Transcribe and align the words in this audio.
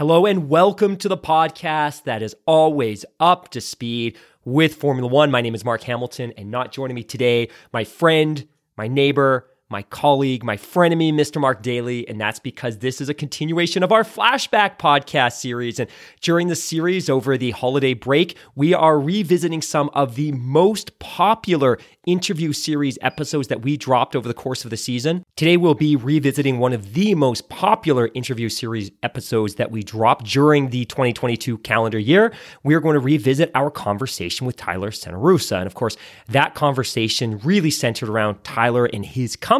Hello 0.00 0.24
and 0.24 0.48
welcome 0.48 0.96
to 0.96 1.10
the 1.10 1.18
podcast 1.18 2.04
that 2.04 2.22
is 2.22 2.34
always 2.46 3.04
up 3.20 3.50
to 3.50 3.60
speed 3.60 4.16
with 4.46 4.76
Formula 4.76 5.06
One. 5.06 5.30
My 5.30 5.42
name 5.42 5.54
is 5.54 5.62
Mark 5.62 5.82
Hamilton, 5.82 6.32
and 6.38 6.50
not 6.50 6.72
joining 6.72 6.94
me 6.94 7.02
today, 7.02 7.50
my 7.74 7.84
friend, 7.84 8.48
my 8.78 8.88
neighbor, 8.88 9.49
my 9.70 9.82
colleague, 9.84 10.42
my 10.42 10.56
frenemy, 10.56 11.14
Mr. 11.14 11.40
Mark 11.40 11.62
Daly. 11.62 12.06
And 12.08 12.20
that's 12.20 12.40
because 12.40 12.78
this 12.78 13.00
is 13.00 13.08
a 13.08 13.14
continuation 13.14 13.82
of 13.84 13.92
our 13.92 14.02
flashback 14.02 14.78
podcast 14.78 15.34
series. 15.34 15.78
And 15.78 15.88
during 16.20 16.48
the 16.48 16.56
series 16.56 17.08
over 17.08 17.38
the 17.38 17.52
holiday 17.52 17.94
break, 17.94 18.36
we 18.56 18.74
are 18.74 18.98
revisiting 18.98 19.62
some 19.62 19.88
of 19.94 20.16
the 20.16 20.32
most 20.32 20.98
popular 20.98 21.78
interview 22.06 22.52
series 22.52 22.98
episodes 23.02 23.48
that 23.48 23.62
we 23.62 23.76
dropped 23.76 24.16
over 24.16 24.26
the 24.26 24.34
course 24.34 24.64
of 24.64 24.70
the 24.70 24.76
season. 24.76 25.22
Today, 25.36 25.56
we'll 25.56 25.74
be 25.74 25.94
revisiting 25.94 26.58
one 26.58 26.72
of 26.72 26.94
the 26.94 27.14
most 27.14 27.48
popular 27.48 28.10
interview 28.14 28.48
series 28.48 28.90
episodes 29.02 29.54
that 29.56 29.70
we 29.70 29.82
dropped 29.82 30.24
during 30.24 30.70
the 30.70 30.84
2022 30.86 31.58
calendar 31.58 31.98
year. 31.98 32.32
We 32.64 32.74
are 32.74 32.80
going 32.80 32.94
to 32.94 33.00
revisit 33.00 33.50
our 33.54 33.70
conversation 33.70 34.46
with 34.46 34.56
Tyler 34.56 34.90
Cenarrusa. 34.90 35.58
And 35.58 35.66
of 35.66 35.74
course, 35.74 35.96
that 36.28 36.54
conversation 36.54 37.38
really 37.38 37.70
centered 37.70 38.08
around 38.08 38.42
Tyler 38.42 38.86
and 38.86 39.04
his 39.04 39.36
company, 39.36 39.59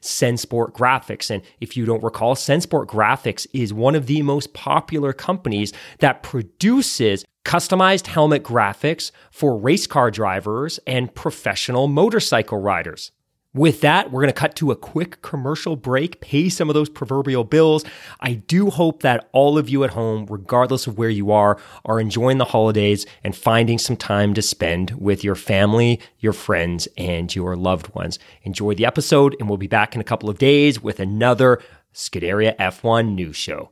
Sensport 0.00 0.72
Graphics. 0.72 1.30
And 1.30 1.42
if 1.60 1.76
you 1.76 1.84
don't 1.84 2.02
recall, 2.02 2.34
Sensport 2.34 2.86
Graphics 2.86 3.46
is 3.52 3.72
one 3.72 3.94
of 3.94 4.06
the 4.06 4.22
most 4.22 4.52
popular 4.54 5.12
companies 5.12 5.72
that 5.98 6.22
produces 6.22 7.24
customized 7.44 8.06
helmet 8.06 8.44
graphics 8.44 9.10
for 9.30 9.56
race 9.56 9.86
car 9.86 10.10
drivers 10.10 10.78
and 10.86 11.14
professional 11.14 11.88
motorcycle 11.88 12.58
riders. 12.58 13.10
With 13.54 13.82
that, 13.82 14.10
we're 14.10 14.22
going 14.22 14.32
to 14.32 14.40
cut 14.40 14.56
to 14.56 14.70
a 14.70 14.76
quick 14.76 15.20
commercial 15.20 15.76
break, 15.76 16.22
pay 16.22 16.48
some 16.48 16.70
of 16.70 16.74
those 16.74 16.88
proverbial 16.88 17.44
bills. 17.44 17.84
I 18.20 18.32
do 18.32 18.70
hope 18.70 19.02
that 19.02 19.28
all 19.32 19.58
of 19.58 19.68
you 19.68 19.84
at 19.84 19.90
home, 19.90 20.26
regardless 20.30 20.86
of 20.86 20.96
where 20.96 21.10
you 21.10 21.32
are, 21.32 21.58
are 21.84 22.00
enjoying 22.00 22.38
the 22.38 22.46
holidays 22.46 23.04
and 23.22 23.36
finding 23.36 23.76
some 23.76 23.96
time 23.98 24.32
to 24.34 24.40
spend 24.40 24.92
with 24.92 25.22
your 25.22 25.34
family, 25.34 26.00
your 26.18 26.32
friends, 26.32 26.88
and 26.96 27.34
your 27.34 27.54
loved 27.54 27.94
ones. 27.94 28.18
Enjoy 28.42 28.74
the 28.74 28.86
episode, 28.86 29.36
and 29.38 29.50
we'll 29.50 29.58
be 29.58 29.66
back 29.66 29.94
in 29.94 30.00
a 30.00 30.04
couple 30.04 30.30
of 30.30 30.38
days 30.38 30.82
with 30.82 30.98
another 30.98 31.60
Scuderia 31.92 32.56
F1 32.56 33.14
news 33.14 33.36
show. 33.36 33.70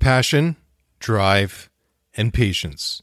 Passion, 0.00 0.56
drive, 0.98 1.70
and 2.16 2.34
patience. 2.34 3.02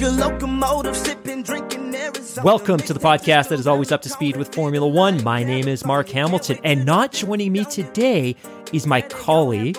Like 0.00 0.94
sipping, 0.96 1.42
drinking 1.42 1.94
Welcome 2.42 2.78
to 2.78 2.92
the 2.92 2.98
podcast 2.98 3.48
that 3.48 3.60
is 3.60 3.66
always 3.66 3.92
up 3.92 4.02
to 4.02 4.08
speed 4.08 4.36
with 4.36 4.52
Formula 4.52 4.86
One. 4.86 5.22
My 5.22 5.44
name 5.44 5.68
is 5.68 5.84
Mark 5.84 6.08
Hamilton, 6.08 6.58
and 6.64 6.84
not 6.84 7.12
joining 7.12 7.52
me 7.52 7.64
today 7.64 8.34
is 8.72 8.86
my 8.86 9.02
colleague, 9.02 9.78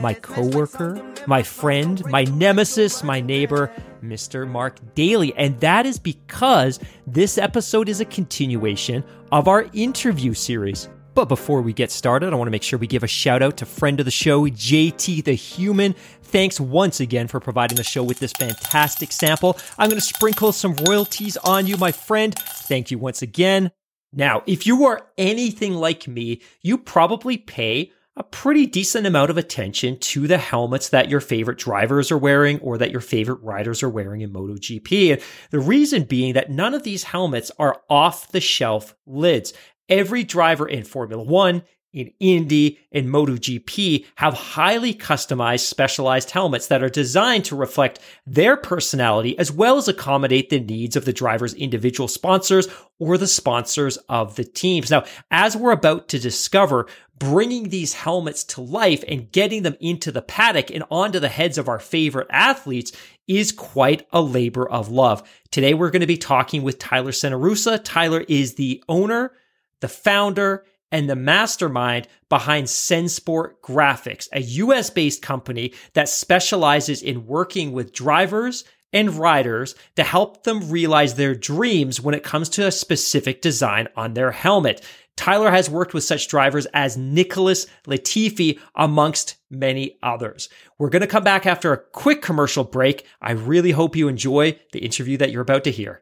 my 0.00 0.14
coworker, 0.14 1.00
my 1.26 1.44
friend, 1.44 2.04
my 2.06 2.24
nemesis, 2.24 3.04
my 3.04 3.20
neighbor, 3.20 3.70
Mr. 4.02 4.48
Mark 4.48 4.78
Daly. 4.96 5.32
And 5.36 5.58
that 5.60 5.86
is 5.86 5.98
because 5.98 6.80
this 7.06 7.38
episode 7.38 7.88
is 7.88 8.00
a 8.00 8.04
continuation 8.04 9.04
of 9.30 9.46
our 9.46 9.66
interview 9.72 10.34
series. 10.34 10.88
But 11.14 11.26
before 11.26 11.60
we 11.60 11.74
get 11.74 11.90
started, 11.90 12.32
I 12.32 12.36
want 12.36 12.46
to 12.46 12.52
make 12.52 12.62
sure 12.62 12.78
we 12.78 12.86
give 12.86 13.02
a 13.02 13.08
shout 13.08 13.42
out 13.42 13.58
to 13.58 13.66
friend 13.66 14.00
of 14.00 14.06
the 14.06 14.10
show, 14.10 14.46
JT 14.46 15.24
the 15.24 15.34
Human. 15.34 15.94
Thanks 16.32 16.58
once 16.58 16.98
again 16.98 17.28
for 17.28 17.40
providing 17.40 17.76
the 17.76 17.84
show 17.84 18.02
with 18.02 18.18
this 18.18 18.32
fantastic 18.32 19.12
sample. 19.12 19.58
I'm 19.76 19.90
going 19.90 20.00
to 20.00 20.06
sprinkle 20.06 20.50
some 20.52 20.74
royalties 20.76 21.36
on 21.36 21.66
you, 21.66 21.76
my 21.76 21.92
friend. 21.92 22.34
Thank 22.34 22.90
you 22.90 22.98
once 22.98 23.20
again. 23.20 23.70
Now, 24.14 24.42
if 24.46 24.66
you 24.66 24.86
are 24.86 25.08
anything 25.18 25.74
like 25.74 26.08
me, 26.08 26.40
you 26.62 26.78
probably 26.78 27.36
pay 27.36 27.92
a 28.16 28.22
pretty 28.22 28.64
decent 28.64 29.06
amount 29.06 29.28
of 29.28 29.36
attention 29.36 29.98
to 29.98 30.26
the 30.26 30.38
helmets 30.38 30.88
that 30.88 31.10
your 31.10 31.20
favorite 31.20 31.58
drivers 31.58 32.10
are 32.10 32.16
wearing 32.16 32.58
or 32.60 32.78
that 32.78 32.90
your 32.90 33.02
favorite 33.02 33.42
riders 33.42 33.82
are 33.82 33.90
wearing 33.90 34.22
in 34.22 34.32
MotoGP. 34.32 35.12
And 35.12 35.22
the 35.50 35.60
reason 35.60 36.04
being 36.04 36.32
that 36.32 36.50
none 36.50 36.72
of 36.72 36.82
these 36.82 37.04
helmets 37.04 37.50
are 37.58 37.82
off 37.90 38.32
the 38.32 38.40
shelf 38.40 38.94
lids. 39.04 39.52
Every 39.90 40.24
driver 40.24 40.66
in 40.66 40.84
Formula 40.84 41.22
One, 41.22 41.62
in 41.92 42.12
Indy, 42.20 42.78
and 42.90 43.08
MotoGP 43.08 44.06
have 44.16 44.34
highly 44.34 44.94
customized, 44.94 45.66
specialized 45.66 46.30
helmets 46.30 46.68
that 46.68 46.82
are 46.82 46.88
designed 46.88 47.44
to 47.46 47.56
reflect 47.56 47.98
their 48.26 48.56
personality 48.56 49.38
as 49.38 49.52
well 49.52 49.76
as 49.76 49.88
accommodate 49.88 50.50
the 50.50 50.60
needs 50.60 50.96
of 50.96 51.04
the 51.04 51.12
driver's 51.12 51.54
individual 51.54 52.08
sponsors 52.08 52.68
or 52.98 53.18
the 53.18 53.26
sponsors 53.26 53.96
of 54.08 54.36
the 54.36 54.44
teams. 54.44 54.90
Now, 54.90 55.04
as 55.30 55.56
we're 55.56 55.72
about 55.72 56.08
to 56.08 56.18
discover, 56.18 56.86
bringing 57.18 57.68
these 57.68 57.94
helmets 57.94 58.42
to 58.42 58.60
life 58.60 59.04
and 59.06 59.30
getting 59.30 59.62
them 59.62 59.76
into 59.80 60.10
the 60.10 60.22
paddock 60.22 60.70
and 60.70 60.82
onto 60.90 61.20
the 61.20 61.28
heads 61.28 61.56
of 61.56 61.68
our 61.68 61.78
favorite 61.78 62.26
athletes 62.30 62.92
is 63.28 63.52
quite 63.52 64.06
a 64.12 64.20
labor 64.20 64.68
of 64.68 64.88
love. 64.88 65.22
Today, 65.50 65.74
we're 65.74 65.90
going 65.90 66.00
to 66.00 66.06
be 66.06 66.16
talking 66.16 66.62
with 66.62 66.78
Tyler 66.78 67.12
Cenarrusa. 67.12 67.80
Tyler 67.84 68.24
is 68.28 68.54
the 68.54 68.82
owner, 68.88 69.32
the 69.80 69.88
founder, 69.88 70.64
and 70.92 71.10
the 71.10 71.16
mastermind 71.16 72.06
behind 72.28 72.66
Sensport 72.68 73.54
Graphics, 73.64 74.28
a 74.32 74.42
US 74.42 74.90
based 74.90 75.22
company 75.22 75.72
that 75.94 76.08
specializes 76.08 77.02
in 77.02 77.26
working 77.26 77.72
with 77.72 77.92
drivers 77.92 78.64
and 78.92 79.14
riders 79.14 79.74
to 79.96 80.04
help 80.04 80.44
them 80.44 80.70
realize 80.70 81.14
their 81.14 81.34
dreams 81.34 82.00
when 82.00 82.14
it 82.14 82.22
comes 82.22 82.48
to 82.50 82.66
a 82.66 82.70
specific 82.70 83.40
design 83.40 83.88
on 83.96 84.14
their 84.14 84.30
helmet. 84.30 84.84
Tyler 85.16 85.50
has 85.50 85.68
worked 85.68 85.94
with 85.94 86.04
such 86.04 86.28
drivers 86.28 86.66
as 86.72 86.96
Nicholas 86.96 87.66
Latifi, 87.86 88.58
amongst 88.74 89.36
many 89.50 89.98
others. 90.02 90.48
We're 90.78 90.88
going 90.88 91.02
to 91.02 91.06
come 91.06 91.24
back 91.24 91.46
after 91.46 91.72
a 91.72 91.78
quick 91.78 92.22
commercial 92.22 92.64
break. 92.64 93.06
I 93.20 93.32
really 93.32 93.72
hope 93.72 93.96
you 93.96 94.08
enjoy 94.08 94.58
the 94.72 94.80
interview 94.80 95.18
that 95.18 95.30
you're 95.30 95.42
about 95.42 95.64
to 95.64 95.70
hear. 95.70 96.01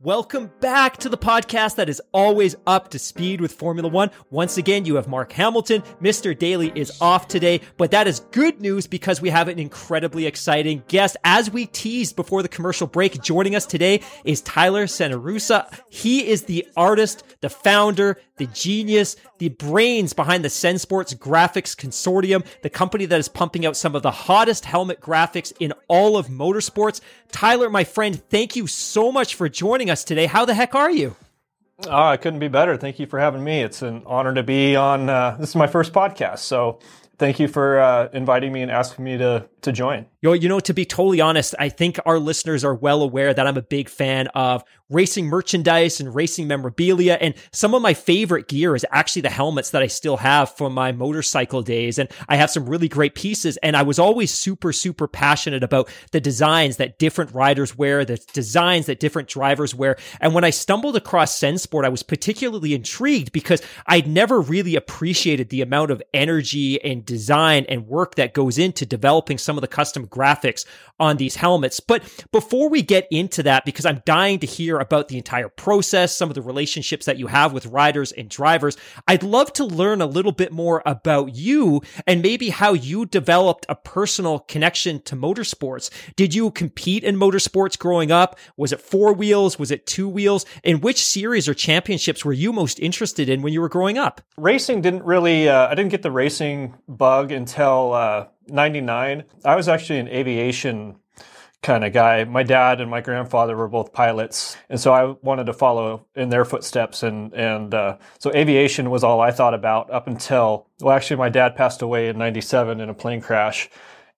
Welcome 0.00 0.52
back 0.60 0.98
to 0.98 1.08
the 1.08 1.18
podcast 1.18 1.74
that 1.74 1.88
is 1.88 2.00
always 2.12 2.54
up 2.68 2.88
to 2.90 3.00
speed 3.00 3.40
with 3.40 3.50
Formula 3.50 3.88
One. 3.88 4.12
Once 4.30 4.56
again, 4.56 4.84
you 4.84 4.94
have 4.94 5.08
Mark 5.08 5.32
Hamilton. 5.32 5.82
Mr. 6.00 6.38
Daly 6.38 6.70
is 6.76 6.96
off 7.00 7.26
today, 7.26 7.60
but 7.78 7.90
that 7.90 8.06
is 8.06 8.20
good 8.30 8.60
news 8.60 8.86
because 8.86 9.20
we 9.20 9.28
have 9.28 9.48
an 9.48 9.58
incredibly 9.58 10.26
exciting 10.26 10.84
guest. 10.86 11.16
As 11.24 11.50
we 11.50 11.66
teased 11.66 12.14
before 12.14 12.44
the 12.44 12.48
commercial 12.48 12.86
break, 12.86 13.20
joining 13.20 13.56
us 13.56 13.66
today 13.66 14.00
is 14.22 14.40
Tyler 14.42 14.86
Cenarrusa. 14.86 15.80
He 15.90 16.28
is 16.28 16.44
the 16.44 16.64
artist, 16.76 17.24
the 17.40 17.50
founder, 17.50 18.20
the 18.36 18.46
genius, 18.46 19.16
the 19.38 19.48
brains 19.48 20.12
behind 20.12 20.44
the 20.44 20.48
Sensports 20.48 21.12
Graphics 21.16 21.74
Consortium, 21.74 22.46
the 22.62 22.70
company 22.70 23.04
that 23.06 23.18
is 23.18 23.28
pumping 23.28 23.66
out 23.66 23.76
some 23.76 23.96
of 23.96 24.02
the 24.02 24.12
hottest 24.12 24.64
helmet 24.64 25.00
graphics 25.00 25.52
in 25.58 25.72
all 25.88 26.16
of 26.16 26.28
motorsports. 26.28 27.00
Tyler, 27.32 27.68
my 27.68 27.82
friend, 27.82 28.22
thank 28.30 28.54
you 28.54 28.68
so 28.68 29.10
much 29.10 29.34
for 29.34 29.48
joining 29.48 29.87
us 29.90 30.04
today. 30.04 30.26
How 30.26 30.44
the 30.44 30.54
heck 30.54 30.74
are 30.74 30.90
you? 30.90 31.16
Oh, 31.86 32.06
I 32.06 32.16
couldn't 32.16 32.40
be 32.40 32.48
better. 32.48 32.76
Thank 32.76 32.98
you 32.98 33.06
for 33.06 33.20
having 33.20 33.44
me. 33.44 33.60
It's 33.60 33.82
an 33.82 34.02
honor 34.04 34.34
to 34.34 34.42
be 34.42 34.74
on. 34.74 35.08
Uh, 35.08 35.36
this 35.38 35.50
is 35.50 35.56
my 35.56 35.68
first 35.68 35.92
podcast, 35.92 36.40
so 36.40 36.80
thank 37.18 37.38
you 37.38 37.46
for 37.46 37.78
uh, 37.78 38.08
inviting 38.12 38.52
me 38.52 38.62
and 38.62 38.70
asking 38.70 39.04
me 39.04 39.16
to 39.18 39.48
to 39.62 39.72
join. 39.72 40.06
Yo, 40.20 40.32
you 40.32 40.48
know, 40.48 40.60
to 40.60 40.74
be 40.74 40.84
totally 40.84 41.20
honest, 41.20 41.54
I 41.58 41.68
think 41.68 41.98
our 42.04 42.18
listeners 42.18 42.64
are 42.64 42.74
well 42.74 43.02
aware 43.02 43.32
that 43.32 43.46
I'm 43.46 43.56
a 43.56 43.62
big 43.62 43.88
fan 43.88 44.26
of 44.28 44.64
racing 44.90 45.26
merchandise 45.26 46.00
and 46.00 46.14
racing 46.14 46.48
memorabilia. 46.48 47.18
And 47.20 47.34
some 47.52 47.74
of 47.74 47.82
my 47.82 47.94
favorite 47.94 48.48
gear 48.48 48.74
is 48.74 48.86
actually 48.90 49.22
the 49.22 49.30
helmets 49.30 49.70
that 49.70 49.82
I 49.82 49.86
still 49.86 50.16
have 50.16 50.56
from 50.56 50.72
my 50.72 50.92
motorcycle 50.92 51.62
days. 51.62 51.98
And 51.98 52.08
I 52.28 52.36
have 52.36 52.50
some 52.50 52.68
really 52.68 52.88
great 52.88 53.14
pieces. 53.14 53.58
And 53.58 53.76
I 53.76 53.82
was 53.82 53.98
always 53.98 54.32
super, 54.32 54.72
super 54.72 55.06
passionate 55.06 55.62
about 55.62 55.88
the 56.12 56.20
designs 56.20 56.78
that 56.78 56.98
different 56.98 57.34
riders 57.34 57.76
wear, 57.76 58.04
the 58.04 58.16
designs 58.32 58.86
that 58.86 59.00
different 59.00 59.28
drivers 59.28 59.74
wear. 59.74 59.96
And 60.20 60.34
when 60.34 60.44
I 60.44 60.50
stumbled 60.50 60.96
across 60.96 61.38
Sensport, 61.38 61.84
I 61.84 61.90
was 61.90 62.02
particularly 62.02 62.74
intrigued 62.74 63.32
because 63.32 63.62
I'd 63.86 64.08
never 64.08 64.40
really 64.40 64.74
appreciated 64.74 65.50
the 65.50 65.62
amount 65.62 65.90
of 65.90 66.02
energy 66.14 66.82
and 66.82 67.04
design 67.04 67.66
and 67.68 67.86
work 67.86 68.14
that 68.14 68.34
goes 68.34 68.56
into 68.58 68.86
developing 68.86 69.38
some 69.48 69.56
of 69.56 69.62
the 69.62 69.66
custom 69.66 70.06
graphics 70.06 70.66
on 71.00 71.16
these 71.16 71.36
helmets. 71.36 71.80
But 71.80 72.02
before 72.32 72.68
we 72.68 72.82
get 72.82 73.08
into 73.10 73.42
that, 73.44 73.64
because 73.64 73.86
I'm 73.86 74.02
dying 74.04 74.38
to 74.40 74.46
hear 74.46 74.78
about 74.78 75.08
the 75.08 75.16
entire 75.16 75.48
process, 75.48 76.14
some 76.14 76.28
of 76.28 76.34
the 76.34 76.42
relationships 76.42 77.06
that 77.06 77.16
you 77.16 77.28
have 77.28 77.54
with 77.54 77.64
riders 77.64 78.12
and 78.12 78.28
drivers, 78.28 78.76
I'd 79.06 79.22
love 79.22 79.54
to 79.54 79.64
learn 79.64 80.02
a 80.02 80.06
little 80.06 80.32
bit 80.32 80.52
more 80.52 80.82
about 80.84 81.34
you 81.34 81.80
and 82.06 82.20
maybe 82.20 82.50
how 82.50 82.74
you 82.74 83.06
developed 83.06 83.64
a 83.70 83.74
personal 83.74 84.40
connection 84.40 85.00
to 85.04 85.16
motorsports. 85.16 85.88
Did 86.14 86.34
you 86.34 86.50
compete 86.50 87.04
in 87.04 87.16
motorsports 87.16 87.78
growing 87.78 88.12
up? 88.12 88.38
Was 88.58 88.72
it 88.72 88.82
four 88.82 89.14
wheels? 89.14 89.58
Was 89.58 89.70
it 89.70 89.86
two 89.86 90.10
wheels? 90.10 90.44
And 90.62 90.82
which 90.82 91.02
series 91.02 91.48
or 91.48 91.54
championships 91.54 92.22
were 92.22 92.34
you 92.34 92.52
most 92.52 92.78
interested 92.80 93.30
in 93.30 93.40
when 93.40 93.54
you 93.54 93.62
were 93.62 93.70
growing 93.70 93.96
up? 93.96 94.20
Racing 94.36 94.82
didn't 94.82 95.04
really, 95.04 95.48
uh, 95.48 95.68
I 95.68 95.74
didn't 95.74 95.90
get 95.90 96.02
the 96.02 96.10
racing 96.10 96.74
bug 96.86 97.32
until 97.32 97.94
uh, 97.94 98.26
99. 98.48 99.24
I 99.44 99.56
was 99.56 99.68
actually 99.68 99.98
an 99.98 100.08
aviation 100.08 100.96
kind 101.62 101.84
of 101.84 101.92
guy. 101.92 102.24
My 102.24 102.42
dad 102.42 102.80
and 102.80 102.90
my 102.90 103.00
grandfather 103.00 103.56
were 103.56 103.68
both 103.68 103.92
pilots, 103.92 104.56
and 104.68 104.80
so 104.80 104.92
I 104.92 105.14
wanted 105.22 105.44
to 105.46 105.52
follow 105.52 106.06
in 106.14 106.28
their 106.28 106.44
footsteps. 106.44 107.02
And 107.02 107.32
and 107.34 107.74
uh, 107.74 107.98
so 108.18 108.32
aviation 108.34 108.90
was 108.90 109.04
all 109.04 109.20
I 109.20 109.30
thought 109.30 109.54
about 109.54 109.90
up 109.90 110.06
until 110.06 110.66
well, 110.80 110.94
actually, 110.94 111.16
my 111.16 111.28
dad 111.28 111.56
passed 111.56 111.82
away 111.82 112.08
in 112.08 112.18
'97 112.18 112.80
in 112.80 112.88
a 112.88 112.94
plane 112.94 113.20
crash, 113.20 113.68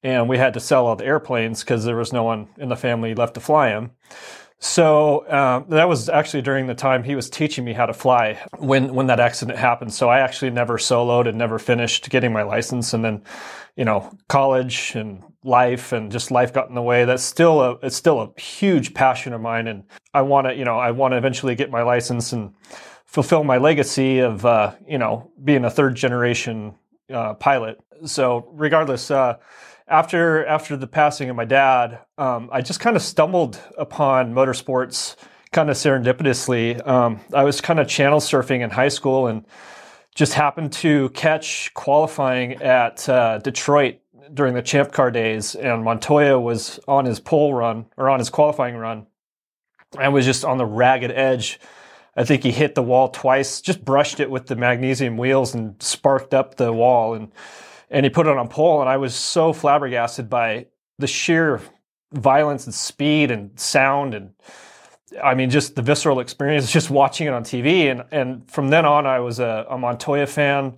and 0.03 0.29
we 0.29 0.39
had 0.39 0.55
to 0.55 0.61
sell 0.61 0.87
all 0.87 0.97
the 0.97 1.07
airplanes 1.07 1.61
because 1.61 1.85
there 1.85 1.97
was 1.97 2.13
no 2.13 2.23
one 2.23 2.49
in 2.59 2.69
the 2.69 2.77
family 2.77 3.15
left 3.15 3.35
to 3.35 3.41
fly 3.41 3.71
them. 3.71 3.93
So 4.63 5.27
um, 5.31 5.65
that 5.71 5.89
was 5.89 6.11
actually 6.11 6.43
during 6.43 6.67
the 6.67 6.75
time 6.75 7.03
he 7.03 7.15
was 7.15 7.31
teaching 7.31 7.65
me 7.65 7.73
how 7.73 7.87
to 7.87 7.95
fly 7.95 8.39
when 8.59 8.95
when 8.95 9.07
that 9.07 9.19
accident 9.19 9.59
happened. 9.59 9.93
So 9.95 10.11
I 10.11 10.21
actually 10.21 10.51
never 10.51 10.77
soloed 10.77 11.27
and 11.27 11.39
never 11.39 11.59
finished 11.59 12.11
getting 12.11 12.31
my 12.31 12.43
license, 12.43 12.93
and 12.93 13.03
then 13.03 13.23
you 13.77 13.87
know 13.87 14.13
college 14.29 14.95
and 14.95 15.25
life 15.45 15.93
and 15.93 16.13
just 16.13 16.31
life 16.31 16.53
got 16.53 16.69
in 16.69 16.75
the 16.75 16.83
way. 16.83 17.07
That's 17.07 17.23
still 17.23 17.63
a 17.63 17.79
it's 17.83 17.97
still 17.97 18.21
a 18.21 18.39
huge 18.39 18.93
passion 18.93 19.33
of 19.33 19.41
mine, 19.41 19.67
and 19.67 19.85
I 20.13 20.21
want 20.21 20.47
to 20.47 20.55
you 20.55 20.67
know 20.67 20.79
I 20.79 20.91
want 20.91 21.13
to 21.13 21.17
eventually 21.17 21.55
get 21.55 21.71
my 21.71 21.83
license 21.83 22.35
and 22.35 22.53
fulfill 23.07 23.45
my 23.45 23.57
legacy 23.57 24.19
of 24.19 24.45
uh, 24.45 24.75
you 24.87 24.99
know 24.99 25.33
being 25.43 25.65
a 25.65 25.71
third 25.71 25.95
generation 25.95 26.75
uh, 27.11 27.33
pilot. 27.33 27.81
So 28.05 28.47
regardless. 28.53 29.11
After 29.91 30.47
after 30.47 30.77
the 30.77 30.87
passing 30.87 31.31
of 31.31 31.37
my 31.37 31.45
dad, 31.45 31.99
um, 32.17 32.49
I 32.53 32.61
just 32.61 32.79
kind 32.79 32.95
of 32.95 33.03
stumbled 33.03 33.61
upon 33.77 34.33
motorsports 34.33 35.17
kind 35.51 35.69
of 35.69 35.77
serendipitously. 35.77 36.87
Um, 36.87 37.19
I 37.35 37.43
was 37.43 37.61
kind 37.61 37.81
of 37.81 37.89
channel 37.89 38.21
surfing 38.21 38.61
in 38.61 38.71
high 38.71 38.89
school 38.89 39.27
and 39.27 39.45
just 40.15 40.35
happened 40.35 40.73
to 40.75 41.09
catch 41.09 41.75
qualifying 41.75 42.63
at 42.63 43.09
uh, 43.09 43.39
Detroit 43.39 43.97
during 44.33 44.55
the 44.55 44.63
Champ 44.63 44.93
Car 44.93 45.11
days, 45.11 45.57
and 45.57 45.83
Montoya 45.83 46.39
was 46.39 46.79
on 46.87 47.05
his 47.05 47.19
pole 47.19 47.53
run 47.53 47.87
or 47.97 48.09
on 48.09 48.21
his 48.21 48.31
qualifying 48.31 48.77
run, 48.77 49.09
and 49.99 50.13
was 50.13 50.25
just 50.25 50.45
on 50.45 50.57
the 50.57 50.67
ragged 50.67 51.11
edge. 51.11 51.59
I 52.17 52.23
think 52.23 52.45
he 52.45 52.53
hit 52.53 52.77
the 52.77 52.83
wall 52.83 53.09
twice, 53.09 53.61
just 53.61 53.85
brushed 53.85 54.21
it 54.21 54.31
with 54.31 54.47
the 54.47 54.55
magnesium 54.55 55.17
wheels 55.17 55.53
and 55.53 55.83
sparked 55.83 56.33
up 56.33 56.55
the 56.55 56.73
wall 56.73 57.15
and 57.15 57.33
and 57.91 58.07
he 58.07 58.11
put 58.11 58.27
it 58.27 58.31
on 58.31 58.47
a 58.47 58.49
pole, 58.49 58.81
and 58.81 58.89
I 58.89 58.97
was 58.97 59.15
so 59.15 59.53
flabbergasted 59.53 60.31
by 60.31 60.67
the 60.99 61.07
sheer 61.07 61.61
violence 62.13 62.67
and 62.67 62.75
speed 62.75 63.31
and 63.31 63.59
sound 63.59 64.15
and 64.15 64.33
I 65.23 65.35
mean 65.35 65.51
just 65.51 65.77
the 65.77 65.83
visceral 65.83 66.21
experience 66.21 66.71
just 66.71 66.91
watching 66.91 67.27
it 67.27 67.33
on 67.33 67.45
TV 67.45 67.91
and 67.91 68.05
and 68.11 68.51
from 68.51 68.69
then 68.69 68.85
on 68.85 69.07
I 69.07 69.21
was 69.21 69.39
a, 69.39 69.67
a 69.69 69.79
Montoya 69.79 70.27
fan. 70.27 70.77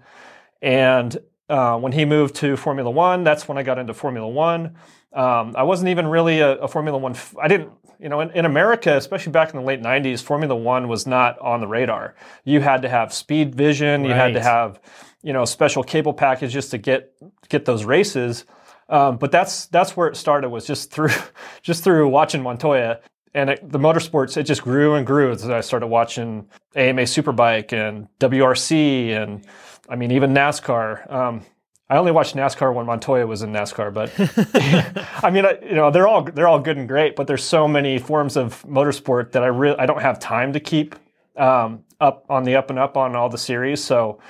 And 0.61 1.19
uh, 1.49 1.76
when 1.79 1.93
he 1.93 2.05
moved 2.05 2.37
to 2.37 2.56
Formula 2.56 2.91
One 2.91 3.25
that's 3.25 3.48
when 3.48 3.58
I 3.58 3.63
got 3.63 3.79
into 3.79 3.94
Formula 3.94 4.29
One. 4.29 4.77
Um, 5.13 5.55
I 5.56 5.63
wasn't 5.63 5.91
even 5.91 6.06
really 6.06 6.41
a, 6.41 6.53
a 6.53 6.69
Formula 6.69 6.98
One 6.98 7.13
f- 7.13 7.37
I 7.41 7.48
didn't 7.48 7.70
you 7.98 8.08
know 8.08 8.20
in, 8.20 8.31
in 8.32 8.44
America 8.44 8.96
especially 8.96 9.32
back 9.32 9.55
in 9.55 9.60
the 9.60 9.67
late 9.67 9.82
90s 9.82 10.22
Formula 10.22 10.55
One 10.55 10.89
was 10.89 11.06
not 11.06 11.39
on 11.39 11.60
the 11.60 11.67
radar. 11.67 12.15
You 12.44 12.60
had 12.60 12.82
to 12.82 12.89
have 12.89 13.13
speed 13.13 13.55
vision 13.55 14.03
right. 14.03 14.08
you 14.08 14.15
had 14.15 14.34
to 14.34 14.43
have 14.43 14.81
you 15.22 15.32
know 15.32 15.44
special 15.44 15.82
cable 15.82 16.12
packages 16.12 16.69
to 16.70 16.79
get 16.79 17.14
get 17.48 17.64
those 17.64 17.84
races. 17.84 18.44
Um, 18.88 19.17
but 19.17 19.32
that's 19.32 19.67
that's 19.67 19.96
where 19.96 20.08
it 20.08 20.17
started 20.17 20.50
was 20.50 20.67
just 20.67 20.91
through 20.91 21.10
just 21.62 21.84
through 21.84 22.08
watching 22.08 22.43
Montoya 22.43 23.00
and 23.34 23.50
it, 23.50 23.72
the 23.72 23.79
motorsports 23.79 24.36
it 24.36 24.44
just 24.44 24.62
grew 24.62 24.94
and 24.94 25.06
grew 25.06 25.31
as 25.31 25.48
I 25.48 25.60
started 25.60 25.86
watching 25.86 26.46
AMA 26.74 27.02
Superbike 27.02 27.72
and 27.72 28.08
WRC 28.19 29.10
and 29.10 29.46
I 29.88 29.96
mean 29.96 30.10
even 30.10 30.32
NASCAR. 30.32 31.10
Um, 31.10 31.43
I 31.88 31.96
only 31.98 32.12
watched 32.12 32.34
NASCAR 32.34 32.74
when 32.74 32.86
Montoya 32.86 33.26
was 33.26 33.43
in 33.43 33.52
NASCAR, 33.52 33.93
but 33.93 34.10
I 35.24 35.31
mean, 35.31 35.44
you 35.62 35.74
know, 35.74 35.91
they're 35.91 36.08
all 36.08 36.24
they're 36.24 36.48
all 36.48 36.58
good 36.58 36.76
and 36.76 36.88
great, 36.88 37.17
but 37.17 37.26
there's 37.26 37.44
so 37.44 37.69
many 37.69 37.98
forms 37.98 38.36
of 38.36 38.62
motorsport 38.62 39.32
that 39.32 39.43
I 39.43 39.48
really 39.48 39.79
I 39.79 39.86
don't 39.86 40.00
have 40.00 40.19
time 40.19 40.52
to 40.55 40.60
keep 40.60 40.96
um, 41.36 41.84
up 42.00 42.24
on 42.29 42.44
the 42.44 42.56
up 42.56 42.70
and 42.70 42.79
up 42.79 42.96
on 42.96 43.14
all 43.14 43.29
the 43.29 43.38
series. 43.38 43.82
So 43.82 44.20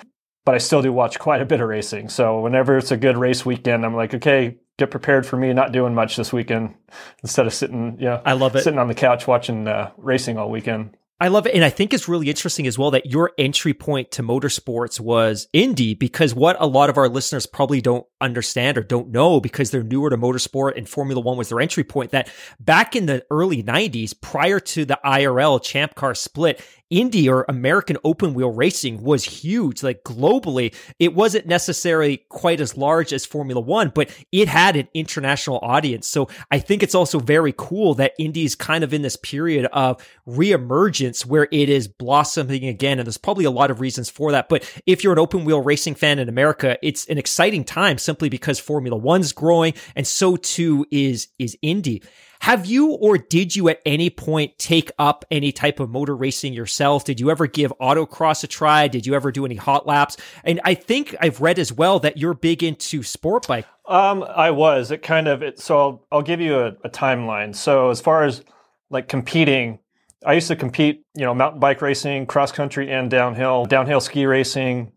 but 0.44 0.54
I 0.54 0.58
still 0.58 0.82
do 0.82 0.92
watch 0.92 1.18
quite 1.18 1.40
a 1.40 1.46
bit 1.46 1.60
of 1.60 1.68
racing. 1.68 2.08
So 2.08 2.40
whenever 2.40 2.76
it's 2.78 2.90
a 2.90 2.96
good 2.96 3.16
race 3.16 3.44
weekend, 3.46 3.84
I'm 3.84 3.94
like, 3.94 4.14
okay, 4.14 4.56
get 4.78 4.90
prepared 4.90 5.26
for 5.26 5.36
me 5.36 5.52
not 5.52 5.72
doing 5.72 5.94
much 5.94 6.16
this 6.16 6.32
weekend 6.32 6.74
instead 7.22 7.46
of 7.46 7.54
sitting, 7.54 7.98
yeah, 8.00 8.20
I 8.24 8.32
love 8.32 8.56
it, 8.56 8.64
sitting 8.64 8.78
on 8.78 8.88
the 8.88 8.94
couch 8.94 9.26
watching 9.26 9.68
uh, 9.68 9.90
racing 9.96 10.38
all 10.38 10.50
weekend. 10.50 10.96
I 11.22 11.28
love 11.28 11.46
it. 11.46 11.54
And 11.54 11.64
I 11.64 11.70
think 11.70 11.94
it's 11.94 12.08
really 12.08 12.28
interesting 12.28 12.66
as 12.66 12.76
well 12.76 12.90
that 12.90 13.06
your 13.06 13.30
entry 13.38 13.74
point 13.74 14.10
to 14.12 14.24
motorsports 14.24 14.98
was 14.98 15.46
Indy 15.52 15.94
because 15.94 16.34
what 16.34 16.56
a 16.58 16.66
lot 16.66 16.90
of 16.90 16.98
our 16.98 17.08
listeners 17.08 17.46
probably 17.46 17.80
don't 17.80 18.04
understand 18.20 18.76
or 18.76 18.82
don't 18.82 19.10
know 19.10 19.38
because 19.38 19.70
they're 19.70 19.84
newer 19.84 20.10
to 20.10 20.16
motorsport 20.16 20.76
and 20.76 20.88
Formula 20.88 21.20
One 21.20 21.36
was 21.36 21.50
their 21.50 21.60
entry 21.60 21.84
point 21.84 22.10
that 22.10 22.28
back 22.58 22.96
in 22.96 23.06
the 23.06 23.24
early 23.30 23.62
90s, 23.62 24.20
prior 24.20 24.58
to 24.58 24.84
the 24.84 24.98
IRL 25.04 25.62
Champ 25.62 25.94
Car 25.94 26.16
split, 26.16 26.60
Indy 26.92 27.26
or 27.26 27.46
American 27.48 27.96
open 28.04 28.34
wheel 28.34 28.50
racing 28.50 29.02
was 29.02 29.24
huge. 29.24 29.82
Like 29.82 30.04
globally, 30.04 30.74
it 30.98 31.14
wasn't 31.14 31.46
necessarily 31.46 32.18
quite 32.28 32.60
as 32.60 32.76
large 32.76 33.14
as 33.14 33.24
Formula 33.24 33.62
One, 33.62 33.90
but 33.94 34.14
it 34.30 34.46
had 34.46 34.76
an 34.76 34.88
international 34.92 35.58
audience. 35.62 36.06
So 36.06 36.28
I 36.50 36.58
think 36.58 36.82
it's 36.82 36.94
also 36.94 37.18
very 37.18 37.54
cool 37.56 37.94
that 37.94 38.12
Indy 38.18 38.44
is 38.44 38.54
kind 38.54 38.84
of 38.84 38.92
in 38.92 39.00
this 39.00 39.16
period 39.16 39.64
of 39.72 40.06
reemergence 40.28 41.24
where 41.24 41.48
it 41.50 41.70
is 41.70 41.88
blossoming 41.88 42.66
again. 42.66 42.98
And 42.98 43.06
there's 43.06 43.16
probably 43.16 43.46
a 43.46 43.50
lot 43.50 43.70
of 43.70 43.80
reasons 43.80 44.10
for 44.10 44.30
that. 44.32 44.50
But 44.50 44.70
if 44.84 45.02
you're 45.02 45.14
an 45.14 45.18
open 45.18 45.46
wheel 45.46 45.62
racing 45.62 45.94
fan 45.94 46.18
in 46.18 46.28
America, 46.28 46.76
it's 46.82 47.06
an 47.06 47.16
exciting 47.16 47.64
time 47.64 47.96
simply 47.96 48.28
because 48.28 48.60
Formula 48.60 48.98
One's 48.98 49.32
growing 49.32 49.72
and 49.96 50.06
so 50.06 50.36
too 50.36 50.84
is, 50.90 51.28
is 51.38 51.56
Indy. 51.62 52.02
Have 52.42 52.66
you 52.66 52.94
or 52.94 53.18
did 53.18 53.54
you 53.54 53.68
at 53.68 53.80
any 53.86 54.10
point 54.10 54.58
take 54.58 54.90
up 54.98 55.24
any 55.30 55.52
type 55.52 55.78
of 55.78 55.90
motor 55.90 56.16
racing 56.16 56.52
yourself? 56.52 57.04
Did 57.04 57.20
you 57.20 57.30
ever 57.30 57.46
give 57.46 57.72
autocross 57.80 58.42
a 58.42 58.48
try? 58.48 58.88
Did 58.88 59.06
you 59.06 59.14
ever 59.14 59.30
do 59.30 59.46
any 59.46 59.54
hot 59.54 59.86
laps? 59.86 60.16
And 60.42 60.60
I 60.64 60.74
think 60.74 61.14
I've 61.20 61.40
read 61.40 61.60
as 61.60 61.72
well 61.72 62.00
that 62.00 62.16
you're 62.16 62.34
big 62.34 62.64
into 62.64 63.04
sport 63.04 63.46
bike. 63.46 63.64
Um, 63.86 64.24
I 64.24 64.50
was. 64.50 64.90
It 64.90 65.04
kind 65.04 65.28
of 65.28 65.44
it. 65.44 65.60
So 65.60 65.78
I'll, 65.78 66.06
I'll 66.10 66.22
give 66.22 66.40
you 66.40 66.58
a, 66.58 66.72
a 66.82 66.90
timeline. 66.90 67.54
So 67.54 67.90
as 67.90 68.00
far 68.00 68.24
as 68.24 68.42
like 68.90 69.06
competing, 69.06 69.78
I 70.26 70.32
used 70.32 70.48
to 70.48 70.56
compete, 70.56 71.04
you 71.14 71.24
know, 71.24 71.34
mountain 71.36 71.60
bike 71.60 71.80
racing, 71.80 72.26
cross 72.26 72.50
country, 72.50 72.90
and 72.90 73.08
downhill, 73.08 73.66
downhill 73.66 74.00
ski 74.00 74.26
racing. 74.26 74.90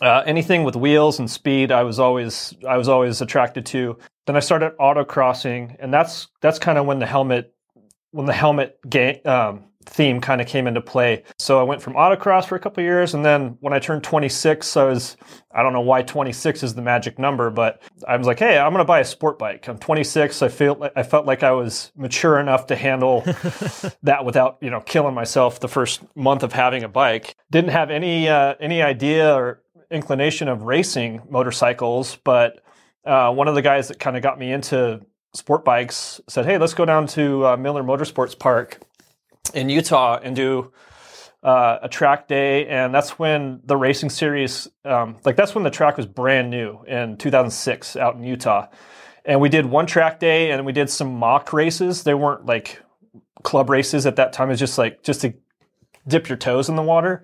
Uh, 0.00 0.22
anything 0.26 0.64
with 0.64 0.74
wheels 0.74 1.18
and 1.18 1.30
speed, 1.30 1.70
I 1.70 1.82
was 1.82 1.98
always 1.98 2.54
I 2.68 2.76
was 2.76 2.88
always 2.88 3.20
attracted 3.20 3.66
to. 3.66 3.98
Then 4.26 4.36
I 4.36 4.40
started 4.40 4.72
autocrossing, 4.78 5.76
and 5.78 5.92
that's 5.92 6.28
that's 6.40 6.58
kind 6.58 6.78
of 6.78 6.86
when 6.86 6.98
the 6.98 7.06
helmet 7.06 7.54
when 8.10 8.26
the 8.26 8.32
helmet 8.32 8.78
game 8.88 9.20
um, 9.24 9.64
theme 9.84 10.20
kind 10.20 10.40
of 10.40 10.46
came 10.46 10.66
into 10.66 10.80
play. 10.80 11.24
So 11.38 11.60
I 11.60 11.62
went 11.62 11.82
from 11.82 11.94
autocross 11.94 12.46
for 12.46 12.56
a 12.56 12.60
couple 12.60 12.82
years, 12.82 13.14
and 13.14 13.24
then 13.24 13.56
when 13.60 13.72
I 13.72 13.78
turned 13.78 14.04
26, 14.04 14.76
I 14.76 14.84
was 14.84 15.16
I 15.54 15.62
don't 15.62 15.72
know 15.72 15.80
why 15.80 16.02
26 16.02 16.62
is 16.62 16.74
the 16.74 16.82
magic 16.82 17.18
number, 17.18 17.50
but 17.50 17.82
I 18.06 18.16
was 18.16 18.26
like, 18.26 18.38
hey, 18.38 18.58
I'm 18.58 18.72
going 18.72 18.80
to 18.80 18.84
buy 18.84 19.00
a 19.00 19.04
sport 19.04 19.38
bike. 19.38 19.68
I'm 19.68 19.78
26. 19.78 20.42
I 20.42 20.48
feel 20.48 20.88
I 20.96 21.02
felt 21.02 21.26
like 21.26 21.42
I 21.42 21.52
was 21.52 21.92
mature 21.96 22.38
enough 22.38 22.66
to 22.68 22.76
handle 22.76 23.20
that 24.02 24.24
without 24.24 24.58
you 24.60 24.70
know 24.70 24.80
killing 24.80 25.14
myself 25.14 25.60
the 25.60 25.68
first 25.68 26.02
month 26.16 26.42
of 26.42 26.52
having 26.52 26.82
a 26.82 26.88
bike. 26.88 27.36
Didn't 27.50 27.70
have 27.70 27.90
any 27.90 28.28
uh, 28.28 28.54
any 28.60 28.82
idea 28.82 29.34
or 29.34 29.61
inclination 29.92 30.48
of 30.48 30.62
racing 30.62 31.22
motorcycles, 31.28 32.16
but 32.24 32.62
uh, 33.04 33.32
one 33.32 33.48
of 33.48 33.54
the 33.54 33.62
guys 33.62 33.88
that 33.88 33.98
kind 33.98 34.16
of 34.16 34.22
got 34.22 34.38
me 34.38 34.52
into 34.52 35.00
sport 35.34 35.64
bikes 35.64 36.20
said, 36.28 36.44
"Hey, 36.44 36.58
let's 36.58 36.74
go 36.74 36.84
down 36.84 37.06
to 37.08 37.46
uh, 37.46 37.56
Miller 37.56 37.82
Motorsports 37.82 38.38
Park 38.38 38.80
in 39.54 39.68
Utah 39.68 40.18
and 40.22 40.36
do 40.36 40.72
uh, 41.42 41.78
a 41.82 41.88
track 41.88 42.28
day." 42.28 42.66
And 42.66 42.94
that's 42.94 43.18
when 43.18 43.60
the 43.64 43.76
racing 43.76 44.10
series, 44.10 44.68
um, 44.84 45.16
like 45.24 45.36
that's 45.36 45.54
when 45.54 45.64
the 45.64 45.70
track 45.70 45.96
was 45.96 46.06
brand 46.06 46.50
new 46.50 46.82
in 46.84 47.16
2006 47.16 47.96
out 47.96 48.16
in 48.16 48.24
Utah. 48.24 48.68
And 49.24 49.40
we 49.40 49.48
did 49.48 49.66
one 49.66 49.86
track 49.86 50.18
day, 50.18 50.50
and 50.50 50.66
we 50.66 50.72
did 50.72 50.90
some 50.90 51.14
mock 51.14 51.52
races. 51.52 52.02
They 52.02 52.14
weren't 52.14 52.46
like 52.46 52.80
club 53.42 53.70
races 53.70 54.06
at 54.06 54.16
that 54.16 54.32
time. 54.32 54.48
It 54.48 54.52
was 54.52 54.60
just 54.60 54.78
like 54.78 55.02
just 55.02 55.20
to 55.22 55.34
dip 56.06 56.28
your 56.28 56.38
toes 56.38 56.68
in 56.68 56.76
the 56.76 56.82
water. 56.82 57.22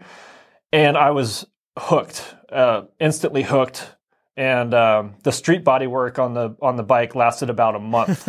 And 0.72 0.96
I 0.96 1.10
was 1.10 1.46
hooked, 1.78 2.34
uh, 2.52 2.82
instantly 3.00 3.42
hooked 3.42 3.88
and 4.36 4.72
um, 4.72 5.16
the 5.24 5.32
street 5.32 5.64
body 5.64 5.86
work 5.86 6.18
on 6.18 6.34
the 6.34 6.56
on 6.62 6.76
the 6.76 6.82
bike 6.82 7.14
lasted 7.14 7.50
about 7.50 7.74
a 7.74 7.80
month. 7.80 8.28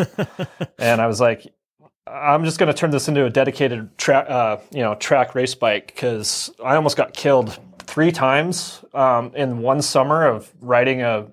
And 0.79 1.01
i 1.01 1.07
was 1.07 1.19
like 1.19 1.53
i'm 2.07 2.45
just 2.45 2.57
going 2.57 2.71
to 2.71 2.73
turn 2.73 2.89
this 2.89 3.07
into 3.07 3.25
a 3.25 3.29
dedicated 3.29 3.97
track 3.97 4.29
uh, 4.29 4.57
you 4.71 4.81
know 4.81 4.95
track 4.95 5.35
race 5.35 5.55
bike 5.55 5.87
because 5.87 6.49
i 6.63 6.75
almost 6.75 6.97
got 6.97 7.13
killed 7.13 7.59
three 7.79 8.11
times 8.11 8.83
um, 8.93 9.31
in 9.35 9.59
one 9.59 9.81
summer 9.81 10.25
of 10.25 10.51
riding 10.61 11.01
a, 11.01 11.27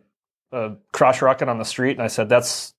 a 0.53 0.77
cross 0.93 1.23
rocket 1.23 1.49
on 1.49 1.59
the 1.59 1.65
street 1.65 1.93
and 1.93 2.03
i 2.03 2.09
said 2.09 2.29
that's 2.29 2.75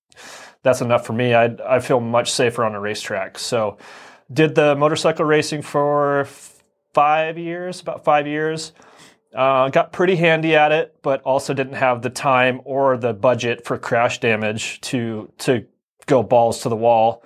that's 0.62 0.80
enough 0.80 1.06
for 1.06 1.12
me. 1.12 1.34
I 1.34 1.56
i 1.66 1.80
feel 1.80 2.00
much 2.00 2.30
safer 2.32 2.64
on 2.64 2.74
a 2.74 2.80
racetrack. 2.80 3.38
So 3.38 3.78
did 4.32 4.54
the 4.54 4.74
motorcycle 4.74 5.24
racing 5.24 5.62
for 5.62 6.26
five 6.92 7.38
years 7.38 7.80
about 7.80 8.04
five 8.04 8.26
years 8.26 8.72
uh, 9.34 9.68
got 9.68 9.92
pretty 9.92 10.16
handy 10.16 10.54
at 10.54 10.72
it, 10.72 10.96
but 11.02 11.22
also 11.22 11.52
didn't 11.54 11.74
have 11.74 12.02
the 12.02 12.10
time 12.10 12.60
or 12.64 12.96
the 12.96 13.12
budget 13.12 13.64
for 13.64 13.78
crash 13.78 14.20
damage 14.20 14.80
to 14.82 15.30
to 15.38 15.66
go 16.06 16.22
balls 16.22 16.62
to 16.62 16.68
the 16.68 16.76
wall 16.76 17.22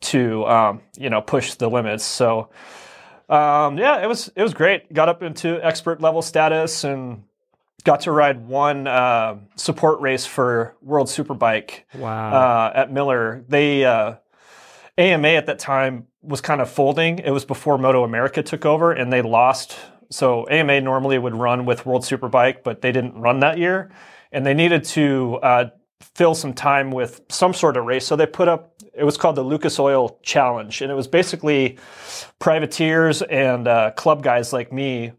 to 0.00 0.46
um, 0.46 0.80
you 0.96 1.10
know 1.10 1.20
push 1.20 1.54
the 1.54 1.68
limits. 1.68 2.04
So 2.04 2.50
um, 3.28 3.78
yeah, 3.78 4.02
it 4.02 4.08
was 4.08 4.30
it 4.34 4.42
was 4.42 4.54
great. 4.54 4.92
Got 4.92 5.08
up 5.08 5.22
into 5.22 5.64
expert 5.64 6.00
level 6.00 6.22
status 6.22 6.84
and 6.84 7.24
got 7.84 8.00
to 8.00 8.12
ride 8.12 8.46
one 8.46 8.86
uh, 8.86 9.36
support 9.56 10.00
race 10.00 10.26
for 10.26 10.76
World 10.82 11.08
Superbike. 11.08 11.82
Wow! 11.94 12.32
Uh, 12.32 12.72
at 12.74 12.92
Miller, 12.92 13.44
they 13.48 13.84
uh, 13.84 14.16
AMA 14.98 15.28
at 15.28 15.46
that 15.46 15.58
time 15.58 16.06
was 16.22 16.40
kind 16.40 16.60
of 16.60 16.70
folding. 16.70 17.18
It 17.20 17.30
was 17.30 17.44
before 17.44 17.78
Moto 17.78 18.04
America 18.04 18.42
took 18.42 18.66
over, 18.66 18.92
and 18.92 19.12
they 19.12 19.22
lost 19.22 19.78
so 20.10 20.48
AMA 20.48 20.80
normally 20.80 21.18
would 21.18 21.34
run 21.34 21.64
with 21.64 21.86
World 21.86 22.02
Superbike, 22.02 22.62
but 22.64 22.82
they 22.82 22.92
didn't 22.92 23.14
run 23.14 23.40
that 23.40 23.58
year, 23.58 23.90
and 24.32 24.44
they 24.44 24.54
needed 24.54 24.84
to 24.84 25.38
uh, 25.42 25.70
fill 26.00 26.34
some 26.34 26.52
time 26.52 26.90
with 26.90 27.20
some 27.28 27.54
sort 27.54 27.76
of 27.76 27.84
race. 27.84 28.06
So 28.06 28.16
they 28.16 28.26
put 28.26 28.48
up. 28.48 28.74
It 28.92 29.04
was 29.04 29.16
called 29.16 29.36
the 29.36 29.42
Lucas 29.42 29.78
Oil 29.78 30.18
Challenge, 30.22 30.82
and 30.82 30.90
it 30.90 30.94
was 30.94 31.06
basically 31.06 31.78
privateers 32.38 33.22
and 33.22 33.68
uh, 33.68 33.92
club 33.92 34.22
guys 34.22 34.52
like 34.52 34.72
me, 34.72 35.12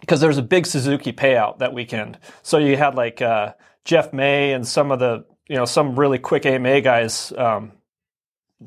because 0.00 0.20
there 0.20 0.28
was 0.28 0.38
a 0.38 0.42
big 0.42 0.66
Suzuki 0.66 1.12
payout 1.12 1.58
that 1.58 1.72
weekend. 1.72 2.18
So 2.42 2.58
you 2.58 2.76
had 2.76 2.96
like 2.96 3.22
uh, 3.22 3.54
Jeff 3.84 4.12
May 4.12 4.52
and 4.52 4.66
some 4.66 4.90
of 4.90 4.98
the 4.98 5.24
you 5.48 5.56
know 5.56 5.64
some 5.64 5.98
really 5.98 6.18
quick 6.18 6.46
AMA 6.46 6.80
guys 6.80 7.32
um, 7.38 7.72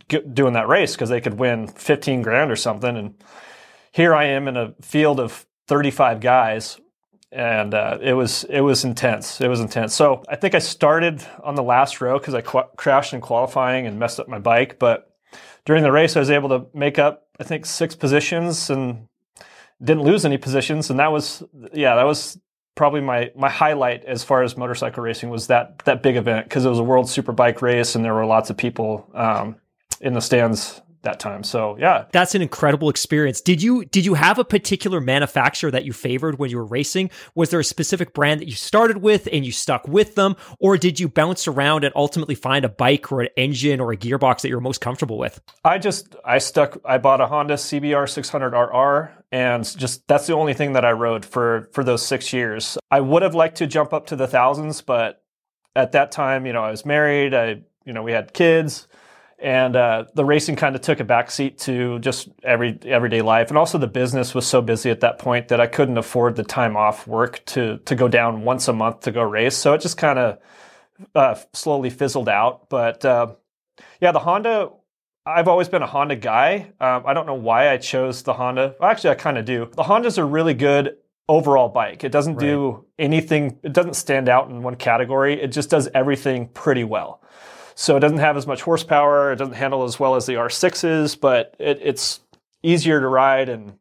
doing 0.08 0.54
that 0.54 0.70
race 0.70 0.94
because 0.94 1.10
they 1.10 1.22
could 1.22 1.36
win 1.36 1.68
15 1.68 2.22
grand 2.22 2.50
or 2.50 2.56
something 2.56 2.98
and 2.98 3.14
here 3.94 4.16
I 4.16 4.26
am 4.26 4.48
in 4.48 4.58
a 4.58 4.74
field 4.82 5.20
of 5.20 5.46
35 5.68 6.20
guys, 6.20 6.80
and 7.32 7.74
uh, 7.74 8.00
it 8.02 8.14
was 8.14 8.44
it 8.46 8.62
was 8.62 8.84
intense. 8.84 9.40
It 9.40 9.48
was 9.48 9.60
intense. 9.60 9.94
So 9.94 10.24
I 10.28 10.36
think 10.36 10.56
I 10.56 10.60
started 10.60 11.26
on 11.44 11.56
the 11.56 11.64
last 11.64 12.02
row 12.02 12.18
because 12.18 12.34
I 12.34 12.42
qu- 12.42 12.70
crashed 12.76 13.14
in 13.14 13.22
qualifying 13.22 13.88
and 13.88 14.00
messed 14.00 14.20
up 14.20 14.28
my 14.28 14.40
bike. 14.40 14.78
But 14.80 15.16
during 15.66 15.84
the 15.84 15.92
race, 15.92 16.18
I 16.18 16.20
was 16.20 16.32
able 16.32 16.50
to 16.50 16.66
make 16.74 17.00
up 17.00 17.28
I 17.40 17.44
think 17.44 17.66
six 17.66 17.96
positions 17.96 18.70
and 18.70 19.08
didn't 19.82 20.04
lose 20.04 20.26
any 20.26 20.38
positions. 20.38 20.90
And 20.90 21.00
that 21.00 21.12
was 21.12 21.44
yeah, 21.72 21.96
that 21.96 22.06
was 22.06 22.40
probably 22.76 23.02
my 23.02 23.32
my 23.36 23.50
highlight 23.50 24.06
as 24.06 24.24
far 24.24 24.42
as 24.42 24.58
motorcycle 24.58 25.04
racing 25.04 25.30
was 25.30 25.48
that 25.48 25.80
that 25.86 26.02
big 26.02 26.16
event 26.16 26.46
because 26.46 26.66
it 26.66 26.70
was 26.70 26.80
a 26.80 26.84
World 26.84 27.06
Superbike 27.06 27.62
race 27.62 27.94
and 27.94 28.04
there 28.04 28.16
were 28.16 28.26
lots 28.26 28.50
of 28.50 28.58
people 28.58 29.08
um, 29.14 29.56
in 30.02 30.14
the 30.14 30.22
stands 30.22 30.82
that 31.04 31.20
time. 31.20 31.44
So 31.44 31.78
yeah, 31.78 32.06
that's 32.12 32.34
an 32.36 32.42
incredible 32.42 32.90
experience. 32.90 33.42
Did 33.42 33.62
you 33.62 33.86
did 33.86 34.06
you 34.06 34.16
have 34.16 34.40
a 34.40 34.44
particular 34.44 35.00
manufacturer 35.00 35.70
that 35.72 35.86
you 35.86 35.94
favored 35.94 36.40
when 36.40 36.50
you 36.50 36.58
were 36.58 36.66
racing? 36.66 37.12
Was 37.36 37.50
there 37.50 37.60
a 37.60 37.64
specific 37.64 38.14
brand 38.14 38.42
that 38.42 38.48
you 38.48 38.56
started 38.56 38.98
with 38.98 39.28
and 39.32 39.46
you 39.46 39.52
stuck 39.52 39.88
with 39.88 40.16
them, 40.16 40.36
or 40.60 40.78
did 40.78 41.00
you 41.00 41.08
bounce 41.08 41.48
around 41.48 41.84
and 41.84 41.94
ultimately 41.96 42.36
find 42.36 42.66
a 42.66 42.70
bike 42.70 43.12
or 43.12 43.22
an 43.22 43.30
engine 43.38 43.80
or 43.80 43.92
a 43.92 43.98
gearbox 43.98 44.42
that 44.42 44.50
you're 44.50 44.60
most 44.60 44.82
comfortable 44.82 45.18
with? 45.18 45.42
I 45.64 45.78
just 45.78 46.16
I 46.26 46.40
stuck. 46.40 46.78
I 46.86 46.98
bought 46.98 47.22
a 47.22 47.28
Honda 47.28 47.56
CBR 47.56 48.06
600RR, 48.06 49.12
and 49.32 49.78
just 49.78 50.08
that's 50.08 50.28
the 50.28 50.34
only 50.34 50.54
thing 50.54 50.74
that 50.74 50.86
I 50.86 50.92
rode 50.92 51.26
for 51.26 51.70
for 51.74 51.84
those 51.84 52.06
six 52.06 52.34
years. 52.34 52.78
I 52.90 53.02
would 53.02 53.22
have 53.22 53.36
liked 53.36 53.58
to 53.58 53.68
jump 53.68 53.94
up 53.94 54.08
to 54.08 54.16
the 54.16 54.28
thousands, 54.28 54.82
but 54.82 55.22
at 55.76 55.92
that 55.92 56.12
time, 56.12 56.46
you 56.46 56.54
know, 56.54 56.64
I 56.64 56.72
was 56.72 56.86
married. 56.86 57.34
I 57.34 57.62
you 57.86 57.92
know 57.92 58.04
we 58.04 58.14
had 58.14 58.34
kids 58.34 58.88
and 59.44 59.76
uh, 59.76 60.06
the 60.16 60.24
racing 60.24 60.56
kind 60.56 60.74
of 60.74 60.82
took 60.82 61.02
a 61.02 61.04
backseat 61.04 61.58
to 61.64 62.00
just 62.00 62.30
every 62.44 62.80
everyday 62.86 63.22
life, 63.22 63.50
and 63.50 63.58
also 63.58 63.78
the 63.78 63.88
business 63.88 64.34
was 64.34 64.48
so 64.48 64.62
busy 64.62 64.90
at 64.90 65.02
that 65.02 65.20
point 65.20 65.50
that 65.50 65.60
I 65.60 65.68
couldn't 65.68 65.98
afford 65.98 66.38
the 66.38 66.44
time 66.44 66.78
off 66.78 67.06
work 67.06 67.44
to 67.48 67.78
to 67.80 67.96
go 67.96 68.08
down 68.08 68.46
once 68.46 68.70
a 68.70 68.74
month 68.74 69.02
to 69.02 69.12
go 69.12 69.22
race. 69.22 69.58
So 69.58 69.74
it 69.74 69.82
just 69.82 69.98
kind 69.98 70.18
of 70.18 70.40
uh, 71.14 71.36
slowly 71.52 71.90
fizzled 71.90 72.30
out. 72.30 72.70
But 72.70 73.04
uh, 73.04 73.36
yeah, 74.02 74.14
the 74.14 74.20
Honda. 74.20 74.70
I've 75.26 75.48
always 75.48 75.70
been 75.70 75.82
a 75.82 75.88
Honda 75.88 76.18
guy. 76.18 76.74
Um, 76.82 77.04
I 77.06 77.14
don't 77.14 77.26
know 77.26 77.34
why 77.34 77.70
I 77.70 77.78
chose 77.78 78.24
the 78.24 78.34
Honda. 78.34 78.76
Well, 78.78 78.90
actually, 78.90 79.12
I 79.12 79.16
kind 79.16 79.38
of 79.38 79.46
do. 79.46 79.70
The 79.74 79.84
Hondas 79.84 80.18
are 80.18 80.28
really 80.28 80.54
good 80.54 80.98
overall 81.30 81.70
bike. 81.70 82.04
It 82.04 82.12
doesn't 82.12 82.36
right. 82.36 82.42
do 82.42 82.86
anything. 83.00 83.58
It 83.64 83.72
doesn't 83.72 83.94
stand 83.94 84.28
out 84.28 84.50
in 84.50 84.64
one 84.64 84.76
category. 84.76 85.42
It 85.42 85.54
just 85.54 85.70
does 85.70 85.88
everything 85.94 86.50
pretty 86.50 86.84
well. 86.84 87.22
So 87.75 87.98
it 87.98 88.01
doesn't 88.01 88.20
have 88.20 88.38
as 88.38 88.48
much 88.48 88.62
horsepower. 88.62 89.32
It 89.32 89.38
doesn't 89.38 89.56
handle 89.56 89.84
as 89.84 90.00
well 90.00 90.15
as 90.15 90.25
the 90.25 90.34
R6s, 90.34 91.20
but 91.20 91.56
it, 91.60 91.80
it's 91.82 92.20
easier 92.62 93.00
to 93.00 93.08
ride 93.08 93.50
and 93.50 93.74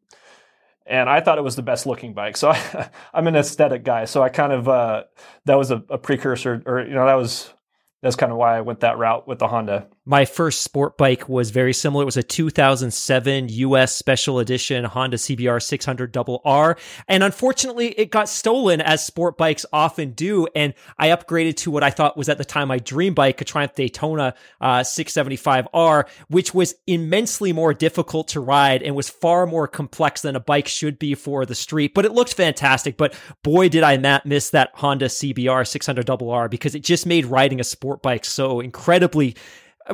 and 0.85 1.09
I 1.09 1.21
thought 1.21 1.39
it 1.39 1.43
was 1.45 1.57
the 1.57 1.63
best 1.63 1.87
looking 1.87 2.13
bike. 2.13 2.37
So 2.37 2.51
I, 2.51 2.91
am 3.15 3.27
an 3.27 3.37
aesthetic 3.37 3.85
guy. 3.85 4.05
So 4.05 4.23
I 4.23 4.29
kind 4.29 4.53
of 4.53 4.69
uh, 4.69 5.05
that 5.45 5.57
was 5.57 5.71
a, 5.71 5.83
a, 5.89 5.99
precursor, 5.99 6.63
or 6.67 6.81
you 6.81 6.95
know, 6.95 7.07
that 7.07 7.15
was 7.15 7.53
that's 8.03 8.17
kind 8.17 8.33
of 8.33 8.39
why 8.39 8.57
I 8.57 8.63
went 8.63 8.81
that 8.81 8.99
route 8.99 9.29
with 9.29 9.39
the 9.39 9.49
Honda. 9.49 9.87
My 10.05 10.25
first 10.25 10.63
sport 10.63 10.99
bike 10.99 11.29
was 11.29 11.51
very 11.53 11.73
similar. 11.73 12.03
It 12.03 12.07
was 12.07 12.17
a 12.17 12.25
2007 12.25 13.49
US 13.51 13.95
Special 13.95 14.41
Edition 14.41 14.85
Honda 14.85 15.17
CBR 15.17 15.63
600 15.63 16.17
R. 16.45 16.77
And 17.07 17.23
unfortunately, 17.23 17.91
it 17.91 18.11
got 18.11 18.29
stolen 18.29 18.81
as 18.81 19.07
sport 19.07 19.39
bikes 19.39 19.65
often 19.73 20.11
do. 20.11 20.49
And 20.57 20.75
I 20.99 21.11
upgraded 21.11 21.55
to 21.59 21.71
what 21.71 21.85
I 21.85 21.91
thought 21.91 22.17
was 22.17 22.29
at 22.29 22.37
the 22.37 22.45
time 22.45 22.67
my 22.67 22.81
dream 22.81 23.15
bike, 23.15 23.41
a 23.41 23.45
Triumph 23.45 23.77
Daytona 23.77 24.35
uh, 24.61 24.81
675R, 24.81 26.09
which 26.27 26.53
was 26.53 26.75
immensely 26.89 27.53
more 27.53 27.73
difficult 27.73 28.27
to 28.29 28.41
ride 28.41 28.83
and 28.83 28.97
was 28.97 29.09
far 29.09 29.47
more 29.47 29.69
complex 29.69 30.23
than 30.23 30.35
a 30.35 30.41
bike 30.41 30.67
should 30.67 30.99
be 30.99 31.15
for 31.15 31.47
the 31.47 31.55
street. 31.55 31.95
But 31.95 32.07
it 32.07 32.13
looked 32.13 32.35
fantastic. 32.35 32.97
But 32.97 33.15
boy, 33.45 33.69
did 33.69 33.85
I 33.85 34.21
miss 34.25 34.51
that 34.51 34.71
Honda 34.75 35.07
CBR 35.07 35.65
600 35.65 36.11
R 36.11 36.49
because 36.49 36.75
it 36.75 36.83
just 36.83 37.07
made 37.07 37.27
riding 37.27 37.61
a 37.61 37.65
sport 37.65 38.03
bike 38.03 38.25
so 38.25 38.59
incredibly 38.59 39.37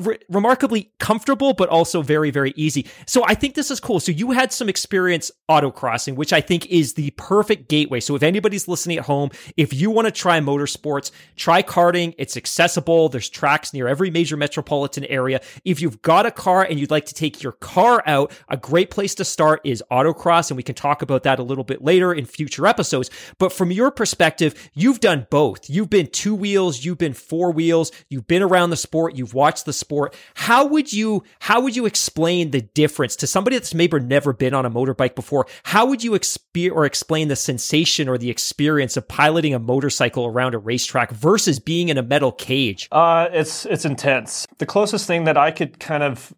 re- 0.01 0.19
remarkably 0.29 0.93
comfortable, 0.99 1.55
but 1.55 1.69
also 1.69 2.03
very, 2.03 2.31
very 2.31 2.53
easy. 2.57 2.87
So 3.07 3.25
I 3.27 3.35
think 3.35 3.55
this 3.55 3.71
is 3.71 3.81
cool. 3.81 4.01
So 4.01 4.13
you 4.13 4.33
had 4.33 4.53
some 4.53 4.69
experience 4.69 5.31
autocrossing, 5.49 6.17
which 6.17 6.33
I 6.33 6.41
think 6.41 6.67
is 6.67 6.95
the 6.95 7.11
perfect 7.13 7.69
gateway. 7.69 8.01
So 8.01 8.15
if 8.15 8.23
anybody's 8.23 8.69
listening 8.69 8.99
at 8.99 9.05
home, 9.05 9.31
if 9.57 9.73
you 9.73 9.91
want 9.91 10.07
to 10.07 10.13
try 10.13 10.41
motorsports, 10.41 11.11
try 11.37 11.63
karting. 11.63 12.15
It's 12.19 12.37
accessible. 12.37 13.09
There's 13.09 13.29
tracks 13.29 13.73
near 13.73 13.89
every 13.89 14.11
major 14.11 14.37
metropolitan 14.37 15.05
area. 15.07 15.41
If 15.65 15.81
you've 15.81 16.03
got 16.03 16.27
a 16.27 16.31
car 16.31 16.65
and 16.65 16.79
you'd 16.79 16.91
like 16.91 17.07
to 17.07 17.15
take 17.15 17.43
your 17.43 17.53
car 17.53 18.03
out, 18.07 18.33
a 18.49 18.57
great 18.57 18.91
place 18.91 19.15
to 19.17 19.25
start 19.25 19.61
is 19.65 19.83
autocross. 19.91 20.51
And 20.51 20.57
we 20.57 20.63
can 20.63 20.75
talk 20.75 21.03
about 21.03 21.23
that 21.23 21.39
a 21.39 21.43
little 21.43 21.65
bit 21.65 21.83
later 21.83 22.13
in 22.13 22.27
future 22.27 22.67
episodes. 22.67 23.11
But 23.39 23.53
from 23.53 23.71
your 23.71 23.91
perspective, 23.91 24.71
you've 24.75 25.01
done 25.01 25.27
both. 25.31 25.69
You've 25.71 25.91
been 25.91 26.09
two 26.09 26.35
wheels, 26.35 26.85
you've 26.85 26.99
been 26.99 27.15
four 27.15 27.51
wheels, 27.51 27.93
you've 28.09 28.27
been 28.27 28.43
around 28.43 28.71
the 28.71 28.77
sport, 28.77 29.17
you've 29.17 29.35
watched 29.35 29.65
the 29.65 29.73
sport. 29.79 30.15
How 30.35 30.67
would 30.67 30.93
you 30.93 31.23
how 31.41 31.61
would 31.61 31.77
you 31.77 31.87
explain 31.87 32.51
the 32.51 32.61
difference 32.61 33.17
to 33.17 33.27
somebody 33.27 33.57
that's 33.57 33.75
maybe 33.75 33.99
never 34.01 34.33
been 34.33 34.55
on 34.55 34.67
a 34.67 34.71
motorbike 34.71 35.15
before? 35.15 35.47
How 35.65 35.87
would 35.87 36.05
you 36.05 36.13
expe- 36.13 36.71
or 36.71 36.85
explain 36.85 37.29
the 37.29 37.37
sensation 37.37 38.09
or 38.09 38.19
the 38.19 38.31
experience 38.31 38.97
of 38.97 39.09
piloting 39.09 39.55
a 39.55 39.59
motorcycle 39.59 40.27
around 40.27 40.55
a 40.55 40.59
racetrack 40.59 41.13
versus 41.13 41.59
being 41.59 41.89
in 41.89 41.99
a 41.99 42.03
metal 42.03 42.33
cage? 42.33 42.89
Uh, 42.93 43.29
it's 43.33 43.67
it's 43.67 43.85
intense. 43.85 44.47
The 44.59 44.67
closest 44.67 45.07
thing 45.07 45.25
that 45.25 45.37
I 45.37 45.51
could 45.51 45.79
kind 45.79 46.03
of 46.03 46.35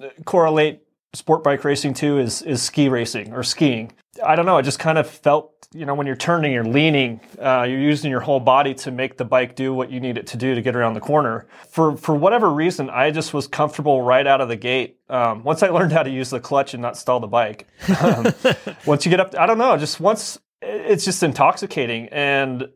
uh, 0.00 0.08
correlate 0.24 0.82
sport 1.14 1.42
bike 1.42 1.64
racing 1.64 1.94
to 1.94 2.18
is 2.18 2.42
is 2.42 2.62
ski 2.62 2.88
racing 2.88 3.32
or 3.32 3.42
skiing. 3.42 3.92
I 4.24 4.36
don't 4.36 4.46
know. 4.46 4.56
I 4.56 4.62
just 4.62 4.78
kind 4.78 4.98
of 4.98 5.08
felt, 5.08 5.68
you 5.72 5.86
know, 5.86 5.94
when 5.94 6.06
you're 6.06 6.16
turning, 6.16 6.52
you're 6.52 6.64
leaning, 6.64 7.20
uh, 7.40 7.64
you're 7.68 7.78
using 7.78 8.10
your 8.10 8.20
whole 8.20 8.40
body 8.40 8.74
to 8.74 8.90
make 8.90 9.16
the 9.16 9.24
bike 9.24 9.54
do 9.54 9.72
what 9.72 9.90
you 9.90 10.00
need 10.00 10.18
it 10.18 10.26
to 10.28 10.36
do 10.36 10.54
to 10.54 10.60
get 10.60 10.74
around 10.74 10.94
the 10.94 11.00
corner. 11.00 11.46
For 11.68 11.96
for 11.96 12.14
whatever 12.14 12.50
reason, 12.50 12.90
I 12.90 13.10
just 13.10 13.32
was 13.32 13.46
comfortable 13.46 14.02
right 14.02 14.26
out 14.26 14.40
of 14.40 14.48
the 14.48 14.56
gate. 14.56 14.98
Um, 15.08 15.44
once 15.44 15.62
I 15.62 15.68
learned 15.70 15.92
how 15.92 16.02
to 16.02 16.10
use 16.10 16.30
the 16.30 16.40
clutch 16.40 16.74
and 16.74 16.82
not 16.82 16.96
stall 16.96 17.20
the 17.20 17.26
bike. 17.26 17.66
Um, 18.00 18.32
once 18.86 19.04
you 19.04 19.10
get 19.10 19.20
up, 19.20 19.34
I 19.38 19.46
don't 19.46 19.58
know. 19.58 19.76
Just 19.76 20.00
once, 20.00 20.38
it's 20.60 21.04
just 21.04 21.22
intoxicating, 21.22 22.08
and 22.08 22.68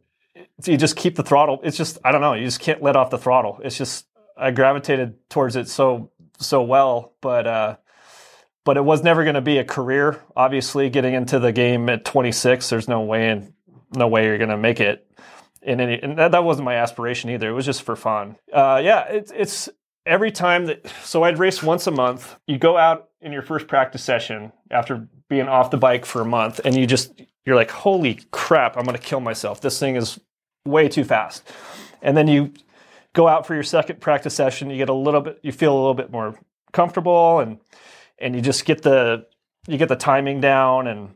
you 0.64 0.76
just 0.76 0.96
keep 0.96 1.16
the 1.16 1.22
throttle. 1.22 1.60
It's 1.62 1.76
just 1.76 1.98
I 2.04 2.12
don't 2.12 2.20
know. 2.20 2.34
You 2.34 2.44
just 2.44 2.60
can't 2.60 2.82
let 2.82 2.96
off 2.96 3.10
the 3.10 3.18
throttle. 3.18 3.60
It's 3.62 3.76
just 3.76 4.06
I 4.36 4.50
gravitated 4.52 5.28
towards 5.28 5.56
it 5.56 5.68
so 5.68 6.10
so 6.38 6.62
well, 6.62 7.12
but. 7.20 7.46
Uh, 7.46 7.76
but 8.64 8.76
it 8.76 8.84
was 8.84 9.02
never 9.02 9.24
going 9.24 9.34
to 9.34 9.40
be 9.40 9.58
a 9.58 9.64
career. 9.64 10.22
Obviously, 10.36 10.90
getting 10.90 11.14
into 11.14 11.38
the 11.38 11.52
game 11.52 11.88
at 11.88 12.04
26, 12.04 12.68
there's 12.68 12.88
no 12.88 13.00
way 13.00 13.28
and 13.28 13.52
no 13.94 14.08
way 14.08 14.26
you're 14.26 14.38
going 14.38 14.50
to 14.50 14.56
make 14.56 14.80
it 14.80 15.06
in 15.62 15.80
any. 15.80 16.00
And 16.00 16.18
that, 16.18 16.32
that, 16.32 16.44
wasn't 16.44 16.64
my 16.64 16.74
aspiration 16.74 17.30
either. 17.30 17.48
It 17.48 17.52
was 17.52 17.66
just 17.66 17.82
for 17.82 17.96
fun. 17.96 18.36
Uh, 18.52 18.80
yeah, 18.82 19.06
it's 19.08 19.32
it's 19.32 19.68
every 20.06 20.30
time 20.30 20.66
that. 20.66 20.86
So 21.02 21.22
I'd 21.24 21.38
race 21.38 21.62
once 21.62 21.86
a 21.86 21.90
month. 21.90 22.36
You 22.46 22.58
go 22.58 22.76
out 22.76 23.08
in 23.20 23.32
your 23.32 23.42
first 23.42 23.66
practice 23.66 24.02
session 24.02 24.52
after 24.70 25.08
being 25.28 25.48
off 25.48 25.70
the 25.70 25.78
bike 25.78 26.04
for 26.04 26.20
a 26.20 26.26
month, 26.26 26.60
and 26.64 26.76
you 26.76 26.86
just 26.86 27.12
you're 27.44 27.56
like, 27.56 27.70
holy 27.70 28.20
crap, 28.30 28.76
I'm 28.76 28.84
going 28.84 28.96
to 28.96 29.02
kill 29.02 29.20
myself. 29.20 29.60
This 29.60 29.78
thing 29.78 29.96
is 29.96 30.20
way 30.64 30.88
too 30.88 31.04
fast. 31.04 31.42
And 32.00 32.16
then 32.16 32.28
you 32.28 32.52
go 33.14 33.28
out 33.28 33.46
for 33.46 33.54
your 33.54 33.62
second 33.62 34.00
practice 34.00 34.34
session. 34.34 34.70
You 34.70 34.76
get 34.76 34.88
a 34.88 34.94
little 34.94 35.20
bit. 35.20 35.40
You 35.42 35.52
feel 35.52 35.72
a 35.72 35.78
little 35.78 35.94
bit 35.94 36.10
more 36.10 36.38
comfortable 36.72 37.40
and 37.40 37.58
and 38.22 38.34
you 38.34 38.40
just 38.40 38.64
get 38.64 38.82
the 38.82 39.26
you 39.66 39.78
get 39.78 39.88
the 39.88 39.96
timing 39.96 40.40
down 40.40 40.86
and 40.86 41.14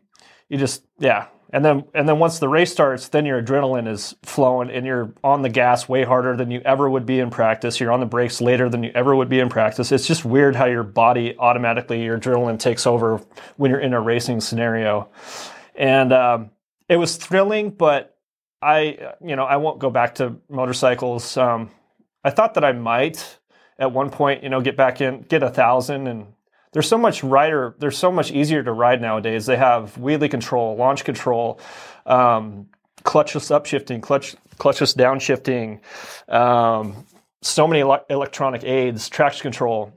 you 0.48 0.58
just 0.58 0.84
yeah. 0.98 1.26
And 1.50 1.64
then 1.64 1.84
and 1.94 2.08
then 2.08 2.18
once 2.18 2.38
the 2.38 2.48
race 2.48 2.72
starts 2.72 3.08
then 3.08 3.24
your 3.24 3.40
adrenaline 3.40 3.88
is 3.88 4.14
flowing 4.22 4.70
and 4.70 4.84
you're 4.84 5.14
on 5.22 5.42
the 5.42 5.48
gas 5.48 5.88
way 5.88 6.04
harder 6.04 6.36
than 6.36 6.50
you 6.50 6.60
ever 6.64 6.90
would 6.90 7.06
be 7.06 7.20
in 7.20 7.30
practice. 7.30 7.78
You're 7.80 7.92
on 7.92 8.00
the 8.00 8.06
brakes 8.06 8.40
later 8.40 8.68
than 8.68 8.82
you 8.82 8.90
ever 8.94 9.14
would 9.14 9.28
be 9.28 9.40
in 9.40 9.48
practice. 9.48 9.92
It's 9.92 10.06
just 10.06 10.24
weird 10.24 10.56
how 10.56 10.66
your 10.66 10.82
body 10.82 11.36
automatically 11.38 12.02
your 12.02 12.18
adrenaline 12.18 12.58
takes 12.58 12.86
over 12.86 13.20
when 13.56 13.70
you're 13.70 13.80
in 13.80 13.94
a 13.94 14.00
racing 14.00 14.40
scenario. 14.40 15.08
And 15.74 16.12
um, 16.12 16.50
it 16.88 16.96
was 16.96 17.16
thrilling 17.16 17.70
but 17.70 18.16
i 18.62 19.14
you 19.24 19.36
know 19.36 19.44
i 19.44 19.56
won't 19.56 19.78
go 19.78 19.90
back 19.90 20.16
to 20.16 20.36
motorcycles. 20.48 21.36
Um, 21.36 21.70
i 22.24 22.30
thought 22.30 22.54
that 22.54 22.64
i 22.64 22.72
might 22.72 23.38
at 23.78 23.92
one 23.92 24.10
point 24.10 24.42
you 24.42 24.48
know 24.48 24.60
get 24.60 24.76
back 24.76 25.00
in 25.00 25.22
get 25.22 25.42
a 25.42 25.50
thousand 25.50 26.06
and 26.06 26.26
there's 26.72 26.88
so 26.88 26.98
much 26.98 27.24
rider 27.24 27.74
they're 27.78 27.90
so 27.90 28.10
much 28.12 28.30
easier 28.30 28.62
to 28.62 28.72
ride 28.72 29.00
nowadays. 29.00 29.46
They 29.46 29.56
have 29.56 29.94
wheelie 29.96 30.30
control 30.30 30.76
launch 30.76 31.04
control 31.04 31.60
um, 32.04 32.68
clutchless 33.02 33.50
upshifting 33.50 34.02
clutch 34.02 34.36
clutchless 34.58 34.94
downshifting 34.96 35.80
um, 36.32 37.06
so 37.42 37.66
many 37.66 37.80
ele- 37.80 38.04
electronic 38.10 38.64
aids 38.64 39.08
traction 39.08 39.42
control. 39.42 39.92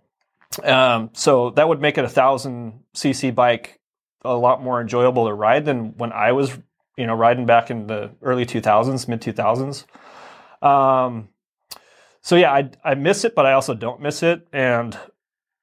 Um, 0.63 1.11
so 1.13 1.51
that 1.51 1.67
would 1.67 1.79
make 1.81 1.97
it 1.97 2.05
a 2.05 2.09
thousand 2.09 2.79
cc 2.95 3.33
bike 3.35 3.79
a 4.23 4.35
lot 4.35 4.63
more 4.63 4.81
enjoyable 4.81 5.27
to 5.27 5.33
ride 5.33 5.63
than 5.63 5.95
when 5.97 6.11
i 6.11 6.31
was 6.31 6.57
you 6.97 7.05
know 7.05 7.13
riding 7.13 7.45
back 7.45 7.69
in 7.69 7.85
the 7.85 8.09
early 8.23 8.47
2000s 8.47 9.07
mid 9.07 9.21
2000s 9.21 9.85
um, 10.67 11.29
so 12.21 12.35
yeah 12.35 12.51
I, 12.51 12.71
I 12.83 12.95
miss 12.95 13.23
it 13.25 13.35
but 13.35 13.45
i 13.45 13.53
also 13.53 13.75
don't 13.75 14.01
miss 14.01 14.23
it. 14.23 14.47
And 14.51 14.97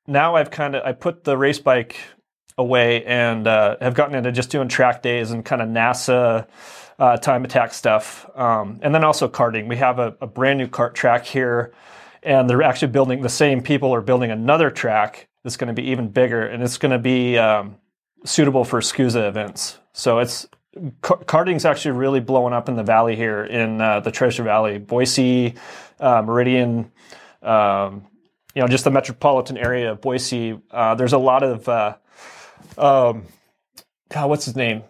now 0.07 0.37
I've 0.37 0.51
kind 0.51 0.75
of 0.75 0.85
I 0.85 0.93
put 0.93 1.25
the 1.25 1.37
race 1.37 1.59
bike 1.59 1.97
away 2.59 3.05
and 3.05 3.47
uh, 3.47 3.77
have 3.81 3.95
gotten 3.95 4.15
into 4.15 4.33
just 4.33 4.51
doing 4.51 4.69
track 4.69 5.03
days 5.03 5.31
and 5.31 5.45
kind 5.45 5.61
of 5.61 5.69
NASA 5.69 6.47
uh, 6.99 7.17
time 7.19 7.45
attack 7.45 7.75
stuff, 7.75 8.29
um, 8.37 8.79
and 8.83 8.95
then 8.95 9.05
also 9.05 9.29
karting. 9.29 9.69
We 9.69 9.77
have 9.77 9.99
a, 9.99 10.17
a, 10.21 10.27
brand 10.27 10.59
new 10.59 10.67
kart 10.67 10.95
track 10.95 11.27
here, 11.27 11.75
and 12.23 12.49
they're 12.49 12.63
actually 12.63 12.93
building. 12.93 13.21
The 13.21 13.29
same 13.29 13.63
people 13.63 13.95
are 13.95 14.01
building 14.01 14.31
another 14.31 14.71
track 14.71 15.29
that's 15.43 15.59
going 15.59 15.69
to 15.69 15.75
be 15.75 15.91
even 15.91 16.09
bigger, 16.09 16.47
and 16.47 16.63
it's 16.63 16.79
going 16.79 16.93
to 16.93 16.99
be 16.99 17.37
um, 17.37 17.77
suitable 18.25 18.65
for 18.65 18.81
SKUSA 18.81 19.29
events. 19.29 19.79
So 19.93 20.19
it's 20.21 20.49
karting's 21.01 21.65
actually 21.65 21.93
really 21.93 22.21
blowing 22.21 22.53
up 22.53 22.69
in 22.69 22.77
the 22.77 22.83
valley 22.83 23.17
here 23.17 23.45
in 23.45 23.81
uh, 23.81 24.01
the 24.01 24.11
Treasure 24.11 24.43
Valley, 24.43 24.79
Boise, 24.79 25.55
uh, 26.01 26.23
Meridian. 26.23 26.91
Um, 27.43 28.07
you 28.57 28.63
know, 28.63 28.69
just 28.69 28.85
the 28.85 28.91
metropolitan 28.91 29.59
area 29.59 29.93
of 29.93 30.01
Boise, 30.01 30.59
uh, 30.71 30.95
there's 30.95 31.13
a 31.13 31.19
lot 31.19 31.43
of, 31.43 31.69
uh, 31.69 31.97
um, 32.79 33.27
God, 34.09 34.31
what's 34.31 34.47
his 34.47 34.57
name? 34.57 34.83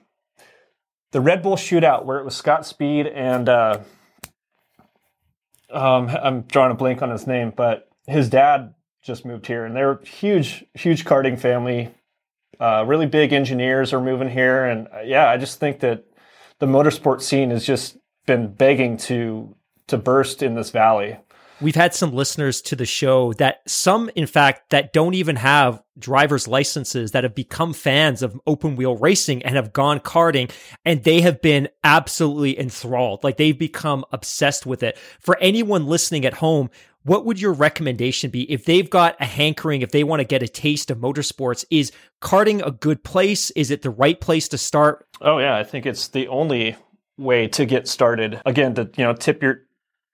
The 1.10 1.20
Red 1.20 1.42
Bull 1.42 1.56
Shootout, 1.56 2.04
where 2.04 2.20
it 2.20 2.24
was 2.24 2.36
Scott 2.36 2.64
Speed 2.64 3.08
and 3.08 3.48
uh, 3.48 3.80
um, 5.68 6.08
I'm 6.08 6.42
drawing 6.42 6.70
a 6.70 6.76
blank 6.76 7.02
on 7.02 7.10
his 7.10 7.26
name, 7.26 7.52
but 7.56 7.88
his 8.06 8.28
dad 8.28 8.72
just 9.02 9.24
moved 9.24 9.48
here, 9.48 9.64
and 9.64 9.74
they're 9.74 9.98
huge, 10.04 10.64
huge 10.74 11.04
karting 11.04 11.36
family. 11.36 11.92
Uh, 12.60 12.84
really 12.86 13.06
big 13.06 13.32
engineers 13.32 13.92
are 13.92 14.00
moving 14.00 14.28
here, 14.28 14.64
and 14.64 14.86
uh, 14.94 15.00
yeah, 15.00 15.28
I 15.28 15.38
just 15.38 15.58
think 15.58 15.80
that 15.80 16.04
the 16.60 16.66
motorsport 16.66 17.20
scene 17.20 17.50
has 17.50 17.66
just 17.66 17.98
been 18.26 18.52
begging 18.52 18.96
to 18.96 19.56
to 19.88 19.98
burst 19.98 20.42
in 20.42 20.54
this 20.54 20.70
valley. 20.70 21.18
We've 21.60 21.74
had 21.74 21.94
some 21.94 22.12
listeners 22.12 22.60
to 22.62 22.76
the 22.76 22.84
show 22.84 23.32
that 23.34 23.62
some, 23.66 24.10
in 24.14 24.26
fact, 24.26 24.70
that 24.70 24.92
don't 24.92 25.14
even 25.14 25.36
have 25.36 25.82
driver's 25.98 26.46
licenses 26.46 27.12
that 27.12 27.24
have 27.24 27.34
become 27.34 27.72
fans 27.72 28.20
of 28.20 28.38
open 28.46 28.76
wheel 28.76 28.96
racing 28.96 29.42
and 29.42 29.56
have 29.56 29.72
gone 29.72 29.98
karting 30.00 30.50
and 30.84 31.02
they 31.02 31.22
have 31.22 31.40
been 31.40 31.68
absolutely 31.82 32.58
enthralled. 32.58 33.24
Like 33.24 33.38
they've 33.38 33.58
become 33.58 34.04
obsessed 34.12 34.66
with 34.66 34.82
it. 34.82 34.98
For 35.20 35.38
anyone 35.40 35.86
listening 35.86 36.26
at 36.26 36.34
home, 36.34 36.68
what 37.04 37.24
would 37.24 37.40
your 37.40 37.52
recommendation 37.52 38.30
be 38.30 38.50
if 38.50 38.64
they've 38.64 38.90
got 38.90 39.16
a 39.20 39.24
hankering, 39.24 39.80
if 39.80 39.92
they 39.92 40.04
want 40.04 40.20
to 40.20 40.24
get 40.24 40.42
a 40.42 40.48
taste 40.48 40.90
of 40.90 40.98
motorsports? 40.98 41.64
Is 41.70 41.92
karting 42.20 42.66
a 42.66 42.72
good 42.72 43.02
place? 43.02 43.50
Is 43.52 43.70
it 43.70 43.82
the 43.82 43.90
right 43.90 44.20
place 44.20 44.48
to 44.48 44.58
start? 44.58 45.06
Oh 45.20 45.38
yeah, 45.38 45.56
I 45.56 45.62
think 45.62 45.86
it's 45.86 46.08
the 46.08 46.28
only 46.28 46.76
way 47.16 47.48
to 47.48 47.64
get 47.64 47.88
started. 47.88 48.42
Again, 48.44 48.74
to 48.74 48.90
you 48.96 49.04
know, 49.04 49.14
tip 49.14 49.42
your 49.42 49.65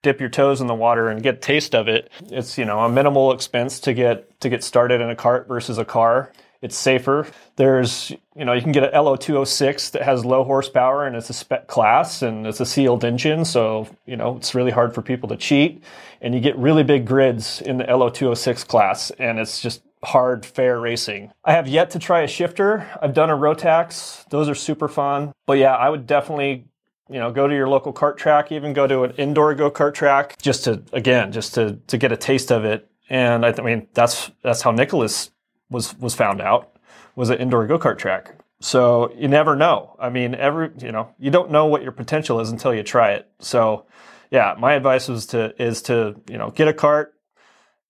dip 0.02 0.20
your 0.20 0.28
toes 0.28 0.60
in 0.60 0.66
the 0.66 0.74
water 0.74 1.08
and 1.08 1.22
get 1.22 1.36
a 1.36 1.38
taste 1.38 1.74
of 1.74 1.88
it. 1.88 2.10
It's, 2.30 2.58
you 2.58 2.64
know, 2.64 2.80
a 2.80 2.88
minimal 2.88 3.32
expense 3.32 3.80
to 3.80 3.94
get 3.94 4.40
to 4.40 4.48
get 4.48 4.62
started 4.64 5.00
in 5.00 5.08
a 5.10 5.16
cart 5.16 5.48
versus 5.48 5.78
a 5.78 5.84
car. 5.84 6.32
It's 6.60 6.76
safer. 6.76 7.26
There's, 7.56 8.12
you 8.36 8.44
know, 8.44 8.52
you 8.52 8.62
can 8.62 8.70
get 8.70 8.84
an 8.84 8.92
LO206 8.92 9.90
that 9.92 10.02
has 10.02 10.24
low 10.24 10.44
horsepower 10.44 11.06
and 11.06 11.16
it's 11.16 11.28
a 11.28 11.32
spec 11.32 11.66
class 11.66 12.22
and 12.22 12.46
it's 12.46 12.60
a 12.60 12.66
sealed 12.66 13.04
engine. 13.04 13.44
So, 13.44 13.88
you 14.06 14.16
know, 14.16 14.36
it's 14.36 14.54
really 14.54 14.70
hard 14.70 14.94
for 14.94 15.02
people 15.02 15.28
to 15.30 15.36
cheat. 15.36 15.82
And 16.20 16.34
you 16.34 16.40
get 16.40 16.56
really 16.56 16.84
big 16.84 17.04
grids 17.04 17.60
in 17.60 17.78
the 17.78 17.84
LO206 17.84 18.66
class 18.68 19.10
and 19.18 19.40
it's 19.40 19.60
just 19.60 19.82
hard, 20.04 20.46
fair 20.46 20.78
racing. 20.78 21.32
I 21.44 21.52
have 21.52 21.66
yet 21.66 21.90
to 21.90 21.98
try 21.98 22.20
a 22.20 22.28
shifter. 22.28 22.88
I've 23.00 23.14
done 23.14 23.30
a 23.30 23.36
Rotax. 23.36 24.28
Those 24.30 24.48
are 24.48 24.54
super 24.54 24.86
fun. 24.86 25.32
But 25.46 25.58
yeah, 25.58 25.74
I 25.74 25.90
would 25.90 26.06
definitely 26.06 26.66
you 27.12 27.18
know 27.18 27.31
go 27.31 27.46
to 27.46 27.55
your 27.55 27.68
local 27.68 27.92
kart 27.92 28.16
track 28.16 28.51
even 28.53 28.72
go 28.72 28.87
to 28.87 29.03
an 29.05 29.12
indoor 29.12 29.55
go-kart 29.55 29.94
track 29.94 30.37
just 30.40 30.64
to 30.64 30.83
again 30.92 31.33
just 31.33 31.55
to 31.55 31.77
to 31.87 31.98
get 31.98 32.12
a 32.12 32.16
taste 32.16 32.51
of 32.51 32.64
it. 32.64 32.88
And 33.11 33.44
i, 33.44 33.51
th- 33.51 33.61
I 33.61 33.62
mean 33.62 33.88
that's 33.94 34.31
that's 34.42 34.62
how 34.62 34.70
nicholas 34.70 35.31
was 35.70 35.96
was 35.98 36.14
found 36.14 36.40
out 36.40 36.77
was 37.14 37.31
an 37.31 37.38
indoor 37.38 37.66
go-kart 37.66 37.98
track. 37.98 38.35
So 38.61 39.12
you 39.16 39.29
never 39.29 39.57
know. 39.57 39.96
I 39.98 40.09
mean 40.09 40.35
every 40.35 40.70
you 40.81 40.92
know 40.92 41.14
you 41.18 41.31
don't 41.31 41.51
know 41.51 41.66
what 41.66 41.83
your 41.83 41.92
potential 41.92 42.40
is 42.40 42.51
until 42.51 42.75
you 42.75 42.83
try 42.83 43.12
it. 43.12 43.29
So 43.40 43.87
yeah 44.31 44.55
my 44.59 44.75
advice 44.75 45.09
was 45.09 45.27
to 45.27 45.55
is 45.62 45.83
to 45.83 46.20
you 46.29 46.38
know 46.38 46.51
get 46.51 46.68
a 46.68 46.72
cart 46.75 47.14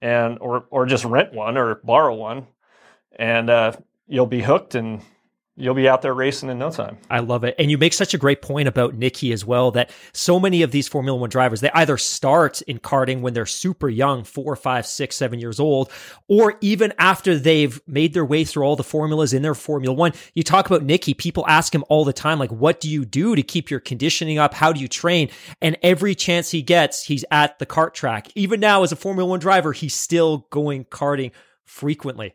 and 0.01 0.39
or 0.41 0.67
or 0.71 0.87
just 0.87 1.05
rent 1.05 1.33
one 1.33 1.57
or 1.57 1.77
borrow 1.77 2.15
one 2.15 2.47
and 3.17 3.51
uh, 3.51 3.73
you'll 4.07 4.27
be 4.27 4.43
hooked 4.43 4.75
and 4.75 5.03
you'll 5.57 5.75
be 5.75 5.89
out 5.89 6.01
there 6.03 6.15
racing 6.15 6.49
in 6.49 6.59
no 6.59 6.71
time. 6.71 6.97
I 7.11 7.21
love 7.21 7.45
it. 7.45 7.55
And 7.59 7.71
you 7.71 7.77
make 7.77 7.93
such 7.93 8.15
a 8.15 8.19
great 8.19 8.41
point 8.41 8.69
about 8.69 8.95
Nicky 8.95 9.33
as 9.33 9.45
well 9.45 9.71
that 9.73 9.91
so 10.13 10.41
many 10.41 10.63
of 10.63 10.71
these 10.71 10.89
Formula 10.89 11.19
One 11.19 11.29
drivers, 11.29 11.61
they 11.61 11.71
either 11.73 11.99
start 11.99 12.63
in 12.63 12.79
karting 12.79 13.21
when 13.21 13.35
they're 13.35 13.45
super 13.47 13.89
young, 13.89 14.25
four, 14.25 14.57
five, 14.57 14.87
six, 14.87 15.17
seven 15.17 15.39
years 15.39 15.61
old, 15.61 15.91
or 16.29 16.57
even 16.61 16.93
after 16.99 17.39
they've 17.39 17.81
made 17.87 18.15
their 18.15 18.25
way 18.25 18.45
through 18.45 18.65
all 18.65 18.77
the 18.77 18.83
formulas 18.83 19.33
in 19.35 19.43
their 19.43 19.55
Formula 19.55 19.95
One. 19.95 20.13
You 20.35 20.43
talk 20.43 20.67
about 20.67 20.85
Nicky, 20.85 21.15
people 21.15 21.45
ask 21.47 21.75
him 21.75 21.85
all 21.89 22.05
the 22.05 22.13
time, 22.13 22.39
like, 22.39 22.53
what 22.53 22.81
do 22.81 22.89
you 22.89 23.05
do 23.05 23.37
to 23.37 23.43
keep 23.43 23.71
your 23.71 23.81
conditioning 23.81 24.39
up? 24.39 24.55
How 24.55 24.73
do 24.73 24.81
you 24.81 24.89
train? 24.89 25.29
And 25.61 25.77
every 25.83 26.15
chance 26.15 26.51
he 26.51 26.63
gets, 26.63 27.05
he's 27.05 27.25
at 27.31 27.59
the 27.59 27.67
kart 27.67 27.93
track. 27.93 28.29
Even 28.35 28.61
now, 28.61 28.83
as 28.83 28.93
a 28.93 28.97
Formula 28.97 29.29
One 29.29 29.41
driver, 29.41 29.73
he's 29.73 29.95
still 29.95 30.47
going 30.51 30.87
karting 30.87 31.33
frequently. 31.65 32.35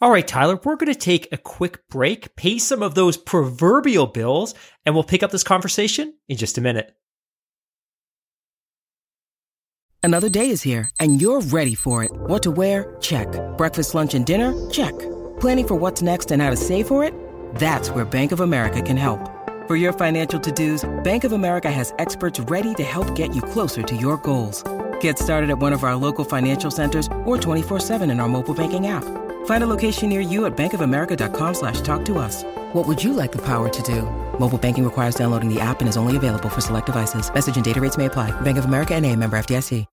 All 0.00 0.10
right, 0.10 0.26
Tyler, 0.26 0.58
we're 0.62 0.76
going 0.76 0.92
to 0.92 0.98
take 0.98 1.32
a 1.32 1.36
quick 1.36 1.88
break, 1.88 2.34
pay 2.36 2.58
some 2.58 2.82
of 2.82 2.94
those 2.94 3.16
proverbial 3.16 4.06
bills, 4.06 4.54
and 4.84 4.94
we'll 4.94 5.04
pick 5.04 5.22
up 5.22 5.30
this 5.30 5.44
conversation 5.44 6.14
in 6.28 6.36
just 6.36 6.58
a 6.58 6.60
minute. 6.60 6.94
Another 10.02 10.28
day 10.28 10.50
is 10.50 10.60
here, 10.60 10.90
and 11.00 11.22
you're 11.22 11.40
ready 11.40 11.74
for 11.74 12.04
it. 12.04 12.12
What 12.12 12.42
to 12.42 12.50
wear? 12.50 12.96
Check. 13.00 13.28
Breakfast, 13.56 13.94
lunch, 13.94 14.12
and 14.14 14.26
dinner? 14.26 14.52
Check. 14.68 14.92
Planning 15.40 15.68
for 15.68 15.74
what's 15.76 16.02
next 16.02 16.30
and 16.30 16.42
how 16.42 16.50
to 16.50 16.56
save 16.56 16.86
for 16.86 17.02
it? 17.02 17.14
That's 17.54 17.88
where 17.88 18.04
Bank 18.04 18.32
of 18.32 18.40
America 18.40 18.82
can 18.82 18.98
help. 18.98 19.30
For 19.66 19.76
your 19.76 19.94
financial 19.94 20.38
to 20.40 20.52
dos, 20.52 20.84
Bank 21.04 21.24
of 21.24 21.32
America 21.32 21.70
has 21.70 21.94
experts 21.98 22.38
ready 22.38 22.74
to 22.74 22.82
help 22.82 23.14
get 23.14 23.34
you 23.34 23.40
closer 23.40 23.82
to 23.82 23.96
your 23.96 24.18
goals. 24.18 24.62
Get 25.00 25.18
started 25.18 25.48
at 25.48 25.58
one 25.58 25.72
of 25.72 25.84
our 25.84 25.96
local 25.96 26.26
financial 26.26 26.70
centers 26.70 27.08
or 27.24 27.38
24 27.38 27.80
7 27.80 28.10
in 28.10 28.20
our 28.20 28.28
mobile 28.28 28.54
banking 28.54 28.88
app. 28.88 29.23
Find 29.44 29.64
a 29.64 29.66
location 29.66 30.10
near 30.10 30.20
you 30.20 30.44
at 30.44 30.54
bankofamerica.com 30.54 31.54
slash 31.54 31.80
talk 31.80 32.04
to 32.04 32.18
us. 32.18 32.44
What 32.74 32.86
would 32.86 33.02
you 33.02 33.14
like 33.14 33.32
the 33.32 33.46
power 33.46 33.70
to 33.70 33.82
do? 33.82 34.02
Mobile 34.38 34.58
banking 34.58 34.84
requires 34.84 35.14
downloading 35.14 35.48
the 35.48 35.60
app 35.62 35.80
and 35.80 35.88
is 35.88 35.96
only 35.96 36.18
available 36.18 36.50
for 36.50 36.60
select 36.60 36.86
devices. 36.86 37.32
Message 37.32 37.56
and 37.56 37.64
data 37.64 37.80
rates 37.80 37.96
may 37.96 38.04
apply. 38.04 38.38
Bank 38.42 38.58
of 38.58 38.66
America 38.66 38.94
and 38.94 39.06
a 39.06 39.16
member 39.16 39.38
FDIC. 39.38 39.86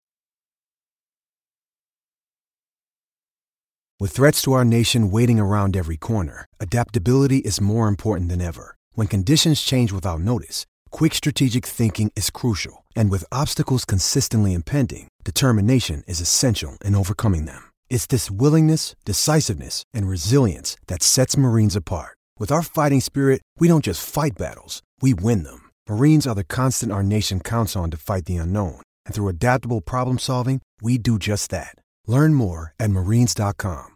With 4.01 4.09
threats 4.09 4.41
to 4.41 4.53
our 4.53 4.65
nation 4.65 5.11
waiting 5.11 5.39
around 5.39 5.77
every 5.77 5.95
corner, 5.95 6.45
adaptability 6.59 7.37
is 7.37 7.61
more 7.61 7.87
important 7.87 8.29
than 8.29 8.41
ever. 8.41 8.75
When 8.93 9.05
conditions 9.05 9.61
change 9.61 9.91
without 9.91 10.21
notice, 10.21 10.65
quick 10.89 11.13
strategic 11.13 11.63
thinking 11.63 12.11
is 12.15 12.31
crucial. 12.31 12.83
And 12.95 13.11
with 13.11 13.31
obstacles 13.31 13.85
consistently 13.85 14.53
impending, 14.53 15.07
determination 15.23 16.03
is 16.07 16.19
essential 16.19 16.77
in 16.83 16.95
overcoming 16.95 17.45
them. 17.45 17.70
It's 17.91 18.07
this 18.07 18.31
willingness, 18.31 18.95
decisiveness, 19.03 19.83
and 19.93 20.07
resilience 20.07 20.77
that 20.87 21.03
sets 21.03 21.35
Marines 21.35 21.75
apart. 21.75 22.17
With 22.39 22.49
our 22.49 22.63
fighting 22.63 23.01
spirit, 23.01 23.41
we 23.59 23.67
don't 23.67 23.83
just 23.83 24.09
fight 24.09 24.31
battles, 24.37 24.81
we 25.01 25.13
win 25.13 25.43
them. 25.43 25.69
Marines 25.89 26.25
are 26.25 26.33
the 26.33 26.45
constant 26.45 26.93
our 26.93 27.03
nation 27.03 27.41
counts 27.41 27.75
on 27.75 27.91
to 27.91 27.97
fight 27.97 28.23
the 28.27 28.37
unknown. 28.37 28.81
And 29.05 29.13
through 29.13 29.27
adaptable 29.27 29.81
problem 29.81 30.19
solving, 30.19 30.61
we 30.81 30.97
do 30.97 31.19
just 31.19 31.51
that. 31.51 31.75
Learn 32.07 32.33
more 32.33 32.73
at 32.79 32.91
marines.com. 32.91 33.89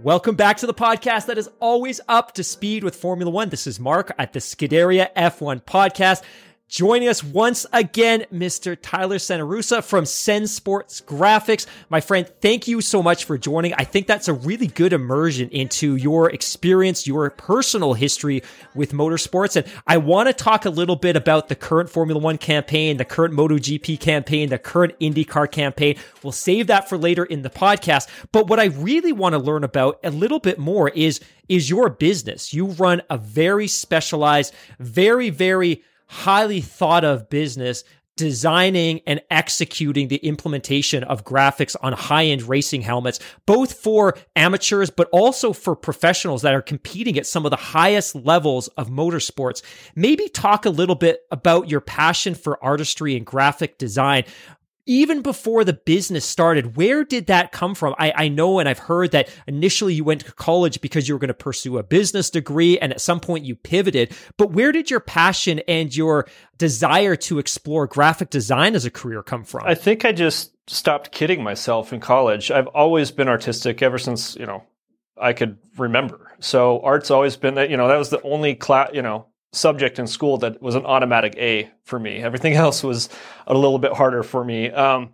Welcome 0.00 0.36
back 0.36 0.58
to 0.58 0.66
the 0.66 0.74
podcast 0.74 1.26
that 1.26 1.38
is 1.38 1.50
always 1.58 2.00
up 2.06 2.34
to 2.34 2.44
speed 2.44 2.84
with 2.84 2.94
Formula 2.94 3.32
One. 3.32 3.48
This 3.48 3.66
is 3.66 3.80
Mark 3.80 4.14
at 4.16 4.32
the 4.32 4.38
Scuderia 4.38 5.12
F1 5.16 5.64
podcast. 5.64 6.22
Joining 6.66 7.08
us 7.08 7.22
once 7.22 7.66
again, 7.74 8.24
Mr. 8.32 8.76
Tyler 8.80 9.18
Cenarrusa 9.18 9.84
from 9.84 10.06
Sen 10.06 10.46
Sports 10.46 11.02
Graphics. 11.02 11.66
My 11.90 12.00
friend, 12.00 12.26
thank 12.40 12.66
you 12.66 12.80
so 12.80 13.02
much 13.02 13.26
for 13.26 13.36
joining. 13.36 13.74
I 13.74 13.84
think 13.84 14.06
that's 14.06 14.28
a 14.28 14.32
really 14.32 14.68
good 14.68 14.94
immersion 14.94 15.50
into 15.50 15.94
your 15.94 16.30
experience, 16.30 17.06
your 17.06 17.28
personal 17.28 17.92
history 17.92 18.42
with 18.74 18.92
motorsports. 18.92 19.56
And 19.56 19.66
I 19.86 19.98
want 19.98 20.28
to 20.28 20.32
talk 20.32 20.64
a 20.64 20.70
little 20.70 20.96
bit 20.96 21.16
about 21.16 21.48
the 21.48 21.54
current 21.54 21.90
Formula 21.90 22.18
One 22.18 22.38
campaign, 22.38 22.96
the 22.96 23.04
current 23.04 23.34
MotoGP 23.34 24.00
campaign, 24.00 24.48
the 24.48 24.58
current 24.58 24.98
IndyCar 25.00 25.52
campaign. 25.52 25.96
We'll 26.22 26.32
save 26.32 26.68
that 26.68 26.88
for 26.88 26.96
later 26.96 27.26
in 27.26 27.42
the 27.42 27.50
podcast. 27.50 28.08
But 28.32 28.48
what 28.48 28.58
I 28.58 28.64
really 28.64 29.12
want 29.12 29.34
to 29.34 29.38
learn 29.38 29.64
about 29.64 30.00
a 30.02 30.10
little 30.10 30.40
bit 30.40 30.58
more 30.58 30.88
is, 30.88 31.20
is 31.46 31.68
your 31.68 31.90
business. 31.90 32.54
You 32.54 32.68
run 32.68 33.02
a 33.10 33.18
very 33.18 33.68
specialized, 33.68 34.54
very, 34.80 35.28
very 35.28 35.82
highly 36.14 36.60
thought 36.60 37.04
of 37.04 37.28
business 37.28 37.82
designing 38.16 39.00
and 39.06 39.20
executing 39.30 40.06
the 40.06 40.18
implementation 40.18 41.02
of 41.02 41.24
graphics 41.24 41.74
on 41.82 41.92
high 41.92 42.26
end 42.26 42.42
racing 42.42 42.82
helmets, 42.82 43.18
both 43.46 43.72
for 43.72 44.16
amateurs, 44.36 44.90
but 44.90 45.08
also 45.10 45.52
for 45.52 45.74
professionals 45.74 46.42
that 46.42 46.54
are 46.54 46.62
competing 46.62 47.18
at 47.18 47.26
some 47.26 47.44
of 47.44 47.50
the 47.50 47.56
highest 47.56 48.14
levels 48.14 48.68
of 48.68 48.88
motorsports. 48.88 49.62
Maybe 49.96 50.28
talk 50.28 50.64
a 50.64 50.70
little 50.70 50.94
bit 50.94 51.22
about 51.32 51.68
your 51.68 51.80
passion 51.80 52.36
for 52.36 52.62
artistry 52.62 53.16
and 53.16 53.26
graphic 53.26 53.78
design 53.78 54.24
even 54.86 55.22
before 55.22 55.64
the 55.64 55.72
business 55.72 56.24
started, 56.24 56.76
where 56.76 57.04
did 57.04 57.26
that 57.26 57.52
come 57.52 57.74
from? 57.74 57.94
I, 57.98 58.12
I 58.14 58.28
know 58.28 58.58
and 58.58 58.68
I've 58.68 58.78
heard 58.78 59.12
that 59.12 59.28
initially 59.46 59.94
you 59.94 60.04
went 60.04 60.22
to 60.22 60.32
college 60.32 60.80
because 60.80 61.08
you 61.08 61.14
were 61.14 61.18
going 61.18 61.28
to 61.28 61.34
pursue 61.34 61.78
a 61.78 61.82
business 61.82 62.30
degree 62.30 62.78
and 62.78 62.92
at 62.92 63.00
some 63.00 63.20
point 63.20 63.44
you 63.44 63.56
pivoted. 63.56 64.14
But 64.36 64.52
where 64.52 64.72
did 64.72 64.90
your 64.90 65.00
passion 65.00 65.60
and 65.66 65.94
your 65.94 66.26
desire 66.58 67.16
to 67.16 67.38
explore 67.38 67.86
graphic 67.86 68.30
design 68.30 68.74
as 68.74 68.84
a 68.84 68.90
career 68.90 69.22
come 69.22 69.44
from? 69.44 69.62
I 69.64 69.74
think 69.74 70.04
I 70.04 70.12
just 70.12 70.52
stopped 70.68 71.12
kidding 71.12 71.42
myself 71.42 71.92
in 71.92 72.00
college. 72.00 72.50
I've 72.50 72.68
always 72.68 73.10
been 73.10 73.28
artistic 73.28 73.82
ever 73.82 73.98
since, 73.98 74.36
you 74.36 74.46
know, 74.46 74.64
I 75.20 75.32
could 75.32 75.58
remember. 75.78 76.32
So 76.40 76.80
art's 76.80 77.10
always 77.10 77.36
been 77.36 77.54
that, 77.54 77.70
you 77.70 77.76
know, 77.76 77.88
that 77.88 77.96
was 77.96 78.10
the 78.10 78.22
only 78.22 78.54
class, 78.54 78.90
you 78.92 79.02
know, 79.02 79.26
subject 79.54 79.98
in 79.98 80.06
school 80.06 80.38
that 80.38 80.60
was 80.60 80.74
an 80.74 80.84
automatic 80.84 81.36
A 81.36 81.70
for 81.84 81.98
me. 81.98 82.18
Everything 82.18 82.52
else 82.64 82.82
was 82.82 83.08
a 83.46 83.54
little 83.54 83.78
bit 83.78 83.92
harder 83.92 84.22
for 84.22 84.44
me. 84.44 84.70
Um, 84.70 85.12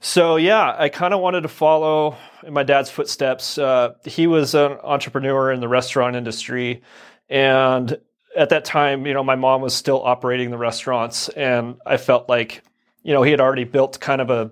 so 0.00 0.36
yeah, 0.36 0.74
I 0.76 0.88
kind 0.88 1.14
of 1.14 1.20
wanted 1.20 1.42
to 1.42 1.48
follow 1.48 2.16
in 2.44 2.52
my 2.52 2.64
dad's 2.64 2.90
footsteps. 2.90 3.56
Uh, 3.56 3.94
he 4.04 4.26
was 4.26 4.54
an 4.54 4.78
entrepreneur 4.82 5.52
in 5.52 5.60
the 5.60 5.68
restaurant 5.68 6.16
industry, 6.16 6.82
and 7.28 7.96
at 8.36 8.48
that 8.48 8.64
time, 8.64 9.06
you 9.06 9.14
know, 9.14 9.22
my 9.22 9.36
mom 9.36 9.60
was 9.60 9.74
still 9.74 10.02
operating 10.02 10.50
the 10.50 10.58
restaurants, 10.58 11.28
and 11.28 11.76
I 11.86 11.98
felt 11.98 12.28
like, 12.28 12.64
you 13.04 13.12
know, 13.12 13.22
he 13.22 13.30
had 13.30 13.40
already 13.40 13.64
built 13.64 14.00
kind 14.00 14.20
of 14.20 14.30
a 14.30 14.50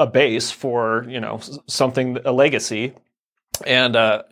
a 0.00 0.06
base 0.06 0.50
for 0.50 1.04
you 1.08 1.20
know 1.20 1.40
something 1.68 2.18
a 2.24 2.32
legacy, 2.32 2.94
and 3.66 3.94
uh, 3.94 4.22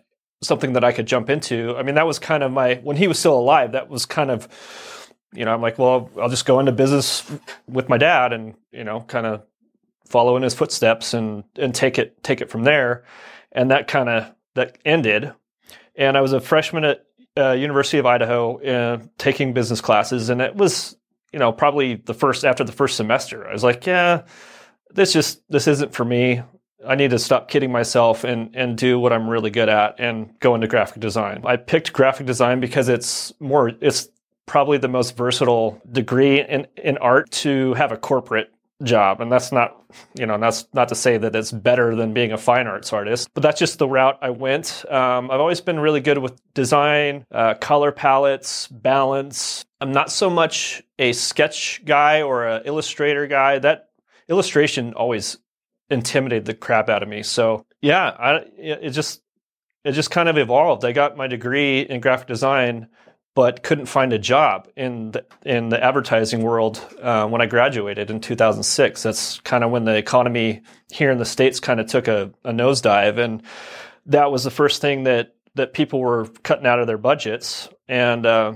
something 0.43 0.75
that 0.75 0.85
I 0.85 0.93
could 0.93 1.07
jump 1.07 1.31
into. 1.31 1.77
I 1.77 1.83
mean, 1.83 1.97
that 1.97 2.07
was 2.07 2.19
kind 2.19 2.43
of 2.43 2.53
my 2.53 2.77
when 2.77 2.97
he 2.97 3.09
was 3.09 3.19
still 3.19 3.39
alive. 3.39 3.73
That 3.73 3.89
was 3.89 4.07
kind 4.07 4.31
of 4.31 4.49
you 5.33 5.45
know 5.45 5.53
I'm 5.53 5.63
like, 5.63 5.79
well, 5.79 6.11
I'll 6.21 6.29
just 6.29 6.47
go 6.47 6.61
into 6.61 6.73
business 6.73 7.31
with 7.67 7.89
my 7.89 7.99
dad 7.99 8.33
and 8.33 8.55
you 8.73 8.85
know 8.85 9.01
kind 9.01 9.27
of 9.27 9.43
follow 10.07 10.37
in 10.37 10.43
his 10.43 10.55
footsteps 10.55 11.15
and 11.15 11.45
and 11.57 11.75
take 11.75 11.99
it 11.99 12.23
take 12.23 12.41
it 12.41 12.51
from 12.51 12.65
there. 12.65 13.05
And 13.53 13.71
that 13.71 13.89
kind 13.89 14.09
of 14.09 14.35
that 14.55 14.79
ended. 14.85 15.33
And 15.97 16.17
I 16.17 16.21
was 16.21 16.33
a 16.33 16.41
freshman 16.41 16.85
at 16.85 17.05
uh, 17.37 17.53
University 17.53 17.99
of 17.99 18.07
Idaho 18.07 18.59
uh, 18.63 18.99
taking 19.17 19.53
business 19.53 19.81
classes, 19.81 20.29
and 20.29 20.41
it 20.41 20.55
was 20.55 20.97
you 21.33 21.39
know 21.39 21.53
probably 21.53 21.97
the 21.97 22.15
first 22.15 22.45
after 22.45 22.65
the 22.65 22.73
first 22.73 22.97
semester. 22.97 23.47
I 23.47 23.53
was 23.53 23.65
like, 23.65 23.87
yeah, 23.87 24.23
this 24.91 25.13
just 25.13 25.43
this 25.49 25.67
isn't 25.67 25.95
for 25.95 26.05
me. 26.05 26.43
I 26.87 26.95
need 26.95 27.11
to 27.11 27.19
stop 27.19 27.49
kidding 27.49 27.73
myself 27.73 28.25
and, 28.25 28.55
and 28.55 28.77
do 28.77 28.99
what 28.99 29.13
I'm 29.13 29.29
really 29.29 29.51
good 29.51 29.69
at 29.69 29.97
and 29.99 30.39
go 30.41 30.55
into 30.55 30.69
graphic 30.69 31.01
design. 31.01 31.43
I 31.45 31.57
picked 31.57 31.93
graphic 31.93 32.27
design 32.27 32.61
because 32.61 32.89
it's 32.89 33.33
more, 33.41 33.73
it's 33.81 34.09
probably 34.47 34.79
the 34.79 34.89
most 34.89 35.17
versatile 35.17 35.81
degree 35.91 36.41
in, 36.41 36.67
in 36.77 36.97
art 36.99 37.31
to 37.31 37.75
have 37.75 37.93
a 37.93 37.97
corporate 37.97 38.53
job. 38.83 39.21
And 39.21 39.31
that's 39.31 39.51
not 39.51 39.79
you 40.19 40.27
know 40.27 40.39
that's 40.39 40.67
not 40.73 40.89
to 40.89 40.95
say 40.95 41.17
that 41.19 41.35
it's 41.35 41.51
better 41.51 41.95
than 41.95 42.13
being 42.13 42.33
a 42.33 42.39
fine 42.39 42.67
arts 42.67 42.93
artist 42.93 43.31
but 43.35 43.43
that's 43.43 43.59
just 43.59 43.79
the 43.79 43.89
route 43.89 44.19
i 44.23 44.31
went. 44.31 44.85
Um, 44.91 45.31
i've 45.31 45.41
always 45.41 45.61
been 45.61 45.81
really 45.81 46.01
good 46.01 46.19
with 46.19 46.41
design 46.55 47.25
uh, 47.33 47.55
color 47.55 47.93
palettes 47.93 48.69
balance. 48.69 49.65
I'm 49.81 49.93
not 49.93 50.11
so 50.11 50.29
much 50.29 50.83
a 50.99 51.13
sketch 51.13 51.83
guy 51.85 52.23
or 52.23 52.47
an 52.47 52.63
illustrator 52.65 53.27
guy. 53.27 53.59
That 53.59 53.91
illustration 54.29 54.93
always 54.95 55.39
intimidated 55.91 56.45
the 56.45 56.55
crap 56.55 56.89
out 56.89 57.03
of 57.03 57.09
me 57.09 57.23
so 57.23 57.65
yeah 57.81 58.09
I, 58.19 58.45
it 58.57 58.91
just 58.91 59.23
it 59.85 59.93
just 59.93 60.11
kind 60.11 60.29
of 60.29 60.37
evolved 60.37 60.85
i 60.85 60.93
got 60.93 61.17
my 61.17 61.27
degree 61.27 61.81
in 61.81 62.01
graphic 62.01 62.27
design 62.27 62.89
but 63.39 63.63
couldn't 63.63 63.87
find 63.87 64.13
a 64.13 64.19
job 64.19 64.67
in 64.75 65.13
the, 65.13 65.25
in 65.45 65.69
the 65.69 65.81
advertising 65.81 66.43
world 66.43 66.85
uh, 67.01 67.25
when 67.25 67.41
I 67.41 67.47
graduated 67.47 68.11
in 68.11 68.19
2006. 68.19 69.05
That's 69.05 69.39
kind 69.43 69.63
of 69.63 69.71
when 69.71 69.85
the 69.85 69.95
economy 69.95 70.63
here 70.91 71.13
in 71.13 71.19
the 71.19 71.25
states 71.25 71.61
kind 71.61 71.79
of 71.79 71.87
took 71.87 72.09
a, 72.09 72.33
a 72.45 72.51
nosedive, 72.51 73.17
and 73.17 73.45
that 74.07 74.33
was 74.33 74.43
the 74.43 74.51
first 74.51 74.81
thing 74.81 75.05
that 75.05 75.37
that 75.55 75.73
people 75.73 76.01
were 76.01 76.27
cutting 76.43 76.67
out 76.67 76.81
of 76.81 76.89
their 76.89 76.99
budgets. 76.99 77.69
And 77.87 78.27
uh, 78.27 78.55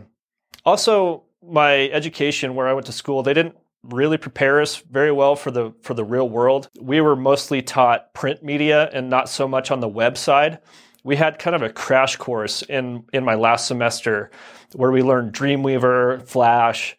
also, 0.64 1.27
my 1.45 1.88
education, 1.90 2.57
where 2.57 2.66
I 2.66 2.73
went 2.73 2.87
to 2.87 2.92
school, 2.92 3.23
they 3.23 3.35
didn't 3.35 3.55
really 3.83 4.16
prepare 4.16 4.61
us 4.61 4.77
very 4.77 5.12
well 5.12 5.37
for 5.37 5.51
the 5.51 5.73
for 5.83 5.95
the 5.95 6.05
real 6.05 6.29
world. 6.29 6.68
We 6.81 7.01
were 7.01 7.16
mostly 7.16 7.62
taught 7.62 8.14
print 8.14 8.42
media 8.42 8.88
and 8.92 9.11
not 9.11 9.29
so 9.29 9.49
much 9.49 9.71
on 9.71 9.81
the 9.81 9.88
web 9.88 10.16
side. 10.16 10.59
We 11.05 11.16
had 11.16 11.38
kind 11.38 11.57
of 11.57 11.62
a 11.62 11.71
crash 11.71 12.16
course 12.16 12.62
in 12.62 13.05
in 13.12 13.25
my 13.25 13.35
last 13.35 13.66
semester 13.66 14.31
where 14.75 14.90
we 14.90 15.03
learned 15.03 15.33
Dreamweaver, 15.33 16.27
Flash, 16.27 16.97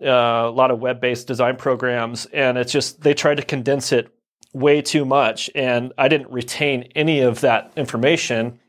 uh, 0.00 0.08
a 0.08 0.50
lot 0.50 0.70
of 0.70 0.80
web-based 0.80 1.26
design 1.26 1.56
programs, 1.56 2.26
and 2.26 2.56
it's 2.58 2.72
just 2.72 3.00
they 3.00 3.14
tried 3.14 3.36
to 3.36 3.44
condense 3.44 3.92
it 3.92 4.08
way 4.52 4.80
too 4.80 5.04
much, 5.04 5.50
and 5.54 5.92
I 5.98 6.08
didn't 6.08 6.30
retain 6.30 6.84
any 6.94 7.20
of 7.20 7.40
that 7.40 7.72
information. 7.76 8.60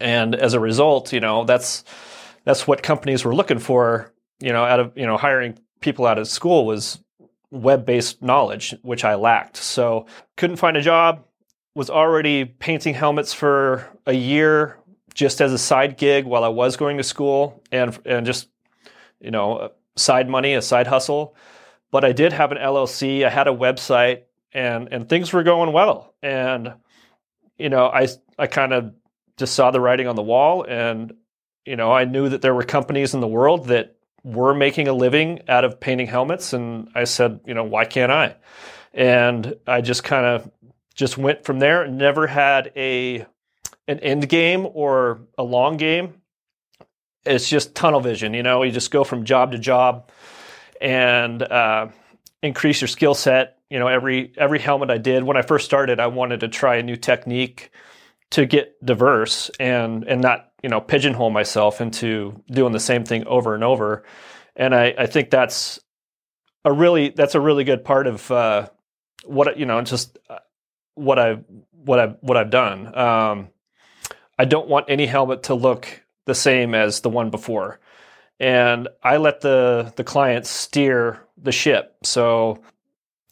And 0.00 0.34
as 0.34 0.54
a 0.54 0.60
result, 0.60 1.12
you 1.12 1.20
know 1.20 1.44
that's 1.44 1.84
that's 2.44 2.66
what 2.66 2.82
companies 2.82 3.24
were 3.24 3.34
looking 3.34 3.58
for. 3.58 4.12
You 4.40 4.52
know, 4.52 4.64
out 4.64 4.80
of 4.80 4.92
you 4.96 5.06
know 5.06 5.16
hiring 5.16 5.58
people 5.80 6.06
out 6.06 6.18
of 6.18 6.28
school 6.28 6.66
was 6.66 6.98
web-based 7.50 8.22
knowledge, 8.22 8.74
which 8.82 9.04
I 9.04 9.14
lacked. 9.14 9.56
So 9.56 10.06
couldn't 10.36 10.56
find 10.56 10.76
a 10.76 10.82
job. 10.82 11.24
Was 11.74 11.90
already 11.90 12.44
painting 12.44 12.94
helmets 12.94 13.32
for 13.32 13.88
a 14.04 14.12
year 14.12 14.78
just 15.14 15.40
as 15.40 15.52
a 15.52 15.58
side 15.58 15.96
gig 15.96 16.24
while 16.24 16.44
I 16.44 16.48
was 16.48 16.76
going 16.76 16.96
to 16.96 17.02
school 17.02 17.62
and 17.70 17.96
and 18.04 18.26
just 18.26 18.48
you 19.20 19.30
know 19.30 19.56
uh, 19.56 19.68
side 19.96 20.28
money, 20.28 20.54
a 20.54 20.62
side 20.62 20.86
hustle. 20.86 21.36
But 21.90 22.04
I 22.04 22.12
did 22.12 22.32
have 22.32 22.52
an 22.52 22.58
LLC. 22.58 23.24
I 23.24 23.30
had 23.30 23.48
a 23.48 23.52
website, 23.52 24.22
and 24.52 24.88
and 24.92 25.08
things 25.08 25.32
were 25.32 25.42
going 25.42 25.72
well. 25.72 26.14
And 26.22 26.74
you 27.58 27.68
know, 27.68 27.86
I 27.86 28.08
I 28.38 28.46
kind 28.46 28.72
of 28.72 28.94
just 29.36 29.54
saw 29.54 29.70
the 29.70 29.80
writing 29.80 30.08
on 30.08 30.16
the 30.16 30.22
wall, 30.22 30.64
and 30.68 31.12
you 31.64 31.76
know, 31.76 31.92
I 31.92 32.04
knew 32.04 32.28
that 32.28 32.40
there 32.40 32.54
were 32.54 32.62
companies 32.62 33.14
in 33.14 33.20
the 33.20 33.28
world 33.28 33.66
that 33.66 33.97
were 34.24 34.54
making 34.54 34.88
a 34.88 34.92
living 34.92 35.40
out 35.48 35.64
of 35.64 35.80
painting 35.80 36.06
helmets, 36.06 36.52
and 36.52 36.88
I 36.94 37.04
said, 37.04 37.40
you 37.46 37.54
know, 37.54 37.64
why 37.64 37.84
can't 37.84 38.12
I? 38.12 38.36
And 38.92 39.54
I 39.66 39.80
just 39.80 40.04
kind 40.04 40.26
of 40.26 40.50
just 40.94 41.16
went 41.16 41.44
from 41.44 41.58
there. 41.58 41.82
and 41.82 41.98
Never 41.98 42.26
had 42.26 42.72
a 42.76 43.26
an 43.86 44.00
end 44.00 44.28
game 44.28 44.66
or 44.74 45.20
a 45.38 45.42
long 45.42 45.76
game. 45.76 46.20
It's 47.24 47.48
just 47.48 47.74
tunnel 47.74 48.00
vision. 48.00 48.34
You 48.34 48.42
know, 48.42 48.62
you 48.62 48.70
just 48.70 48.90
go 48.90 49.04
from 49.04 49.24
job 49.24 49.52
to 49.52 49.58
job 49.58 50.10
and 50.80 51.42
uh, 51.42 51.88
increase 52.42 52.80
your 52.80 52.88
skill 52.88 53.14
set. 53.14 53.58
You 53.70 53.78
know, 53.78 53.88
every 53.88 54.32
every 54.36 54.58
helmet 54.58 54.90
I 54.90 54.98
did 54.98 55.22
when 55.22 55.36
I 55.36 55.42
first 55.42 55.64
started, 55.64 56.00
I 56.00 56.06
wanted 56.08 56.40
to 56.40 56.48
try 56.48 56.76
a 56.76 56.82
new 56.82 56.96
technique 56.96 57.70
to 58.30 58.46
get 58.46 58.84
diverse 58.84 59.50
and 59.58 60.04
and 60.04 60.20
not 60.20 60.47
you 60.62 60.68
know 60.68 60.80
pigeonhole 60.80 61.30
myself 61.30 61.80
into 61.80 62.42
doing 62.48 62.72
the 62.72 62.80
same 62.80 63.04
thing 63.04 63.26
over 63.26 63.54
and 63.54 63.64
over. 63.64 64.04
And 64.56 64.74
I, 64.74 64.94
I 64.98 65.06
think 65.06 65.30
that's 65.30 65.78
a 66.64 66.72
really 66.72 67.10
that's 67.10 67.34
a 67.34 67.40
really 67.40 67.64
good 67.64 67.84
part 67.84 68.06
of 68.06 68.30
uh, 68.30 68.68
what 69.24 69.58
you 69.58 69.66
know 69.66 69.80
just 69.82 70.18
uh, 70.28 70.38
what 70.94 71.18
I 71.18 71.38
what 71.70 71.98
I 71.98 72.06
what 72.20 72.36
I've 72.36 72.50
done. 72.50 72.96
Um, 72.96 73.48
I 74.38 74.44
don't 74.44 74.68
want 74.68 74.86
any 74.88 75.06
helmet 75.06 75.44
to 75.44 75.54
look 75.54 76.04
the 76.26 76.34
same 76.34 76.74
as 76.74 77.00
the 77.00 77.10
one 77.10 77.30
before. 77.30 77.80
And 78.40 78.88
I 79.02 79.16
let 79.16 79.40
the 79.40 79.92
the 79.96 80.04
client 80.04 80.46
steer 80.46 81.20
the 81.36 81.52
ship. 81.52 81.96
So 82.02 82.62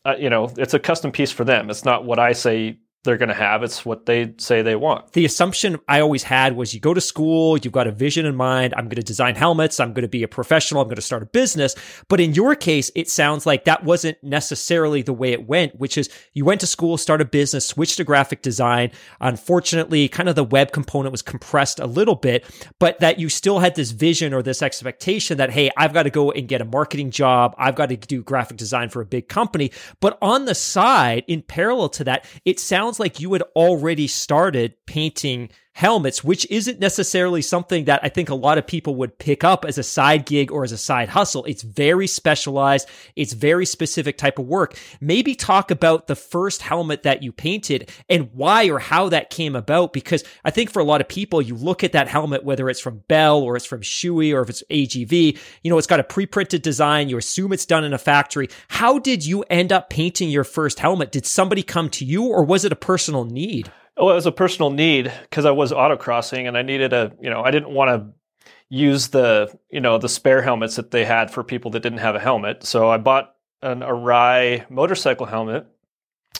uh, 0.04 0.14
you 0.18 0.30
know, 0.30 0.52
it's 0.56 0.74
a 0.74 0.78
custom 0.78 1.10
piece 1.10 1.32
for 1.32 1.44
them. 1.44 1.68
It's 1.70 1.84
not 1.84 2.04
what 2.04 2.18
I 2.18 2.32
say 2.32 2.78
they're 3.06 3.16
going 3.16 3.30
to 3.30 3.34
have. 3.34 3.62
It's 3.62 3.86
what 3.86 4.04
they 4.04 4.34
say 4.36 4.60
they 4.60 4.76
want. 4.76 5.12
The 5.12 5.24
assumption 5.24 5.78
I 5.88 6.00
always 6.00 6.22
had 6.22 6.54
was 6.54 6.74
you 6.74 6.80
go 6.80 6.92
to 6.92 7.00
school, 7.00 7.56
you've 7.56 7.72
got 7.72 7.86
a 7.86 7.92
vision 7.92 8.26
in 8.26 8.36
mind. 8.36 8.74
I'm 8.76 8.84
going 8.84 8.96
to 8.96 9.02
design 9.02 9.34
helmets. 9.34 9.80
I'm 9.80 9.94
going 9.94 10.02
to 10.02 10.08
be 10.08 10.22
a 10.22 10.28
professional. 10.28 10.82
I'm 10.82 10.88
going 10.88 10.96
to 10.96 11.02
start 11.02 11.22
a 11.22 11.26
business. 11.26 11.74
But 12.08 12.20
in 12.20 12.34
your 12.34 12.54
case, 12.54 12.90
it 12.94 13.08
sounds 13.08 13.46
like 13.46 13.64
that 13.64 13.84
wasn't 13.84 14.22
necessarily 14.22 15.00
the 15.00 15.14
way 15.14 15.32
it 15.32 15.46
went, 15.46 15.76
which 15.76 15.96
is 15.96 16.10
you 16.34 16.44
went 16.44 16.60
to 16.60 16.66
school, 16.66 16.98
start 16.98 17.22
a 17.22 17.24
business, 17.24 17.66
switch 17.66 17.96
to 17.96 18.04
graphic 18.04 18.42
design. 18.42 18.90
Unfortunately, 19.20 20.08
kind 20.08 20.28
of 20.28 20.34
the 20.34 20.44
web 20.44 20.72
component 20.72 21.12
was 21.12 21.22
compressed 21.22 21.80
a 21.80 21.86
little 21.86 22.16
bit, 22.16 22.44
but 22.78 23.00
that 23.00 23.18
you 23.18 23.28
still 23.28 23.60
had 23.60 23.74
this 23.76 23.92
vision 23.92 24.34
or 24.34 24.42
this 24.42 24.60
expectation 24.60 25.38
that, 25.38 25.50
hey, 25.50 25.70
I've 25.76 25.94
got 25.94 26.02
to 26.02 26.10
go 26.10 26.32
and 26.32 26.48
get 26.48 26.60
a 26.60 26.64
marketing 26.64 27.10
job. 27.10 27.54
I've 27.56 27.76
got 27.76 27.88
to 27.88 27.96
do 27.96 28.22
graphic 28.22 28.56
design 28.56 28.88
for 28.88 29.00
a 29.00 29.06
big 29.06 29.28
company. 29.28 29.70
But 30.00 30.18
on 30.20 30.44
the 30.44 30.54
side, 30.54 31.24
in 31.28 31.42
parallel 31.42 31.88
to 31.90 32.04
that, 32.04 32.26
it 32.44 32.58
sounds 32.58 32.95
sounds 32.96 33.00
like 33.00 33.20
you 33.20 33.32
had 33.32 33.42
already 33.54 34.06
started 34.06 34.74
painting 34.86 35.50
helmets, 35.76 36.24
which 36.24 36.46
isn't 36.50 36.80
necessarily 36.80 37.42
something 37.42 37.84
that 37.84 38.00
I 38.02 38.08
think 38.08 38.30
a 38.30 38.34
lot 38.34 38.56
of 38.56 38.66
people 38.66 38.94
would 38.94 39.18
pick 39.18 39.44
up 39.44 39.62
as 39.66 39.76
a 39.76 39.82
side 39.82 40.24
gig 40.24 40.50
or 40.50 40.64
as 40.64 40.72
a 40.72 40.78
side 40.78 41.10
hustle. 41.10 41.44
It's 41.44 41.62
very 41.62 42.06
specialized. 42.06 42.88
It's 43.14 43.34
very 43.34 43.66
specific 43.66 44.16
type 44.16 44.38
of 44.38 44.46
work. 44.46 44.78
Maybe 45.02 45.34
talk 45.34 45.70
about 45.70 46.06
the 46.06 46.16
first 46.16 46.62
helmet 46.62 47.02
that 47.02 47.22
you 47.22 47.30
painted 47.30 47.92
and 48.08 48.30
why 48.32 48.70
or 48.70 48.78
how 48.78 49.10
that 49.10 49.28
came 49.28 49.54
about. 49.54 49.92
Because 49.92 50.24
I 50.46 50.50
think 50.50 50.70
for 50.70 50.80
a 50.80 50.84
lot 50.84 51.02
of 51.02 51.08
people, 51.08 51.42
you 51.42 51.54
look 51.54 51.84
at 51.84 51.92
that 51.92 52.08
helmet, 52.08 52.42
whether 52.42 52.70
it's 52.70 52.80
from 52.80 53.02
Bell 53.06 53.42
or 53.42 53.54
it's 53.54 53.66
from 53.66 53.82
Shoei 53.82 54.32
or 54.32 54.40
if 54.40 54.48
it's 54.48 54.62
AGV, 54.70 55.38
you 55.62 55.70
know, 55.70 55.76
it's 55.76 55.86
got 55.86 56.00
a 56.00 56.04
pre-printed 56.04 56.62
design. 56.62 57.10
You 57.10 57.18
assume 57.18 57.52
it's 57.52 57.66
done 57.66 57.84
in 57.84 57.92
a 57.92 57.98
factory. 57.98 58.48
How 58.68 58.98
did 58.98 59.26
you 59.26 59.42
end 59.50 59.74
up 59.74 59.90
painting 59.90 60.30
your 60.30 60.44
first 60.44 60.78
helmet? 60.78 61.12
Did 61.12 61.26
somebody 61.26 61.62
come 61.62 61.90
to 61.90 62.04
you 62.06 62.24
or 62.24 62.46
was 62.46 62.64
it 62.64 62.72
a 62.72 62.76
personal 62.76 63.26
need? 63.26 63.70
Well, 63.96 64.10
it 64.10 64.14
was 64.14 64.26
a 64.26 64.32
personal 64.32 64.70
need 64.70 65.12
because 65.22 65.44
I 65.46 65.52
was 65.52 65.72
autocrossing 65.72 66.46
and 66.46 66.56
I 66.56 66.62
needed 66.62 66.92
a, 66.92 67.12
you 67.20 67.30
know, 67.30 67.42
I 67.42 67.50
didn't 67.50 67.70
want 67.70 67.88
to 67.88 68.50
use 68.68 69.08
the, 69.08 69.56
you 69.70 69.80
know, 69.80 69.96
the 69.98 70.08
spare 70.08 70.42
helmets 70.42 70.76
that 70.76 70.90
they 70.90 71.04
had 71.04 71.30
for 71.30 71.42
people 71.42 71.70
that 71.72 71.80
didn't 71.80 71.98
have 71.98 72.14
a 72.14 72.20
helmet. 72.20 72.64
So 72.64 72.90
I 72.90 72.98
bought 72.98 73.34
an 73.62 73.80
Arai 73.80 74.68
motorcycle 74.68 75.26
helmet 75.26 75.66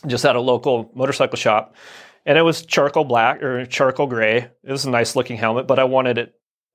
just 0.06 0.24
at 0.24 0.36
a 0.36 0.40
local 0.40 0.90
motorcycle 0.94 1.38
shop. 1.38 1.74
And 2.26 2.36
it 2.36 2.42
was 2.42 2.66
charcoal 2.66 3.04
black 3.04 3.42
or 3.42 3.64
charcoal 3.66 4.06
gray. 4.06 4.50
It 4.62 4.72
was 4.72 4.84
a 4.84 4.90
nice 4.90 5.16
looking 5.16 5.36
helmet, 5.36 5.66
but 5.66 5.78
I 5.78 5.84
wanted 5.84 6.18
it 6.18 6.34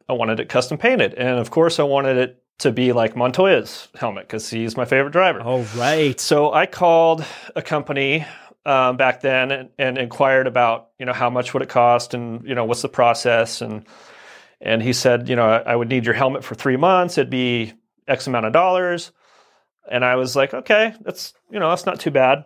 I 0.09 0.13
wanted 0.13 0.39
it 0.39 0.49
custom 0.49 0.77
painted. 0.77 1.13
And 1.13 1.39
of 1.39 1.51
course 1.51 1.79
I 1.79 1.83
wanted 1.83 2.17
it 2.17 2.43
to 2.59 2.71
be 2.71 2.91
like 2.91 3.15
Montoya's 3.15 3.87
helmet 3.95 4.27
because 4.27 4.49
he's 4.49 4.75
my 4.75 4.85
favorite 4.85 5.11
driver. 5.11 5.41
Oh, 5.43 5.61
right. 5.75 6.19
So 6.19 6.51
I 6.51 6.65
called 6.65 7.23
a 7.55 7.61
company 7.61 8.25
um, 8.65 8.97
back 8.97 9.21
then 9.21 9.51
and, 9.51 9.69
and, 9.77 9.97
inquired 9.97 10.47
about 10.47 10.89
you 10.99 11.05
know 11.05 11.13
how 11.13 11.29
much 11.29 11.53
would 11.53 11.63
it 11.63 11.69
cost 11.69 12.13
and 12.13 12.47
you 12.47 12.55
know 12.55 12.65
what's 12.65 12.81
the 12.81 12.89
process. 12.89 13.61
And 13.61 13.85
and 14.59 14.81
he 14.83 14.93
said 14.93 15.29
you 15.29 15.35
know 15.35 15.47
I, 15.47 15.59
I 15.59 15.75
would 15.75 15.89
need 15.89 16.05
your 16.05 16.13
helmet 16.13 16.43
for 16.43 16.55
three 16.55 16.77
months. 16.77 17.17
It'd 17.17 17.29
be 17.29 17.73
X 18.07 18.27
amount 18.27 18.45
of 18.45 18.53
dollars. 18.53 19.11
And 19.89 20.05
I 20.05 20.15
was 20.15 20.35
like 20.35 20.53
okay 20.53 20.93
that's 21.01 21.33
you 21.49 21.59
know 21.59 21.69
that's 21.69 21.85
not 21.85 21.99
too 21.99 22.11
bad. 22.11 22.45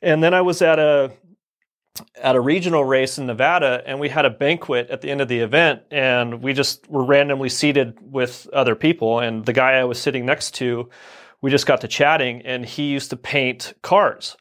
And 0.00 0.22
then 0.22 0.34
I 0.34 0.42
was 0.42 0.62
at 0.62 0.78
a 0.78 1.12
at 2.22 2.36
a 2.36 2.40
regional 2.40 2.84
race 2.84 3.18
in 3.18 3.26
Nevada 3.26 3.82
and 3.86 3.98
we 3.98 4.10
had 4.10 4.26
a 4.26 4.30
banquet 4.30 4.90
at 4.90 5.00
the 5.00 5.10
end 5.10 5.20
of 5.20 5.28
the 5.28 5.40
event 5.40 5.82
and 5.90 6.42
we 6.42 6.52
just 6.52 6.88
were 6.88 7.04
randomly 7.04 7.48
seated 7.48 7.98
with 8.00 8.48
other 8.52 8.76
people. 8.76 9.18
And 9.18 9.44
the 9.44 9.54
guy 9.54 9.72
I 9.72 9.84
was 9.84 10.00
sitting 10.00 10.26
next 10.26 10.54
to 10.56 10.88
we 11.40 11.50
just 11.50 11.66
got 11.66 11.80
to 11.80 11.88
chatting 11.88 12.42
and 12.42 12.64
he 12.64 12.90
used 12.90 13.10
to 13.10 13.16
paint 13.16 13.74
cars 13.82 14.36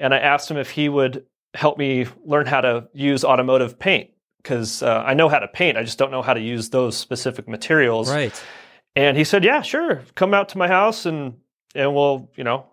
and 0.00 0.12
I 0.14 0.18
asked 0.18 0.50
him 0.50 0.56
if 0.56 0.70
he 0.70 0.88
would 0.88 1.24
help 1.54 1.78
me 1.78 2.06
learn 2.24 2.46
how 2.46 2.60
to 2.60 2.88
use 2.92 3.24
automotive 3.24 3.78
paint 3.78 4.10
because 4.38 4.82
uh, 4.82 5.02
I 5.06 5.14
know 5.14 5.28
how 5.28 5.38
to 5.38 5.48
paint. 5.48 5.76
I 5.76 5.82
just 5.82 5.98
don't 5.98 6.10
know 6.10 6.22
how 6.22 6.34
to 6.34 6.40
use 6.40 6.70
those 6.70 6.96
specific 6.96 7.48
materials. 7.48 8.10
Right. 8.10 8.42
And 8.96 9.16
he 9.16 9.24
said, 9.24 9.44
"Yeah, 9.44 9.62
sure. 9.62 10.02
Come 10.14 10.34
out 10.34 10.48
to 10.50 10.58
my 10.58 10.68
house 10.68 11.06
and 11.06 11.34
and 11.74 11.94
we'll, 11.94 12.30
you 12.36 12.44
know, 12.44 12.66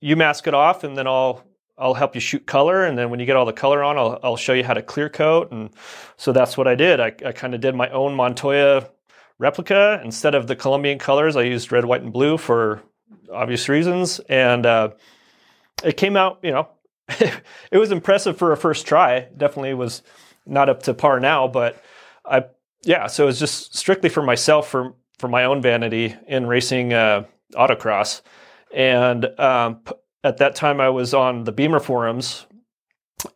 you 0.00 0.16
mask 0.16 0.46
it 0.46 0.54
off, 0.54 0.82
and 0.82 0.96
then 0.96 1.06
I'll 1.06 1.44
I'll 1.78 1.94
help 1.94 2.14
you 2.14 2.20
shoot 2.20 2.46
color. 2.46 2.84
And 2.84 2.98
then 2.98 3.10
when 3.10 3.20
you 3.20 3.26
get 3.26 3.36
all 3.36 3.46
the 3.46 3.52
color 3.52 3.82
on, 3.84 3.96
I'll 3.96 4.18
I'll 4.22 4.36
show 4.36 4.52
you 4.52 4.64
how 4.64 4.74
to 4.74 4.82
clear 4.82 5.08
coat. 5.08 5.52
And 5.52 5.70
so 6.16 6.32
that's 6.32 6.56
what 6.56 6.66
I 6.66 6.74
did. 6.74 7.00
I, 7.00 7.12
I 7.24 7.32
kind 7.32 7.54
of 7.54 7.60
did 7.60 7.74
my 7.74 7.88
own 7.90 8.14
Montoya 8.14 8.88
replica 9.38 10.00
instead 10.04 10.34
of 10.34 10.46
the 10.46 10.56
Colombian 10.56 10.98
colors. 10.98 11.36
I 11.36 11.42
used 11.42 11.72
red, 11.72 11.84
white, 11.84 12.02
and 12.02 12.12
blue 12.12 12.36
for 12.36 12.82
obvious 13.32 13.68
reasons. 13.68 14.18
And 14.28 14.66
uh, 14.66 14.90
it 15.84 15.96
came 15.96 16.16
out, 16.16 16.40
you 16.42 16.50
know, 16.50 16.68
it 17.08 17.78
was 17.78 17.92
impressive 17.92 18.36
for 18.36 18.52
a 18.52 18.56
first 18.56 18.86
try. 18.86 19.28
Definitely 19.36 19.74
was 19.74 20.02
not 20.46 20.68
up 20.68 20.82
to 20.84 20.94
par 20.94 21.20
now, 21.20 21.48
but 21.48 21.82
I, 22.24 22.44
yeah. 22.82 23.06
So 23.06 23.24
it 23.24 23.26
was 23.26 23.38
just 23.38 23.76
strictly 23.76 24.08
for 24.08 24.22
myself, 24.22 24.68
for 24.68 24.94
for 25.18 25.28
my 25.28 25.44
own 25.44 25.60
vanity 25.60 26.16
in 26.26 26.46
racing 26.46 26.92
uh, 26.92 27.24
autocross. 27.54 28.22
And 28.74 29.26
um, 29.38 29.80
at 30.24 30.38
that 30.38 30.54
time, 30.54 30.80
I 30.80 30.88
was 30.88 31.12
on 31.12 31.44
the 31.44 31.52
Beamer 31.52 31.80
forums, 31.80 32.46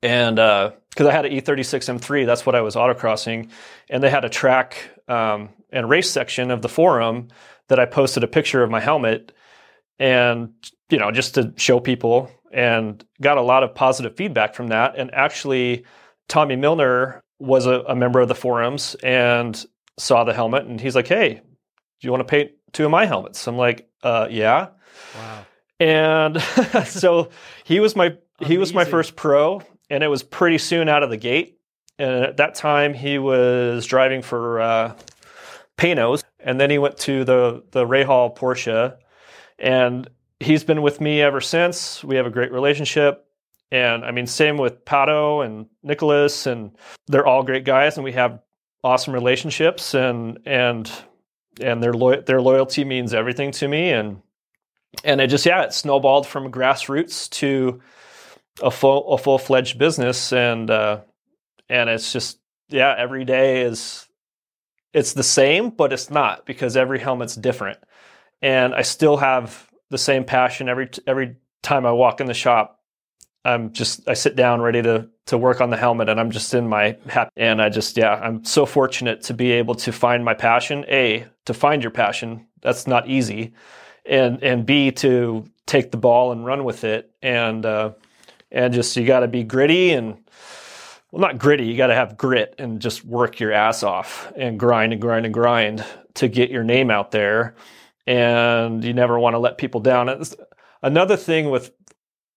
and 0.02 0.36
because 0.36 1.06
uh, 1.06 1.08
I 1.08 1.12
had 1.12 1.26
an 1.26 1.32
E36 1.32 1.98
M3, 1.98 2.24
that's 2.24 2.46
what 2.46 2.54
I 2.54 2.62
was 2.62 2.74
autocrossing, 2.74 3.50
and 3.90 4.02
they 4.02 4.10
had 4.10 4.24
a 4.24 4.30
track 4.30 4.90
um, 5.08 5.50
and 5.70 5.88
race 5.88 6.10
section 6.10 6.50
of 6.50 6.62
the 6.62 6.68
forum 6.68 7.28
that 7.68 7.78
I 7.78 7.86
posted 7.86 8.24
a 8.24 8.28
picture 8.28 8.62
of 8.62 8.70
my 8.70 8.80
helmet, 8.80 9.32
and 9.98 10.54
you 10.90 10.98
know 10.98 11.10
just 11.10 11.34
to 11.34 11.52
show 11.56 11.80
people, 11.80 12.30
and 12.52 13.04
got 13.20 13.38
a 13.38 13.42
lot 13.42 13.62
of 13.62 13.74
positive 13.74 14.16
feedback 14.16 14.54
from 14.54 14.68
that. 14.68 14.96
And 14.96 15.12
actually, 15.14 15.84
Tommy 16.28 16.56
Milner 16.56 17.22
was 17.38 17.66
a, 17.66 17.80
a 17.88 17.96
member 17.96 18.20
of 18.20 18.28
the 18.28 18.34
forums 18.34 18.94
and 19.02 19.64
saw 19.98 20.24
the 20.24 20.34
helmet, 20.34 20.66
and 20.66 20.80
he's 20.80 20.94
like, 20.94 21.08
"Hey, 21.08 21.34
do 21.34 22.06
you 22.06 22.10
want 22.10 22.20
to 22.20 22.30
paint 22.30 22.52
two 22.72 22.84
of 22.84 22.90
my 22.90 23.06
helmets?" 23.06 23.46
I'm 23.46 23.56
like, 23.56 23.88
uh, 24.02 24.28
"Yeah." 24.30 24.68
Wow. 25.16 25.46
And 25.80 26.40
so 26.86 27.30
he 27.64 27.80
was 27.80 27.96
my 27.96 28.16
he 28.40 28.58
was 28.58 28.72
my 28.72 28.84
first 28.84 29.16
pro, 29.16 29.62
and 29.90 30.02
it 30.02 30.08
was 30.08 30.22
pretty 30.22 30.58
soon 30.58 30.88
out 30.88 31.02
of 31.02 31.10
the 31.10 31.16
gate. 31.16 31.58
And 31.98 32.24
at 32.24 32.36
that 32.38 32.56
time, 32.56 32.94
he 32.94 33.18
was 33.18 33.86
driving 33.86 34.22
for 34.22 34.60
uh, 34.60 34.96
Panoz, 35.76 36.24
and 36.40 36.60
then 36.60 36.70
he 36.70 36.78
went 36.78 36.98
to 36.98 37.24
the 37.24 37.64
the 37.70 37.84
Rahal 37.84 38.36
Porsche, 38.36 38.96
and 39.58 40.08
he's 40.44 40.64
been 40.64 40.82
with 40.82 41.00
me 41.00 41.20
ever 41.20 41.40
since. 41.40 42.04
We 42.04 42.16
have 42.16 42.26
a 42.26 42.30
great 42.30 42.52
relationship, 42.52 43.26
and 43.70 44.04
I 44.04 44.10
mean, 44.10 44.26
same 44.26 44.56
with 44.56 44.84
Pato 44.84 45.44
and 45.44 45.66
Nicholas, 45.82 46.46
and 46.46 46.76
they're 47.06 47.26
all 47.26 47.42
great 47.42 47.64
guys, 47.64 47.96
and 47.96 48.04
we 48.04 48.12
have 48.12 48.40
awesome 48.82 49.14
relationships, 49.14 49.94
and 49.94 50.38
and 50.46 50.90
and 51.60 51.82
their 51.82 51.94
lo- 51.94 52.20
their 52.20 52.40
loyalty 52.40 52.84
means 52.84 53.14
everything 53.14 53.50
to 53.52 53.68
me, 53.68 53.90
and 53.90 54.20
and 55.02 55.20
it 55.20 55.28
just 55.28 55.46
yeah, 55.46 55.62
it 55.62 55.72
snowballed 55.72 56.26
from 56.26 56.52
grassroots 56.52 57.28
to 57.30 57.80
a 58.62 58.70
full 58.70 59.12
a 59.12 59.18
full 59.18 59.38
fledged 59.38 59.78
business, 59.78 60.32
and 60.32 60.70
uh, 60.70 61.00
and 61.68 61.90
it's 61.90 62.12
just 62.12 62.38
yeah, 62.68 62.94
every 62.96 63.24
day 63.24 63.62
is 63.62 64.06
it's 64.92 65.14
the 65.14 65.24
same, 65.24 65.70
but 65.70 65.92
it's 65.92 66.10
not 66.10 66.46
because 66.46 66.76
every 66.76 67.00
helmet's 67.00 67.34
different, 67.34 67.78
and 68.40 68.74
I 68.74 68.82
still 68.82 69.16
have 69.16 69.68
the 69.94 69.98
same 69.98 70.24
passion 70.24 70.68
every 70.68 70.90
every 71.06 71.36
time 71.62 71.86
I 71.86 71.92
walk 71.92 72.20
in 72.20 72.26
the 72.26 72.34
shop. 72.34 72.80
I'm 73.44 73.72
just 73.72 74.08
I 74.08 74.14
sit 74.14 74.34
down 74.34 74.60
ready 74.60 74.82
to 74.82 75.08
to 75.26 75.38
work 75.38 75.60
on 75.60 75.70
the 75.70 75.76
helmet 75.76 76.08
and 76.08 76.18
I'm 76.18 76.32
just 76.32 76.52
in 76.52 76.68
my 76.68 76.96
happy 77.06 77.30
and 77.36 77.62
I 77.62 77.68
just 77.68 77.96
yeah 77.96 78.14
I'm 78.14 78.44
so 78.44 78.66
fortunate 78.66 79.22
to 79.22 79.34
be 79.34 79.52
able 79.52 79.76
to 79.76 79.92
find 79.92 80.24
my 80.24 80.34
passion 80.34 80.84
a 80.88 81.26
to 81.44 81.54
find 81.54 81.82
your 81.82 81.92
passion. 81.92 82.46
That's 82.60 82.88
not 82.88 83.08
easy. 83.08 83.52
And 84.04 84.42
and 84.42 84.66
b 84.66 84.90
to 84.90 85.44
take 85.66 85.92
the 85.92 85.96
ball 85.96 86.32
and 86.32 86.44
run 86.44 86.64
with 86.64 86.82
it. 86.82 87.12
And 87.22 87.64
uh, 87.64 87.92
and 88.50 88.74
just 88.74 88.96
you 88.96 89.06
got 89.06 89.20
to 89.20 89.28
be 89.28 89.44
gritty 89.44 89.92
and 89.92 90.18
well 91.12 91.20
not 91.20 91.38
gritty 91.38 91.66
you 91.66 91.76
got 91.76 91.86
to 91.88 91.94
have 91.94 92.16
grit 92.16 92.56
and 92.58 92.80
just 92.80 93.04
work 93.04 93.38
your 93.38 93.52
ass 93.52 93.84
off 93.84 94.32
and 94.36 94.58
grind 94.58 94.92
and 94.92 95.00
grind 95.00 95.24
and 95.24 95.34
grind 95.34 95.84
to 96.14 96.26
get 96.26 96.50
your 96.50 96.64
name 96.64 96.90
out 96.90 97.12
there 97.12 97.54
and 98.06 98.84
you 98.84 98.92
never 98.92 99.18
want 99.18 99.34
to 99.34 99.38
let 99.38 99.58
people 99.58 99.80
down 99.80 100.22
another 100.82 101.16
thing 101.16 101.50
with 101.50 101.72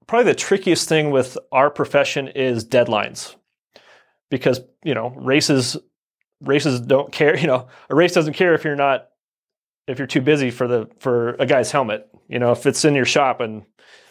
probably 0.07 0.31
the 0.31 0.35
trickiest 0.35 0.87
thing 0.87 1.11
with 1.11 1.37
our 1.51 1.69
profession 1.69 2.27
is 2.29 2.65
deadlines 2.65 3.35
because 4.29 4.61
you 4.83 4.93
know 4.93 5.09
races 5.17 5.77
races 6.41 6.79
don't 6.79 7.11
care 7.11 7.37
you 7.39 7.47
know 7.47 7.67
a 7.89 7.95
race 7.95 8.13
doesn't 8.13 8.33
care 8.33 8.53
if 8.53 8.63
you're 8.63 8.75
not 8.75 9.09
if 9.87 9.97
you're 9.97 10.07
too 10.07 10.21
busy 10.21 10.51
for 10.51 10.67
the 10.67 10.89
for 10.99 11.29
a 11.35 11.45
guy's 11.45 11.71
helmet 11.71 12.09
you 12.27 12.39
know 12.39 12.51
if 12.51 12.65
it's 12.65 12.85
in 12.85 12.95
your 12.95 13.05
shop 13.05 13.41
and 13.41 13.63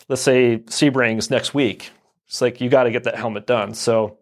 let's 0.09 0.23
say 0.23 0.59
Sebring's 0.59 1.31
next 1.31 1.55
week 1.55 1.90
it's 2.27 2.40
like 2.40 2.61
you 2.61 2.69
got 2.69 2.85
to 2.85 2.90
get 2.90 3.05
that 3.05 3.16
helmet 3.16 3.47
done. 3.47 3.75
So 3.75 4.19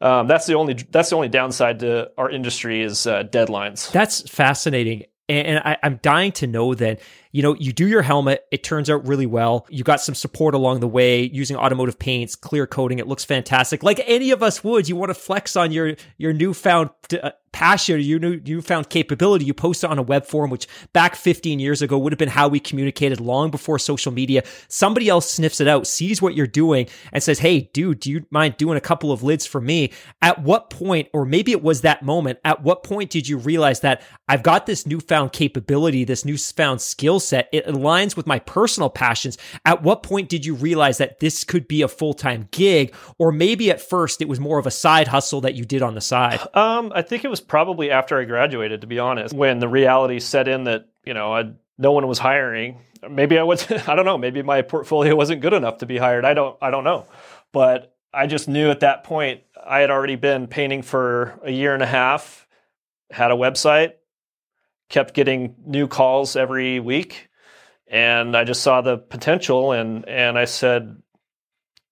um, 0.00 0.26
that's 0.26 0.46
the 0.46 0.54
only 0.54 0.74
that's 0.74 1.10
the 1.10 1.16
only 1.16 1.28
downside 1.28 1.80
to 1.80 2.10
our 2.18 2.30
industry 2.30 2.82
is 2.82 3.06
uh, 3.06 3.22
deadlines. 3.24 3.90
That's 3.92 4.28
fascinating, 4.28 5.04
and, 5.32 5.58
I, 5.64 5.76
I'm 5.82 5.98
dying 6.02 6.32
to 6.32 6.46
know 6.46 6.74
that 6.74 7.00
you 7.32 7.42
know, 7.42 7.54
you 7.54 7.72
do 7.72 7.88
your 7.88 8.02
helmet, 8.02 8.44
it 8.50 8.62
turns 8.62 8.90
out 8.90 9.06
really 9.06 9.24
well. 9.24 9.66
You 9.70 9.82
got 9.84 10.02
some 10.02 10.14
support 10.14 10.54
along 10.54 10.80
the 10.80 10.88
way 10.88 11.22
using 11.22 11.56
automotive 11.56 11.98
paints, 11.98 12.36
clear 12.36 12.66
coating. 12.66 12.98
It 12.98 13.08
looks 13.08 13.24
fantastic. 13.24 13.82
Like 13.82 14.02
any 14.06 14.30
of 14.30 14.42
us 14.42 14.62
would, 14.62 14.86
you 14.86 14.96
want 14.96 15.10
to 15.10 15.14
flex 15.14 15.56
on 15.56 15.72
your 15.72 15.96
your 16.18 16.34
newfound 16.34 16.90
uh, 17.22 17.30
uh, 17.52 17.58
passion, 17.58 18.00
your 18.00 18.18
new 18.18 18.40
newfound 18.40 18.88
capability. 18.88 19.44
You 19.44 19.54
post 19.54 19.84
it 19.84 19.90
on 19.90 19.98
a 19.98 20.02
web 20.02 20.26
forum, 20.26 20.50
which 20.50 20.66
back 20.92 21.14
15 21.14 21.60
years 21.60 21.82
ago 21.82 21.98
would 21.98 22.12
have 22.12 22.18
been 22.18 22.28
how 22.28 22.48
we 22.48 22.60
communicated 22.60 23.20
long 23.20 23.50
before 23.50 23.78
social 23.78 24.12
media. 24.12 24.42
Somebody 24.68 25.08
else 25.08 25.30
sniffs 25.30 25.60
it 25.60 25.68
out, 25.68 25.86
sees 25.86 26.20
what 26.20 26.34
you're 26.34 26.46
doing, 26.46 26.88
and 27.12 27.22
says, 27.22 27.38
"Hey, 27.38 27.70
dude, 27.72 28.00
do 28.00 28.10
you 28.10 28.26
mind 28.30 28.56
doing 28.56 28.76
a 28.76 28.80
couple 28.80 29.12
of 29.12 29.22
lids 29.22 29.46
for 29.46 29.60
me?" 29.60 29.90
At 30.20 30.42
what 30.42 30.70
point, 30.70 31.08
or 31.12 31.24
maybe 31.24 31.52
it 31.52 31.62
was 31.62 31.82
that 31.82 32.02
moment, 32.02 32.38
at 32.44 32.62
what 32.62 32.82
point 32.82 33.10
did 33.10 33.28
you 33.28 33.38
realize 33.38 33.80
that 33.80 34.02
I've 34.28 34.42
got 34.42 34.66
this 34.66 34.86
newfound 34.86 35.32
capability, 35.32 36.04
this 36.04 36.24
newfound 36.24 36.80
skill 36.80 37.20
set. 37.20 37.48
It 37.52 37.66
aligns 37.66 38.16
with 38.16 38.26
my 38.26 38.38
personal 38.38 38.88
passions. 38.88 39.36
At 39.64 39.82
what 39.82 40.02
point 40.02 40.28
did 40.28 40.46
you 40.46 40.54
realize 40.54 40.98
that 40.98 41.20
this 41.20 41.44
could 41.44 41.68
be 41.68 41.82
a 41.82 41.88
full 41.88 42.14
time 42.14 42.48
gig? 42.50 42.94
Or 43.18 43.30
maybe 43.30 43.70
at 43.70 43.80
first 43.80 44.22
it 44.22 44.28
was 44.28 44.40
more 44.40 44.58
of 44.58 44.66
a 44.66 44.70
side 44.70 45.08
hustle 45.08 45.42
that 45.42 45.54
you 45.54 45.64
did 45.64 45.82
on 45.82 45.94
the 45.94 46.00
side? 46.00 46.40
Um, 46.54 46.92
I 46.94 47.02
think 47.02 47.24
it 47.24 47.28
was 47.28 47.40
probably 47.52 47.90
after 47.90 48.18
I 48.18 48.24
graduated, 48.24 48.80
to 48.80 48.86
be 48.86 48.98
honest, 48.98 49.34
when 49.34 49.58
the 49.58 49.68
reality 49.68 50.20
set 50.20 50.48
in 50.48 50.64
that, 50.64 50.88
you 51.04 51.12
know, 51.12 51.34
I, 51.34 51.50
no 51.76 51.92
one 51.92 52.08
was 52.08 52.18
hiring. 52.18 52.80
Maybe 53.06 53.38
I 53.38 53.42
was, 53.42 53.70
I 53.86 53.94
don't 53.94 54.06
know, 54.06 54.16
maybe 54.16 54.40
my 54.40 54.62
portfolio 54.62 55.14
wasn't 55.14 55.42
good 55.42 55.52
enough 55.52 55.76
to 55.78 55.86
be 55.86 55.98
hired. 55.98 56.24
I 56.24 56.32
don't, 56.32 56.56
I 56.62 56.70
don't 56.70 56.82
know. 56.82 57.04
But 57.52 57.94
I 58.10 58.26
just 58.26 58.48
knew 58.48 58.70
at 58.70 58.80
that 58.80 59.04
point 59.04 59.42
I 59.62 59.80
had 59.80 59.90
already 59.90 60.16
been 60.16 60.46
painting 60.46 60.80
for 60.80 61.38
a 61.44 61.50
year 61.50 61.74
and 61.74 61.82
a 61.82 61.86
half, 61.86 62.46
had 63.10 63.30
a 63.30 63.34
website, 63.34 63.96
kept 64.88 65.12
getting 65.12 65.54
new 65.66 65.88
calls 65.88 66.36
every 66.36 66.80
week 66.80 67.28
and 67.86 68.34
I 68.34 68.44
just 68.44 68.62
saw 68.62 68.80
the 68.80 68.96
potential 68.96 69.72
and 69.72 70.08
and 70.08 70.38
I 70.38 70.46
said 70.46 71.01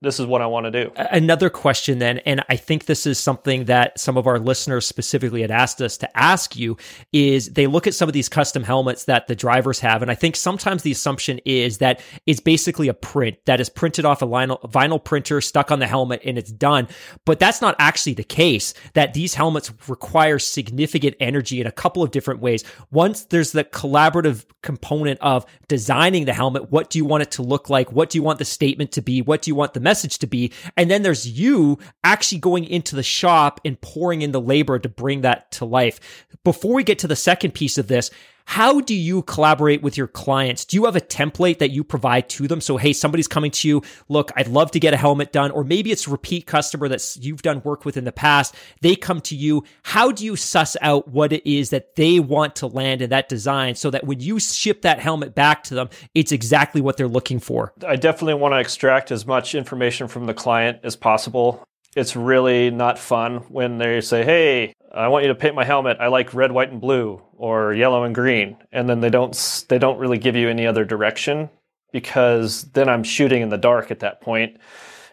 this 0.02 0.18
is 0.18 0.26
what 0.26 0.40
I 0.40 0.46
want 0.46 0.64
to 0.64 0.70
do. 0.70 0.90
Another 0.96 1.50
question 1.50 1.98
then, 1.98 2.18
and 2.18 2.42
I 2.48 2.56
think 2.56 2.86
this 2.86 3.06
is 3.06 3.18
something 3.18 3.66
that 3.66 4.00
some 4.00 4.16
of 4.16 4.26
our 4.26 4.38
listeners 4.38 4.86
specifically 4.86 5.42
had 5.42 5.50
asked 5.50 5.82
us 5.82 5.98
to 5.98 6.16
ask 6.16 6.56
you 6.56 6.78
is 7.12 7.50
they 7.50 7.66
look 7.66 7.86
at 7.86 7.94
some 7.94 8.08
of 8.08 8.12
these 8.12 8.28
custom 8.28 8.62
helmets 8.62 9.04
that 9.04 9.26
the 9.26 9.34
drivers 9.34 9.78
have. 9.80 10.00
And 10.00 10.10
I 10.10 10.14
think 10.14 10.36
sometimes 10.36 10.82
the 10.82 10.92
assumption 10.92 11.38
is 11.44 11.78
that 11.78 12.00
it's 12.26 12.40
basically 12.40 12.88
a 12.88 12.94
print 12.94 13.36
that 13.44 13.60
is 13.60 13.68
printed 13.68 14.04
off 14.04 14.22
a 14.22 14.26
vinyl, 14.26 15.04
printer, 15.04 15.40
stuck 15.40 15.70
on 15.70 15.80
the 15.80 15.86
helmet, 15.86 16.22
and 16.24 16.38
it's 16.38 16.52
done. 16.52 16.88
But 17.26 17.38
that's 17.38 17.60
not 17.60 17.76
actually 17.78 18.14
the 18.14 18.24
case, 18.24 18.72
that 18.94 19.12
these 19.12 19.34
helmets 19.34 19.72
require 19.86 20.38
significant 20.38 21.16
energy 21.20 21.60
in 21.60 21.66
a 21.66 21.72
couple 21.72 22.02
of 22.02 22.10
different 22.10 22.40
ways. 22.40 22.64
Once 22.90 23.24
there's 23.24 23.52
the 23.52 23.64
collaborative 23.64 24.46
component 24.62 25.18
of 25.20 25.46
designing 25.68 26.24
the 26.24 26.32
helmet. 26.32 26.70
What 26.70 26.90
do 26.90 26.98
you 26.98 27.04
want 27.04 27.22
it 27.22 27.30
to 27.32 27.42
look 27.42 27.70
like? 27.70 27.92
What 27.92 28.10
do 28.10 28.18
you 28.18 28.22
want 28.22 28.38
the 28.38 28.44
statement 28.44 28.92
to 28.92 29.02
be? 29.02 29.22
What 29.22 29.42
do 29.42 29.50
you 29.50 29.54
want 29.54 29.72
the 29.72 29.80
message 29.90 30.18
to 30.18 30.26
be. 30.28 30.52
And 30.76 30.88
then 30.88 31.02
there's 31.02 31.26
you 31.26 31.80
actually 32.04 32.38
going 32.38 32.62
into 32.64 32.94
the 32.94 33.02
shop 33.02 33.60
and 33.64 33.80
pouring 33.80 34.22
in 34.22 34.30
the 34.30 34.40
labor 34.40 34.78
to 34.78 34.88
bring 34.88 35.22
that 35.22 35.50
to 35.52 35.64
life. 35.64 35.98
Before 36.44 36.74
we 36.74 36.84
get 36.84 37.00
to 37.00 37.08
the 37.08 37.16
second 37.16 37.54
piece 37.54 37.76
of 37.76 37.88
this, 37.88 38.12
how 38.44 38.80
do 38.80 38.94
you 38.94 39.22
collaborate 39.22 39.82
with 39.82 39.96
your 39.96 40.06
clients? 40.06 40.64
Do 40.64 40.76
you 40.76 40.84
have 40.84 40.96
a 40.96 41.00
template 41.00 41.58
that 41.58 41.70
you 41.70 41.84
provide 41.84 42.28
to 42.30 42.48
them? 42.48 42.60
So, 42.60 42.76
hey, 42.76 42.92
somebody's 42.92 43.28
coming 43.28 43.50
to 43.52 43.68
you. 43.68 43.82
Look, 44.08 44.30
I'd 44.36 44.48
love 44.48 44.70
to 44.72 44.80
get 44.80 44.94
a 44.94 44.96
helmet 44.96 45.32
done, 45.32 45.50
or 45.50 45.64
maybe 45.64 45.90
it's 45.92 46.06
a 46.06 46.10
repeat 46.10 46.46
customer 46.46 46.88
that 46.88 47.16
you've 47.20 47.42
done 47.42 47.62
work 47.64 47.84
with 47.84 47.96
in 47.96 48.04
the 48.04 48.12
past. 48.12 48.54
They 48.80 48.96
come 48.96 49.20
to 49.22 49.36
you. 49.36 49.64
How 49.82 50.12
do 50.12 50.24
you 50.24 50.36
suss 50.36 50.76
out 50.80 51.08
what 51.08 51.32
it 51.32 51.48
is 51.48 51.70
that 51.70 51.96
they 51.96 52.20
want 52.20 52.56
to 52.56 52.66
land 52.66 53.02
in 53.02 53.10
that 53.10 53.28
design 53.28 53.74
so 53.74 53.90
that 53.90 54.04
when 54.04 54.20
you 54.20 54.38
ship 54.40 54.82
that 54.82 55.00
helmet 55.00 55.34
back 55.34 55.64
to 55.64 55.74
them, 55.74 55.88
it's 56.14 56.32
exactly 56.32 56.80
what 56.80 56.96
they're 56.96 57.08
looking 57.08 57.38
for? 57.38 57.72
I 57.86 57.96
definitely 57.96 58.34
want 58.34 58.52
to 58.52 58.58
extract 58.58 59.10
as 59.10 59.26
much 59.26 59.54
information 59.54 60.08
from 60.08 60.26
the 60.26 60.34
client 60.34 60.80
as 60.82 60.96
possible 60.96 61.64
it's 61.96 62.14
really 62.14 62.70
not 62.70 62.98
fun 62.98 63.38
when 63.48 63.78
they 63.78 64.00
say, 64.00 64.24
"Hey, 64.24 64.74
I 64.92 65.08
want 65.08 65.24
you 65.24 65.28
to 65.28 65.34
paint 65.34 65.54
my 65.54 65.64
helmet. 65.64 65.98
I 66.00 66.08
like 66.08 66.34
red, 66.34 66.52
white, 66.52 66.70
and 66.70 66.80
blue, 66.80 67.22
or 67.36 67.74
yellow 67.74 68.04
and 68.04 68.14
green," 68.14 68.56
and 68.72 68.88
then 68.88 69.00
they 69.00 69.10
don't 69.10 69.64
they 69.68 69.78
don't 69.78 69.98
really 69.98 70.18
give 70.18 70.36
you 70.36 70.48
any 70.48 70.66
other 70.66 70.84
direction 70.84 71.50
because 71.92 72.64
then 72.72 72.88
I'm 72.88 73.02
shooting 73.02 73.42
in 73.42 73.48
the 73.48 73.58
dark 73.58 73.90
at 73.90 74.00
that 74.00 74.20
point. 74.20 74.58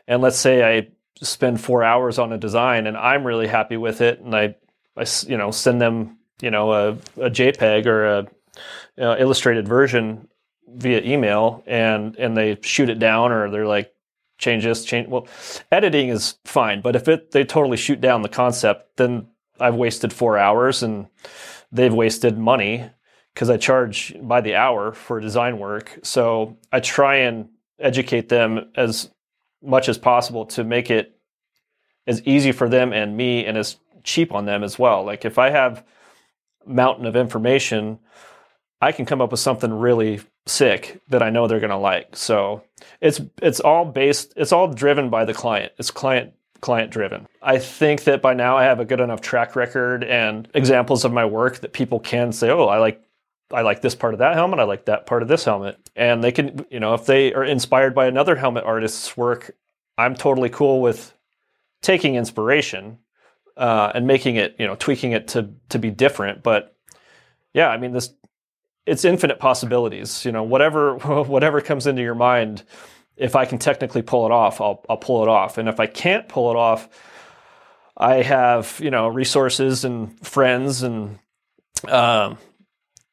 And 0.08 0.22
let's 0.22 0.38
say 0.38 0.78
I 0.78 0.88
spend 1.22 1.60
four 1.62 1.84
hours 1.84 2.20
on 2.20 2.32
a 2.32 2.38
design 2.38 2.88
and 2.88 2.96
I'm 2.96 3.26
really 3.26 3.48
happy 3.48 3.78
with 3.78 4.02
it, 4.02 4.20
and 4.20 4.36
I, 4.36 4.56
I 4.96 5.06
you 5.28 5.38
know 5.38 5.52
send 5.52 5.82
them 5.82 6.18
you 6.42 6.52
know 6.52 6.72
a, 6.72 6.90
a 7.22 7.30
JPEG 7.30 7.86
or 7.86 8.06
a 8.06 8.22
you 8.98 9.04
know, 9.04 9.18
illustrated 9.18 9.68
version. 9.68 10.28
via 10.68 11.02
email 11.02 11.64
and 11.66 12.16
and 12.18 12.36
they 12.36 12.58
shoot 12.62 12.90
it 12.90 13.00
down 13.00 13.32
or 13.32 13.50
they're 13.50 13.66
like 13.66 13.94
change 14.38 14.64
this 14.64 14.84
change 14.86 15.08
well 15.08 15.26
editing 15.72 16.10
is 16.10 16.38
fine 16.46 16.82
but 16.82 16.96
if 16.96 17.08
it 17.08 17.32
they 17.32 17.44
totally 17.44 17.78
shoot 17.78 18.02
down 18.02 18.22
the 18.22 18.30
concept 18.30 18.98
then 18.98 19.26
i've 19.60 19.76
wasted 19.76 20.12
four 20.12 20.38
hours 20.38 20.84
and 20.84 21.08
they've 21.72 21.94
wasted 21.94 22.38
money 22.38 22.90
because 23.34 23.50
i 23.50 23.58
charge 23.58 24.16
by 24.22 24.42
the 24.42 24.56
hour 24.56 24.92
for 24.92 25.20
design 25.20 25.60
work 25.60 26.00
so 26.04 26.58
i 26.72 26.80
try 26.80 27.16
and 27.16 27.50
educate 27.80 28.30
them 28.30 28.72
as 28.76 29.10
much 29.62 29.90
as 29.90 29.98
possible 29.98 30.46
to 30.46 30.64
make 30.64 30.90
it 30.90 31.18
as 32.06 32.22
easy 32.24 32.52
for 32.52 32.70
them 32.70 32.94
and 32.94 33.16
me 33.18 33.46
and 33.46 33.58
as 33.58 33.78
cheap 34.04 34.34
on 34.34 34.46
them 34.46 34.64
as 34.64 34.80
well 34.80 35.04
like 35.04 35.26
if 35.26 35.38
i 35.38 35.50
have 35.50 35.84
mountain 36.66 37.06
of 37.06 37.16
information 37.16 38.00
I 38.82 38.92
can 38.92 39.06
come 39.06 39.22
up 39.22 39.32
with 39.32 39.40
something 39.40 39.74
really 39.74 40.22
sick 40.46 41.02
that 41.10 41.24
I 41.24 41.30
know 41.30 41.48
they're 41.48 41.60
going 41.60 41.72
to 41.72 41.78
like. 41.78 42.16
So 42.16 42.64
it's 43.02 43.20
it's 43.42 43.60
all 43.60 43.86
based 43.86 44.34
it's 44.36 44.52
all 44.52 44.68
driven 44.68 45.10
by 45.10 45.26
the 45.26 45.34
client. 45.34 45.74
It's 45.78 45.92
client 45.92 46.34
client 46.62 46.92
driven. 46.92 47.28
I 47.42 47.60
think 47.60 48.04
that 48.06 48.22
by 48.22 48.34
now 48.34 48.58
I 48.58 48.64
have 48.64 48.80
a 48.80 48.86
good 48.86 49.00
enough 49.00 49.22
track 49.22 49.56
record 49.56 50.04
and 50.04 50.48
examples 50.54 51.06
of 51.06 51.14
my 51.14 51.26
work 51.26 51.60
that 51.60 51.74
people 51.74 52.00
can 52.00 52.32
say, 52.32 52.50
"Oh, 52.50 52.66
I 52.66 52.78
like 52.78 53.02
I 53.52 53.62
like 53.62 53.82
this 53.82 53.96
part 53.96 54.14
of 54.14 54.20
that 54.20 54.36
helmet. 54.36 54.60
I 54.60 54.64
like 54.64 54.86
that 54.86 55.06
part 55.06 55.22
of 55.22 55.28
this 55.28 55.46
helmet." 55.46 55.78
And 55.96 56.24
they 56.24 56.32
can, 56.32 56.66
you 56.70 56.80
know, 56.80 56.94
if 56.94 57.06
they 57.06 57.34
are 57.34 57.44
inspired 57.44 57.96
by 57.96 58.08
another 58.08 58.36
helmet 58.36 58.64
artist's 58.64 59.16
work, 59.16 59.56
I'm 59.98 60.16
totally 60.16 60.50
cool 60.50 60.82
with 60.82 61.14
taking 61.82 62.16
inspiration 62.16 63.00
uh, 63.56 63.92
and 63.96 64.06
making 64.08 64.36
it, 64.36 64.56
you 64.60 64.68
know, 64.68 64.76
tweaking 64.76 65.12
it 65.12 65.28
to 65.30 65.52
to 65.70 65.80
be 65.80 65.90
different. 65.90 66.44
But 66.44 66.76
yeah, 67.54 67.70
I 67.70 67.78
mean, 67.78 67.92
this 67.92 68.14
it's 68.86 69.04
infinite 69.06 69.40
possibilities. 69.40 70.26
You 70.26 70.32
know, 70.32 70.44
whatever 70.44 70.96
whatever 71.24 71.62
comes 71.62 71.88
into 71.88 72.02
your 72.02 72.16
mind, 72.16 72.64
if 73.18 73.36
I 73.36 73.46
can 73.46 73.58
technically 73.58 74.02
pull 74.02 74.26
it 74.26 74.32
off, 74.32 74.62
I'll 74.62 74.84
I'll 74.88 74.98
pull 74.98 75.24
it 75.24 75.28
off. 75.28 75.58
And 75.58 75.68
if 75.68 75.80
I 75.80 75.88
can't 75.88 76.30
pull 76.30 76.52
it 76.52 76.56
off, 76.56 76.88
I 77.98 78.22
have 78.22 78.80
you 78.82 78.92
know 78.92 79.08
resources 79.08 79.84
and 79.84 80.18
friends 80.26 80.84
and 80.84 81.20
um, 81.88 82.38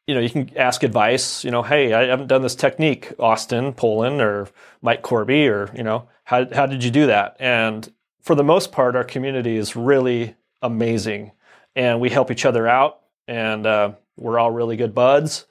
you 0.07 0.14
know 0.14 0.20
you 0.20 0.30
can 0.30 0.57
ask 0.57 0.82
advice. 0.82 1.42
You 1.44 1.50
know, 1.50 1.62
hey, 1.62 1.92
I 1.92 2.07
haven't 2.07 2.28
done 2.28 2.42
this 2.42 2.55
technique, 2.55 3.12
Austin 3.18 3.72
Poland 3.72 4.20
or 4.20 4.48
Mike 4.82 5.02
Corby, 5.02 5.48
or 5.48 5.70
you 5.74 5.82
know, 5.82 6.09
how 6.24 6.46
how 6.55 6.66
did 6.66 6.84
you 6.84 6.90
do 6.90 7.07
that? 7.07 7.36
And 7.40 7.90
for 8.20 8.34
the 8.34 8.44
most 8.44 8.72
part, 8.72 8.96
our 8.96 9.05
community 9.05 9.57
is 9.57 9.74
really 9.74 10.36
amazing, 10.61 11.32
and 11.74 12.00
we 12.00 12.11
help 12.11 12.30
each 12.30 12.44
other 12.44 12.68
out, 12.68 13.00
and 13.26 13.66
uh, 13.66 13.92
we're 14.16 14.38
all 14.38 14.50
really 14.50 14.76
good 14.76 14.94
buds 14.94 15.46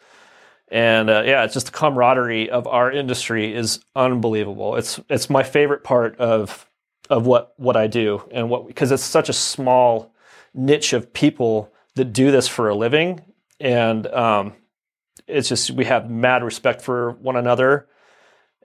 and 0.70 1.10
uh, 1.10 1.24
yeah, 1.26 1.44
it's 1.44 1.54
just 1.54 1.68
the 1.68 1.72
camaraderie 1.72 2.50
of 2.50 2.68
our 2.68 2.92
industry 2.92 3.54
is 3.54 3.80
unbelievable. 3.96 4.76
It's 4.76 5.00
it's 5.10 5.30
my 5.30 5.44
favorite 5.44 5.84
part 5.84 6.18
of 6.18 6.68
of 7.10 7.26
what 7.26 7.54
what 7.58 7.76
I 7.76 7.88
do, 7.88 8.24
and 8.32 8.50
what 8.50 8.68
because 8.68 8.92
it's 8.92 9.04
such 9.04 9.30
a 9.30 9.34
small 9.34 10.14
niche 10.54 10.94
of 10.94 11.14
people 11.14 11.72
that 11.96 12.06
do 12.06 12.32
this 12.32 12.48
for 12.48 12.70
a 12.70 12.76
living, 12.76 13.22
and 13.60 14.08
um, 14.08 14.54
it's 15.28 15.50
just 15.50 15.72
we 15.72 15.86
have 15.86 16.10
mad 16.10 16.44
respect 16.44 16.82
for 16.82 17.12
one 17.12 17.36
another. 17.36 17.88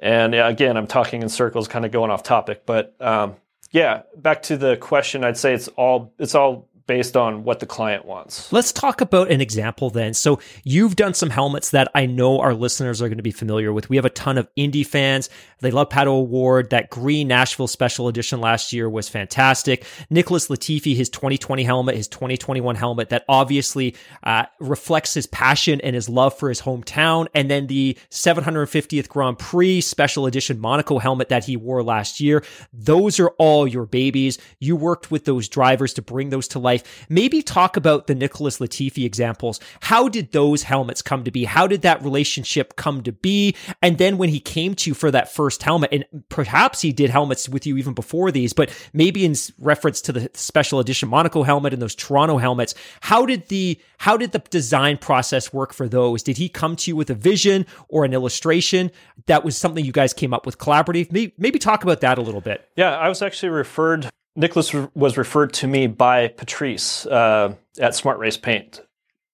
And 0.01 0.33
yeah, 0.33 0.49
again, 0.49 0.77
I'm 0.77 0.87
talking 0.87 1.23
in 1.23 1.29
circles, 1.29 1.67
kind 1.67 1.85
of 1.85 1.91
going 1.91 2.11
off 2.11 2.23
topic, 2.23 2.65
but 2.65 2.95
um, 3.01 3.37
yeah, 3.71 4.03
back 4.17 4.43
to 4.45 4.57
the 4.57 4.77
question, 4.77 5.25
I'd 5.25 5.37
say 5.37 5.53
it's 5.55 5.69
all 5.69 6.15
it's 6.19 6.35
all 6.35 6.69
based 6.89 7.16
on 7.16 7.45
what 7.45 7.61
the 7.61 7.66
client 7.66 8.07
wants. 8.07 8.51
Let's 8.51 8.72
talk 8.72 9.01
about 9.03 9.30
an 9.30 9.41
example 9.41 9.91
then. 9.91 10.14
So 10.14 10.41
you've 10.64 10.97
done 10.97 11.14
some 11.14 11.30
helmets 11.30 11.70
that 11.70 11.89
I 11.95 12.07
know 12.07 12.41
our 12.41 12.55
listeners 12.55 13.01
are 13.03 13.09
going 13.09 13.18
to 13.18 13.22
be 13.22 13.30
familiar 13.30 13.72
with. 13.72 13.91
We 13.91 13.97
have 13.97 14.07
a 14.07 14.11
ton 14.11 14.39
of 14.39 14.49
Indy 14.57 14.82
fans. 14.82 15.28
They 15.61 15.70
love 15.70 15.91
Pato 15.91 16.07
O'Ward. 16.07 16.70
That 16.70 16.89
green 16.89 17.28
Nashville 17.28 17.66
special 17.66 18.09
edition 18.09 18.41
last 18.41 18.72
year 18.72 18.89
was 18.89 19.09
fantastic. 19.09 19.84
Nicholas 20.09 20.49
Latifi, 20.49 20.97
his 20.97 21.11
2020 21.11 21.62
helmet, 21.62 21.95
his 21.95 22.09
2021 22.09 22.74
helmet 22.74 23.11
that 23.11 23.24
obviously 23.28 23.95
uh, 24.24 24.47
reflects 24.59 25.12
his 25.12 25.26
passion 25.26 25.80
and 25.82 25.95
his 25.95 26.09
love 26.09 26.36
for 26.39 26.49
his 26.49 26.62
hometown. 26.62 27.26
And 27.34 27.51
then 27.51 27.66
the 27.66 27.99
750th 28.11 29.09
Grand 29.09 29.39
Prix 29.39 29.82
special 29.82 30.24
edition 30.24 30.59
Monaco 30.59 30.99
helmet 30.99 31.28
that 31.28 31.45
he 31.45 31.57
wore 31.57 31.82
last 31.82 32.18
year. 32.18 32.43
Those 32.72 33.20
are 33.20 33.28
all 33.39 33.68
your 33.68 33.84
babies. 33.84 34.39
You 34.59 34.74
worked 34.74 35.11
with 35.11 35.26
those 35.26 35.49
drivers 35.49 35.93
to 35.95 36.03
bring 36.03 36.30
those 36.30 36.49
to 36.49 36.59
life 36.59 36.78
life. 36.79 37.07
Maybe 37.09 37.43
talk 37.43 37.76
about 37.76 38.07
the 38.07 38.14
Nicholas 38.14 38.59
Latifi 38.59 39.05
examples. 39.05 39.61
How 39.81 40.09
did 40.09 40.33
those 40.33 40.62
helmets 40.62 41.03
come 41.03 41.24
to 41.24 41.31
be? 41.31 41.45
How 41.45 41.66
did 41.66 41.83
that 41.83 42.03
relationship 42.03 42.76
come 42.76 43.03
to 43.03 43.12
be? 43.12 43.55
And 43.83 43.99
then 43.99 44.18
when 44.18 44.29
he 44.29 44.41
came 44.41 44.74
to 44.76 44.91
you 44.91 44.95
for 44.95 45.11
that 45.11 45.33
first 45.33 45.62
helmet, 45.62 45.91
and 45.93 46.05
perhaps 46.29 46.81
he 46.81 46.93
did 46.93 47.11
helmets 47.11 47.49
with 47.49 47.66
you 47.66 47.76
even 47.76 47.95
before 47.95 48.31
these, 48.31 48.53
but 48.53 48.70
maybe 48.93 49.24
in 49.24 49.35
reference 49.59 50.01
to 50.03 50.12
the 50.12 50.31
special 50.35 50.81
edition 50.81 51.09
Monaco 51.09 51.43
helmet 51.43 51.72
and 51.72 51.83
those 51.83 51.95
Toronto 51.95 52.39
helmets, 52.39 52.74
how 53.01 53.26
did 53.26 53.49
the 53.49 53.79
how 53.99 54.16
did 54.16 54.33
the 54.33 54.39
design 54.39 54.97
process 54.97 55.53
work 55.53 55.72
for 55.72 55.89
those? 55.89 56.22
Did 56.22 56.37
he 56.37 56.49
come 56.49 56.76
to 56.76 56.91
you 56.91 56.97
with 56.97 57.11
a 57.11 57.14
vision 57.14 57.66
or 57.89 58.05
an 58.05 58.12
illustration 58.12 58.93
that 59.26 59.45
was 59.45 59.57
something 59.57 59.85
you 59.85 59.93
guys 59.93 60.12
came 60.12 60.33
up 60.33 60.47
with 60.47 60.59
collaborative? 60.59 61.11
Maybe, 61.11 61.35
maybe 61.37 61.59
talk 61.59 61.83
about 61.83 62.01
that 62.03 62.16
a 62.16 62.22
little 62.22 62.41
bit. 62.41 62.68
Yeah, 62.76 62.97
I 62.97 63.09
was 63.09 63.22
actually 63.22 63.49
referred 63.49 64.09
Nicholas 64.39 64.72
was 64.95 65.18
referred 65.18 65.53
to 65.55 65.66
me 65.66 65.89
by 65.89 66.28
Patrice 66.28 67.05
uh, 67.07 67.55
at 67.80 67.97
Smart 67.97 68.20
Race 68.20 68.36
Paint. 68.36 68.80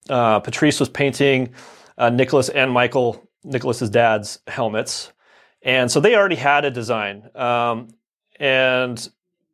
Uh, 0.09 0.40
Patrice 0.40 0.80
was 0.80 0.88
painting 0.88 1.52
uh, 1.98 2.09
Nicholas 2.09 2.48
and 2.48 2.72
Michael, 2.72 3.22
Nicholas's 3.44 3.90
dad's 3.90 4.38
helmets, 4.46 5.12
and 5.61 5.90
so 5.90 6.00
they 6.00 6.16
already 6.16 6.36
had 6.36 6.64
a 6.64 6.70
design. 6.70 7.28
Um, 7.34 7.88
and 8.40 9.07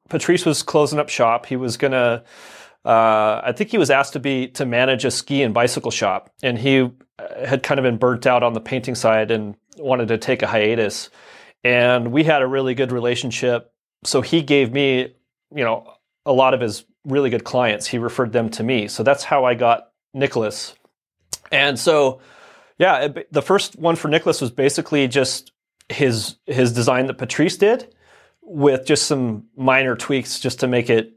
Patrice 0.09 0.47
was 0.47 0.63
closing 0.63 1.01
up 1.01 1.09
shop. 1.09 1.47
He 1.47 1.57
was 1.57 1.77
gonna. 1.77 2.23
Uh, 2.85 3.41
I 3.45 3.53
think 3.55 3.71
he 3.71 3.79
was 3.79 3.91
asked 3.91 4.13
to 4.13 4.21
be 4.21 4.47
to 4.49 4.65
manage 4.65 5.05
a 5.05 5.11
ski 5.11 5.43
and 5.43 5.53
bicycle 5.53 5.91
shop, 5.91 6.31
and 6.45 6.57
he 6.57 6.83
uh, 6.83 6.91
had 7.45 7.65
kind 7.65 7.81
of 7.81 7.83
been 7.83 7.97
burnt 7.97 8.25
out 8.25 8.45
on 8.45 8.53
the 8.53 8.61
painting 8.61 8.95
side 8.95 9.33
and 9.33 9.57
wanted 9.79 10.09
to 10.09 10.19
take 10.19 10.43
a 10.43 10.47
hiatus. 10.47 11.11
And 11.65 12.13
we 12.13 12.23
had 12.23 12.41
a 12.41 12.47
really 12.47 12.75
good 12.75 12.93
relationship, 12.93 13.73
so 14.05 14.21
he 14.21 14.43
gave 14.43 14.73
me 14.73 15.15
you 15.55 15.65
know, 15.65 15.93
a 16.27 16.33
lot 16.33 16.55
of 16.55 16.61
his 16.61 16.85
really 17.05 17.31
good 17.31 17.45
clients, 17.45 17.87
he 17.87 17.99
referred 17.99 18.33
them 18.33 18.51
to 18.51 18.63
me. 18.63 18.89
So 18.89 19.03
that's 19.03 19.25
how 19.25 19.45
I 19.45 19.55
got 19.55 19.91
Nicholas. 20.13 20.75
And 21.51 21.79
so, 21.79 22.21
yeah, 22.79 23.05
it, 23.05 23.33
the 23.33 23.43
first 23.43 23.77
one 23.77 23.97
for 23.97 24.09
Nicholas 24.09 24.41
was 24.41 24.51
basically 24.51 25.09
just 25.09 25.53
his 25.89 26.37
his 26.47 26.73
design 26.73 27.07
that 27.07 27.19
Patrice 27.19 27.57
did, 27.57 27.95
with 28.43 28.87
just 28.87 29.07
some 29.07 29.47
minor 29.57 29.97
tweaks 29.97 30.41
just 30.41 30.61
to 30.61 30.69
make 30.69 30.91
it 30.91 31.15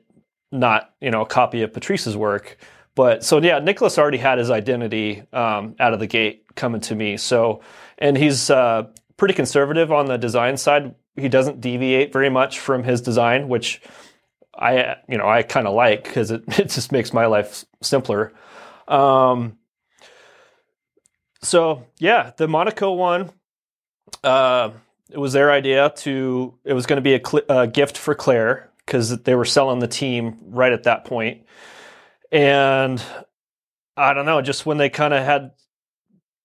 not 0.51 0.93
you 1.01 1.11
know 1.11 1.21
a 1.21 1.25
copy 1.25 1.61
of 1.61 1.73
Patrice's 1.73 2.17
work. 2.17 2.57
But 2.95 3.23
so 3.23 3.41
yeah, 3.41 3.59
Nicholas 3.59 3.97
already 3.97 4.17
had 4.17 4.37
his 4.37 4.51
identity 4.51 5.23
um, 5.33 5.75
out 5.79 5.93
of 5.93 5.99
the 5.99 6.07
gate 6.07 6.45
coming 6.55 6.81
to 6.81 6.95
me. 6.95 7.17
So 7.17 7.61
and 7.97 8.17
he's 8.17 8.49
uh, 8.49 8.87
pretty 9.17 9.33
conservative 9.33 9.91
on 9.91 10.05
the 10.05 10.17
design 10.17 10.57
side. 10.57 10.95
He 11.15 11.29
doesn't 11.29 11.61
deviate 11.61 12.11
very 12.11 12.29
much 12.29 12.59
from 12.59 12.83
his 12.83 13.01
design, 13.01 13.47
which 13.47 13.81
I 14.57 14.97
you 15.07 15.17
know 15.17 15.27
I 15.27 15.43
kind 15.43 15.67
of 15.67 15.73
like 15.73 16.03
because 16.03 16.31
it, 16.31 16.43
it 16.59 16.69
just 16.69 16.91
makes 16.91 17.13
my 17.13 17.25
life 17.25 17.65
simpler. 17.81 18.33
Um, 18.87 19.57
so 21.41 21.85
yeah, 21.99 22.31
the 22.37 22.47
Monaco 22.47 22.93
one, 22.93 23.31
uh, 24.23 24.71
it 25.09 25.17
was 25.17 25.33
their 25.33 25.51
idea 25.51 25.91
to. 25.97 26.57
It 26.63 26.73
was 26.73 26.85
going 26.85 26.97
to 26.97 27.01
be 27.01 27.15
a, 27.15 27.21
cl- 27.25 27.45
a 27.49 27.67
gift 27.67 27.97
for 27.97 28.15
Claire 28.15 28.69
because 28.85 29.17
they 29.23 29.35
were 29.35 29.45
selling 29.45 29.79
the 29.79 29.87
team 29.87 30.37
right 30.47 30.71
at 30.73 30.83
that 30.83 31.05
point, 31.05 31.45
and 32.31 33.03
I 33.95 34.13
don't 34.13 34.25
know, 34.25 34.41
just 34.41 34.65
when 34.65 34.77
they 34.77 34.89
kind 34.89 35.13
of 35.13 35.23
had 35.23 35.51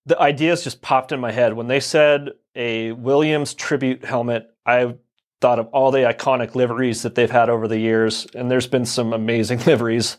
the 0.07 0.19
ideas 0.19 0.65
just 0.65 0.81
popped 0.81 1.13
in 1.13 1.21
my 1.21 1.31
head 1.31 1.53
when 1.53 1.69
they 1.69 1.81
said 1.81 2.31
a 2.55 2.93
Williams 2.93 3.55
tribute 3.55 4.05
helmet. 4.05 4.47
I 4.65 4.95
thought 5.41 5.59
of 5.59 5.69
all 5.69 5.91
the 5.91 6.01
iconic 6.01 6.55
liveries 6.55 7.03
that 7.03 7.15
they've 7.15 7.31
had 7.31 7.49
over 7.49 7.69
the 7.69 7.79
years, 7.79 8.27
and 8.35 8.51
there's 8.51 8.67
been 8.67 8.85
some 8.85 9.13
amazing 9.13 9.59
liveries. 9.67 10.19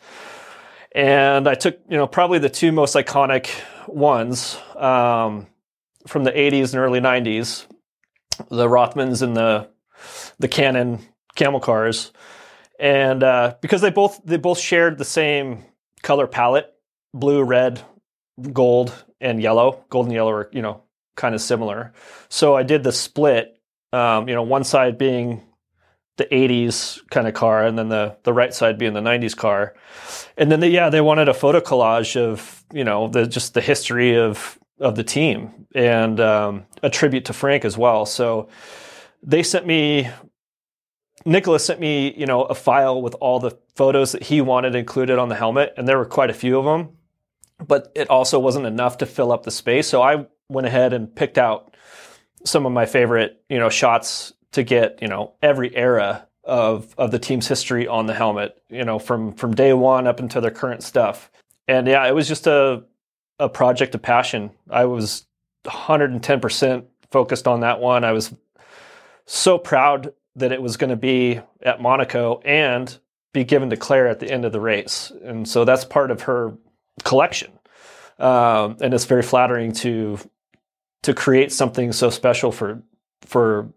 And 0.94 1.48
I 1.48 1.56
took, 1.56 1.80
you 1.90 1.98
know, 1.98 2.08
probably 2.08 2.40
the 2.40 2.50
two 2.50 2.72
most 2.72 2.96
iconic 2.96 3.50
ones 3.88 4.58
um, 4.76 5.48
from 6.08 6.24
the 6.24 6.32
80s 6.32 6.74
and 6.74 6.82
early 6.82 7.00
90s, 7.00 7.66
the 8.50 8.68
Rothmans 8.68 9.22
and 9.22 9.36
the 9.36 9.70
the 10.40 10.48
Canon 10.48 11.00
camel 11.36 11.60
cars, 11.60 12.14
and 12.80 13.22
uh, 13.22 13.56
because 13.62 13.82
they 13.82 13.90
both 13.90 14.22
they 14.24 14.38
both 14.38 14.58
shared 14.58 14.98
the 14.98 15.06
same 15.06 15.66
color 16.02 16.26
palette, 16.26 16.74
blue, 17.14 17.44
red, 17.44 17.82
gold, 18.54 18.94
and 19.20 19.42
yellow. 19.42 19.84
Gold 19.90 20.06
and 20.06 20.16
yellow 20.16 20.32
are 20.32 20.50
you 20.54 20.62
know 20.62 20.84
kind 21.16 21.36
of 21.36 21.42
similar. 21.42 21.92
So 22.30 22.56
I 22.56 22.64
did 22.64 22.84
the 22.84 22.94
split 22.94 23.59
um, 23.94 24.28
you 24.28 24.36
know, 24.36 24.44
one 24.44 24.64
side 24.64 24.98
being 24.98 25.44
the 26.18 26.26
80s 26.26 27.00
kind 27.10 27.28
of 27.28 27.34
car 27.34 27.66
and 27.66 27.78
then 27.78 27.90
the, 27.90 28.18
the 28.24 28.34
right 28.34 28.54
side 28.54 28.78
being 28.78 28.94
the 28.94 29.02
90s 29.02 29.36
car. 29.36 29.76
And 30.38 30.52
then, 30.52 30.62
yeah, 30.64 30.90
they 30.90 31.02
wanted 31.02 31.30
a 31.30 31.34
photo 31.34 31.62
collage 31.62 32.16
of, 32.20 32.64
you 32.74 32.84
know, 32.84 33.08
the, 33.08 33.26
just 33.26 33.54
the 33.54 33.62
history 33.62 34.18
of 34.18 34.60
of 34.80 34.96
the 34.96 35.04
team 35.04 35.68
and 35.76 36.20
um, 36.20 36.66
a 36.82 36.90
tribute 36.90 37.26
to 37.26 37.34
Frank 37.34 37.66
as 37.66 37.78
well. 37.78 38.06
So 38.06 38.50
they 39.22 39.44
sent 39.44 39.68
me 39.68 40.10
Nicholas 41.26 41.66
sent 41.66 41.82
me, 41.82 42.14
you 42.18 42.26
know, 42.26 42.44
a 42.44 42.56
file 42.56 43.02
with 43.02 43.14
all 43.16 43.40
the 43.40 43.58
photos 43.76 44.14
that 44.14 44.24
he 44.24 44.40
wanted 44.40 44.74
included 44.74 45.20
on 45.20 45.28
the 45.28 45.36
helmet, 45.36 45.74
and 45.76 45.86
there 45.86 45.98
were 45.98 46.06
quite 46.06 46.30
a 46.30 46.34
few 46.34 46.58
of 46.58 46.64
them. 46.64 46.96
But 47.66 47.92
it 47.94 48.10
also 48.10 48.40
wasn't 48.40 48.66
enough 48.66 49.00
to 49.00 49.06
fill 49.06 49.34
up 49.34 49.44
the 49.44 49.52
space, 49.52 49.88
so 49.88 50.02
I 50.02 50.28
went 50.48 50.66
ahead 50.66 50.94
and 50.94 51.14
picked 51.14 51.38
out 51.38 51.69
some 52.44 52.66
of 52.66 52.72
my 52.72 52.86
favorite, 52.86 53.42
you 53.50 53.60
know, 53.60 53.70
shots 53.70 54.34
to 54.52 54.64
get, 54.64 55.00
you 55.02 55.08
know, 55.08 55.34
every 55.42 55.76
era 55.76 56.28
of 56.44 56.94
of 56.98 57.12
the 57.12 57.20
team's 57.20 57.48
history 57.48 57.88
on 57.88 58.08
the 58.08 58.14
helmet, 58.14 58.62
you 58.70 58.84
know, 58.84 59.00
from 59.00 59.34
from 59.34 59.54
day 59.54 59.74
one 59.74 60.08
up 60.08 60.20
until 60.20 60.42
their 60.42 60.52
current 60.52 60.84
stuff. 60.84 61.32
And 61.68 61.88
yeah, 61.88 62.08
it 62.08 62.16
was 62.16 62.28
just 62.28 62.48
a 62.48 62.84
a 63.40 63.50
project 63.50 63.96
of 63.96 64.02
passion. 64.02 64.52
I 64.70 64.86
was 64.86 65.26
110% 65.66 66.86
focused 67.12 67.48
on 67.48 67.62
that 67.62 67.80
one. 67.80 68.04
I 68.04 68.12
was 68.12 68.34
so 69.26 69.58
proud 69.58 70.14
that 70.36 70.52
it 70.52 70.62
was 70.62 70.78
going 70.78 70.90
to 70.90 70.96
be 70.96 71.40
at 71.62 71.82
Monaco 71.82 72.42
and 72.44 72.98
be 73.34 73.44
given 73.44 73.70
to 73.70 73.78
Claire 73.78 74.08
at 74.08 74.20
the 74.20 74.30
end 74.30 74.46
of 74.46 74.52
the 74.52 74.60
race. 74.60 75.12
And 75.24 75.48
so 75.48 75.66
that's 75.66 75.86
part 75.86 76.12
of 76.12 76.22
her 76.24 76.58
collection. 77.04 77.52
Um, 78.18 78.78
and 78.82 78.94
it's 78.94 79.06
very 79.06 79.22
flattering 79.22 79.72
to 79.74 80.18
to 81.04 81.14
create 81.14 81.52
something 81.52 81.92
so 81.92 82.10
special 82.10 82.52
for 82.52 82.82
for 83.22 83.70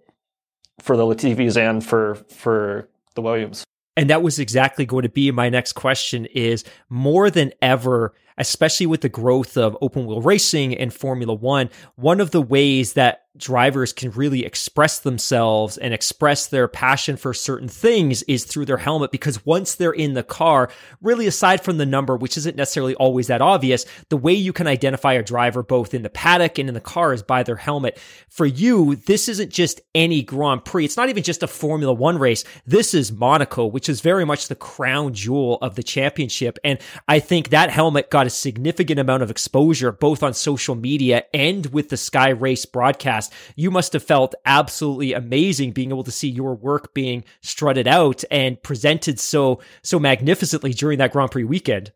for 0.80 0.96
the 0.96 1.04
Latifis 1.04 1.56
and 1.56 1.84
for 1.84 2.16
for 2.28 2.88
the 3.14 3.22
Williams. 3.22 3.64
And 3.96 4.08
that 4.08 4.22
was 4.22 4.38
exactly 4.38 4.86
going 4.86 5.02
to 5.02 5.10
be 5.10 5.30
my 5.30 5.50
next 5.50 5.74
question 5.74 6.26
is 6.26 6.64
more 6.88 7.30
than 7.30 7.52
ever 7.60 8.14
especially 8.38 8.86
with 8.86 9.02
the 9.02 9.08
growth 9.10 9.58
of 9.58 9.76
open 9.82 10.06
wheel 10.06 10.22
racing 10.22 10.74
and 10.76 10.92
Formula 10.92 11.34
1 11.34 11.68
one 11.96 12.20
of 12.20 12.30
the 12.30 12.40
ways 12.40 12.94
that 12.94 13.26
drivers 13.36 13.94
can 13.94 14.10
really 14.10 14.44
express 14.44 14.98
themselves 15.00 15.78
and 15.78 15.94
express 15.94 16.46
their 16.46 16.68
passion 16.68 17.16
for 17.16 17.32
certain 17.32 17.68
things 17.68 18.22
is 18.24 18.44
through 18.44 18.66
their 18.66 18.76
helmet 18.76 19.10
because 19.10 19.44
once 19.46 19.74
they're 19.74 19.92
in 19.92 20.12
the 20.12 20.22
car, 20.22 20.68
really 21.00 21.26
aside 21.26 21.64
from 21.64 21.78
the 21.78 21.86
number, 21.86 22.14
which 22.14 22.36
isn't 22.36 22.56
necessarily 22.56 22.94
always 22.96 23.28
that 23.28 23.40
obvious, 23.40 23.86
the 24.10 24.18
way 24.18 24.34
you 24.34 24.52
can 24.52 24.66
identify 24.66 25.14
a 25.14 25.22
driver 25.22 25.62
both 25.62 25.94
in 25.94 26.02
the 26.02 26.10
paddock 26.10 26.58
and 26.58 26.68
in 26.68 26.74
the 26.74 26.80
car 26.80 27.14
is 27.14 27.22
by 27.22 27.42
their 27.42 27.56
helmet. 27.56 27.98
For 28.28 28.44
you, 28.44 28.96
this 28.96 29.28
isn't 29.28 29.50
just 29.50 29.80
any 29.94 30.22
Grand 30.22 30.66
Prix. 30.66 30.84
It's 30.84 30.96
not 30.98 31.08
even 31.08 31.22
just 31.22 31.42
a 31.42 31.48
Formula 31.48 31.92
One 31.92 32.18
race. 32.18 32.44
This 32.66 32.92
is 32.92 33.12
Monaco, 33.12 33.64
which 33.66 33.88
is 33.88 34.02
very 34.02 34.26
much 34.26 34.48
the 34.48 34.54
crown 34.54 35.14
jewel 35.14 35.56
of 35.62 35.74
the 35.74 35.82
championship. 35.82 36.58
And 36.64 36.78
I 37.08 37.18
think 37.18 37.48
that 37.48 37.70
helmet 37.70 38.10
got 38.10 38.26
a 38.26 38.30
significant 38.30 39.00
amount 39.00 39.22
of 39.22 39.30
exposure 39.30 39.90
both 39.90 40.22
on 40.22 40.34
social 40.34 40.74
media 40.74 41.24
and 41.32 41.64
with 41.66 41.88
the 41.88 41.96
Sky 41.96 42.28
Race 42.28 42.66
broadcast 42.66 43.21
you 43.56 43.70
must 43.70 43.92
have 43.92 44.02
felt 44.02 44.34
absolutely 44.44 45.12
amazing 45.12 45.72
being 45.72 45.90
able 45.90 46.04
to 46.04 46.10
see 46.10 46.28
your 46.28 46.54
work 46.54 46.94
being 46.94 47.24
strutted 47.40 47.86
out 47.88 48.24
and 48.30 48.62
presented 48.62 49.18
so 49.18 49.60
so 49.82 49.98
magnificently 49.98 50.72
during 50.72 50.98
that 50.98 51.12
Grand 51.12 51.30
Prix 51.30 51.44
weekend. 51.44 51.92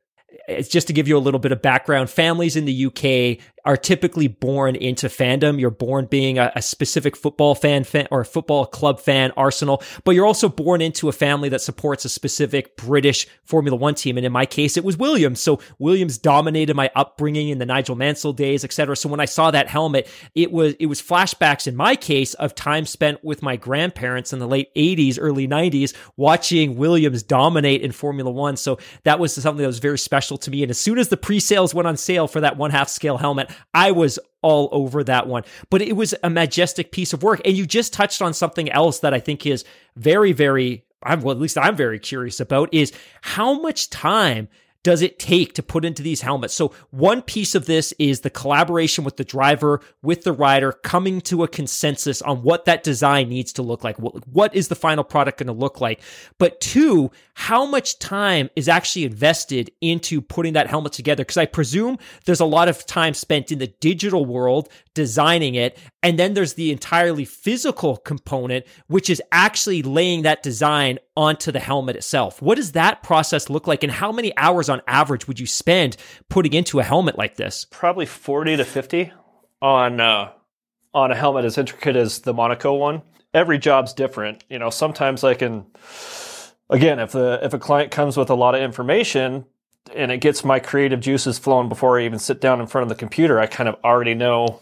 It's 0.49 0.69
just 0.69 0.87
to 0.87 0.93
give 0.93 1.09
you 1.09 1.17
a 1.17 1.19
little 1.19 1.41
bit 1.41 1.53
of 1.53 1.61
background. 1.61 2.09
Families 2.09 2.57
in 2.57 2.67
the 2.67 2.87
UK 2.87 3.45
are 3.67 3.77
typically 3.77 4.29
born 4.29 4.77
into 4.77 5.09
fandom. 5.09 5.61
You're 5.61 5.71
born 5.71 6.07
being 6.07 6.39
a, 6.39 6.53
a 6.55 6.63
specific 6.63 7.17
football 7.17 7.55
fan, 7.55 7.85
fan 7.85 8.07
or 8.11 8.25
football 8.25 8.65
club 8.65 9.01
fan, 9.01 9.33
Arsenal, 9.37 9.83
but 10.05 10.13
you're 10.13 10.25
also 10.25 10.49
born 10.49 10.81
into 10.81 11.09
a 11.09 11.13
family 11.13 11.49
that 11.49 11.61
supports 11.61 12.05
a 12.05 12.09
specific 12.09 12.77
British 12.77 13.27
Formula 13.45 13.77
One 13.77 13.95
team. 13.95 14.17
And 14.17 14.25
in 14.25 14.33
my 14.33 14.47
case, 14.47 14.77
it 14.77 14.85
was 14.85 14.97
Williams. 14.97 15.41
So 15.41 15.61
Williams 15.79 16.17
dominated 16.17 16.75
my 16.75 16.91
upbringing 16.95 17.49
in 17.49 17.59
the 17.59 17.67
Nigel 17.67 17.97
Mansell 17.97 18.33
days, 18.33 18.65
etc. 18.65 18.97
So 18.97 19.09
when 19.09 19.21
I 19.21 19.25
saw 19.25 19.51
that 19.51 19.69
helmet, 19.69 20.09
it 20.35 20.53
was 20.53 20.75
it 20.79 20.87
was 20.87 21.03
flashbacks 21.03 21.67
in 21.67 21.75
my 21.75 21.97
case 21.97 22.35
of 22.35 22.55
time 22.55 22.87
spent 22.87 23.23
with 23.25 23.43
my 23.43 23.57
grandparents 23.57 24.33
in 24.33 24.39
the 24.39 24.47
late 24.47 24.73
80s, 24.75 25.19
early 25.21 25.49
90s, 25.49 25.95
watching 26.17 26.77
Williams 26.77 27.25
dominate 27.25 27.83
in 27.83 27.91
Formula 27.91 28.31
One. 28.31 28.57
So 28.57 28.79
that 29.03 29.19
was 29.19 29.35
something 29.35 29.63
that 29.63 29.67
was 29.67 29.81
very 29.81 29.99
special 29.99 30.39
to 30.39 30.51
me. 30.51 30.63
And 30.63 30.71
as 30.71 30.81
soon 30.81 30.99
as 30.99 31.09
the 31.09 31.17
pre-sales 31.17 31.75
went 31.75 31.89
on 31.89 31.97
sale 31.97 32.29
for 32.29 32.41
that 32.41 32.57
one 32.57 32.71
half 32.71 32.89
scale 32.89 33.17
helmet, 33.17 33.51
I 33.75 33.91
was 33.91 34.19
all 34.43 34.69
over 34.71 35.03
that 35.05 35.27
one. 35.27 35.43
But 35.71 35.83
it 35.83 35.97
was 35.97 36.15
a 36.23 36.31
majestic 36.31 36.93
piece 36.93 37.13
of 37.13 37.23
work. 37.23 37.41
And 37.45 37.57
you 37.57 37.67
just 37.67 37.93
touched 37.93 38.23
on 38.23 38.33
something 38.33 38.71
else 38.71 39.01
that 39.01 39.13
I 39.13 39.21
think 39.21 39.45
is 39.45 39.65
very, 39.97 40.33
very, 40.33 40.85
I'm, 41.03 41.21
well, 41.21 41.35
at 41.35 41.41
least 41.41 41.59
I'm 41.59 41.77
very 41.77 41.99
curious 41.99 42.39
about 42.39 42.73
is 42.73 42.93
how 43.23 43.61
much 43.61 43.91
time 43.91 44.49
does 44.87 45.03
it 45.03 45.19
take 45.19 45.53
to 45.53 45.65
put 45.65 45.85
into 45.85 46.01
these 46.01 46.21
helmets? 46.21 46.55
So 46.55 46.73
one 46.93 47.21
piece 47.21 47.57
of 47.57 47.67
this 47.67 47.93
is 47.99 48.21
the 48.21 48.31
collaboration 48.31 49.03
with 49.03 49.17
the 49.17 49.25
driver, 49.25 49.81
with 50.01 50.23
the 50.23 50.31
rider, 50.31 50.71
coming 50.71 51.21
to 51.23 51.43
a 51.43 51.49
consensus 51.49 52.23
on 52.23 52.45
what 52.45 52.67
that 52.67 52.85
design 52.85 53.29
needs 53.29 53.53
to 53.55 53.63
look 53.63 53.83
like. 53.83 53.97
What 53.97 54.55
is 54.55 54.69
the 54.69 54.77
final 54.77 55.03
product 55.03 55.39
going 55.39 55.49
to 55.49 55.53
look 55.53 55.81
like? 55.81 56.01
But 56.39 56.61
two, 56.61 57.11
how 57.35 57.67
much 57.67 57.99
time 57.99 58.49
is 58.55 58.69
actually 58.69 59.07
invested 59.07 59.73
into 59.81 60.21
putting 60.21 60.53
that 60.53 60.69
helmet 60.69 60.93
together? 60.93 61.25
Because 61.25 61.37
I 61.37 61.47
presume 61.47 61.99
there's 62.25 62.39
a 62.39 62.45
lot 62.45 62.69
of 62.69 62.87
time 62.87 63.13
spent 63.13 63.51
in 63.51 63.59
the 63.59 63.67
digital 63.67 64.25
world 64.25 64.69
designing 64.95 65.57
it. 65.57 65.77
And 66.07 66.21
then 66.21 66.35
there's 66.35 66.55
the 66.55 66.71
entirely 66.71 67.25
physical 67.25 67.97
component, 67.97 68.65
which 68.87 69.11
is 69.11 69.21
actually 69.33 69.83
laying 69.83 70.23
that 70.23 70.41
design 70.41 71.01
onto 71.17 71.51
the 71.51 71.59
helmet 71.59 71.97
itself. 71.97 72.41
What 72.41 72.55
does 72.55 72.73
that 72.73 73.03
process 73.03 73.51
look 73.51 73.67
like? 73.67 73.83
And 73.83 73.91
how 73.91 74.13
many 74.13 74.33
hours 74.37 74.69
on 74.69 74.83
average 74.87 75.27
would 75.27 75.41
you 75.41 75.49
spend 75.49 75.97
putting 76.29 76.53
into 76.53 76.79
a 76.79 76.85
helmet 76.85 77.19
like 77.19 77.35
this? 77.35 77.67
Probably 77.73 78.07
40 78.07 78.59
to 78.59 78.65
50 78.65 79.13
on, 79.61 80.01
uh, 80.01 80.31
on 80.95 81.11
a 81.11 81.17
helmet 81.17 81.45
as 81.45 81.59
intricate 81.59 81.97
as 81.97 82.21
the 82.21 82.33
Monaco 82.33 82.75
one. 82.75 83.03
Every 83.35 83.59
job's 83.59 83.93
different. 83.93 84.45
You 84.49 84.61
know, 84.61 84.71
sometimes 84.71 85.25
I 85.25 85.35
can, 85.35 85.67
again, 86.71 87.01
if 87.01 87.11
the, 87.11 87.41
if 87.43 87.53
a 87.53 87.59
client 87.59 87.91
comes 87.91 88.17
with 88.17 88.31
a 88.31 88.37
lot 88.37 88.55
of 88.55 88.61
information, 88.63 89.45
and 89.93 90.13
it 90.13 90.19
gets 90.19 90.45
my 90.45 90.61
creative 90.61 91.01
juices 91.01 91.37
flowing 91.39 91.69
before 91.69 91.99
I 91.99 92.05
even 92.05 92.21
sit 92.21 92.41
down 92.41 92.61
in 92.61 92.69
front 92.69 92.85
of 92.85 92.89
the 92.89 92.95
computer. 92.95 93.41
I 93.41 93.47
kind 93.47 93.69
of 93.69 93.77
already 93.85 94.15
know 94.15 94.61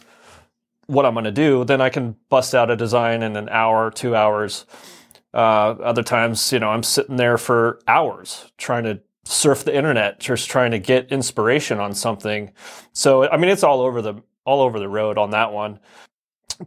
what 0.86 1.06
I'm 1.06 1.14
going 1.14 1.24
to 1.24 1.32
do, 1.32 1.64
then 1.64 1.80
I 1.80 1.88
can 1.88 2.16
bust 2.28 2.54
out 2.54 2.70
a 2.70 2.76
design 2.76 3.22
in 3.22 3.36
an 3.36 3.48
hour, 3.48 3.90
two 3.90 4.14
hours. 4.14 4.66
Uh, 5.32 5.76
other 5.82 6.02
times, 6.02 6.52
you 6.52 6.58
know, 6.58 6.70
I'm 6.70 6.82
sitting 6.82 7.16
there 7.16 7.38
for 7.38 7.80
hours 7.88 8.50
trying 8.56 8.84
to 8.84 9.00
surf 9.24 9.64
the 9.64 9.74
internet, 9.74 10.20
just 10.20 10.48
trying 10.48 10.70
to 10.70 10.78
get 10.78 11.10
inspiration 11.10 11.80
on 11.80 11.94
something. 11.94 12.52
So, 12.92 13.28
I 13.28 13.36
mean, 13.36 13.50
it's 13.50 13.64
all 13.64 13.80
over 13.80 14.00
the 14.02 14.22
all 14.44 14.60
over 14.60 14.78
the 14.78 14.88
road 14.88 15.18
on 15.18 15.30
that 15.30 15.52
one. 15.52 15.80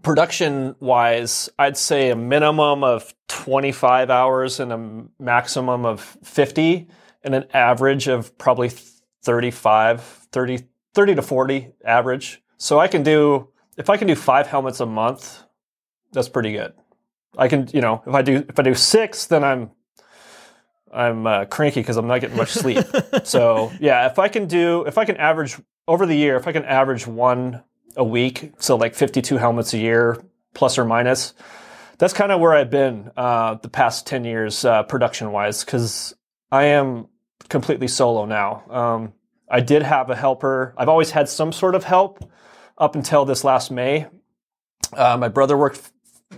Production 0.02 0.76
wise, 0.80 1.50
I'd 1.58 1.78
say 1.78 2.10
a 2.10 2.16
minimum 2.16 2.84
of 2.84 3.14
25 3.30 4.10
hours 4.10 4.60
and 4.60 4.74
a 4.74 5.06
maximum 5.24 5.86
of 5.86 6.02
50 6.24 6.88
and 7.24 7.36
an 7.36 7.46
average 7.54 8.08
of 8.08 8.38
probably 8.38 8.72
35, 9.24 10.02
30, 10.02 10.64
30 10.94 11.16
to 11.16 11.22
40 11.22 11.72
average. 11.86 12.42
So 12.58 12.80
I 12.80 12.88
can 12.88 13.04
do 13.04 13.50
if 13.78 13.90
I 13.90 13.98
can 13.98 14.08
do 14.08 14.16
five 14.16 14.48
helmets 14.48 14.80
a 14.80 14.86
month, 14.86 15.44
that's 16.12 16.30
pretty 16.30 16.52
good. 16.52 16.74
I 17.38 17.48
can, 17.48 17.70
you 17.74 17.82
know, 17.82 18.02
if 18.06 18.14
I 18.14 18.22
do 18.22 18.44
if 18.50 18.60
I 18.60 18.64
do 18.64 18.74
six, 18.74 19.28
then 19.28 19.44
I'm 19.44 19.72
I'm 20.92 21.28
uh, 21.28 21.46
cranky 21.46 21.82
because 21.82 21.98
I'm 21.98 22.08
not 22.08 22.22
getting 22.22 22.38
much 22.38 22.52
sleep. 22.52 22.84
so 23.24 23.72
yeah, 23.80 24.08
if 24.08 24.20
I 24.20 24.28
can 24.28 24.48
do 24.48 24.84
if 24.86 24.98
I 24.98 25.06
can 25.06 25.18
average 25.18 25.58
over 25.88 26.06
the 26.06 26.16
year, 26.16 26.36
if 26.36 26.48
I 26.48 26.52
can 26.52 26.66
average 26.66 27.06
one 27.06 27.64
a 27.96 28.04
week, 28.04 28.54
so 28.60 28.76
like 28.76 28.96
52 28.96 29.38
helmets 29.38 29.74
a 29.74 29.78
year, 29.78 30.22
plus 30.54 30.78
or 30.78 30.86
minus, 30.86 31.34
that's 31.98 32.14
kind 32.14 32.32
of 32.32 32.40
where 32.40 32.54
I've 32.54 32.70
been 32.70 33.12
uh, 33.16 33.56
the 33.56 33.70
past 33.70 34.06
10 34.08 34.24
years 34.24 34.66
uh, 34.66 34.84
production 34.84 35.32
wise 35.32 35.64
because 35.64 36.16
I 36.52 36.66
am 36.66 37.08
completely 37.50 37.88
solo 37.88 38.26
now. 38.26 38.64
Um, 38.70 39.14
I 39.50 39.62
did 39.62 39.84
have 39.84 40.10
a 40.10 40.16
helper. 40.16 40.74
I've 40.78 40.90
always 40.90 41.12
had 41.12 41.30
some 41.30 41.52
sort 41.52 41.76
of 41.76 41.84
help 41.84 42.30
up 42.78 42.96
until 42.96 43.26
this 43.26 43.44
last 43.44 43.72
May. 43.72 44.08
Uh, 44.94 45.18
my 45.18 45.28
brother 45.28 45.58
worked 45.58 45.78
f- 45.78 45.92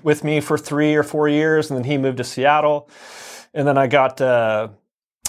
with 0.03 0.23
me 0.23 0.39
for 0.39 0.57
three 0.57 0.95
or 0.95 1.03
four 1.03 1.27
years, 1.27 1.69
and 1.69 1.77
then 1.77 1.83
he 1.83 1.97
moved 1.97 2.17
to 2.17 2.23
Seattle. 2.23 2.89
And 3.53 3.67
then 3.67 3.77
I 3.77 3.87
got 3.87 4.21
uh, 4.21 4.69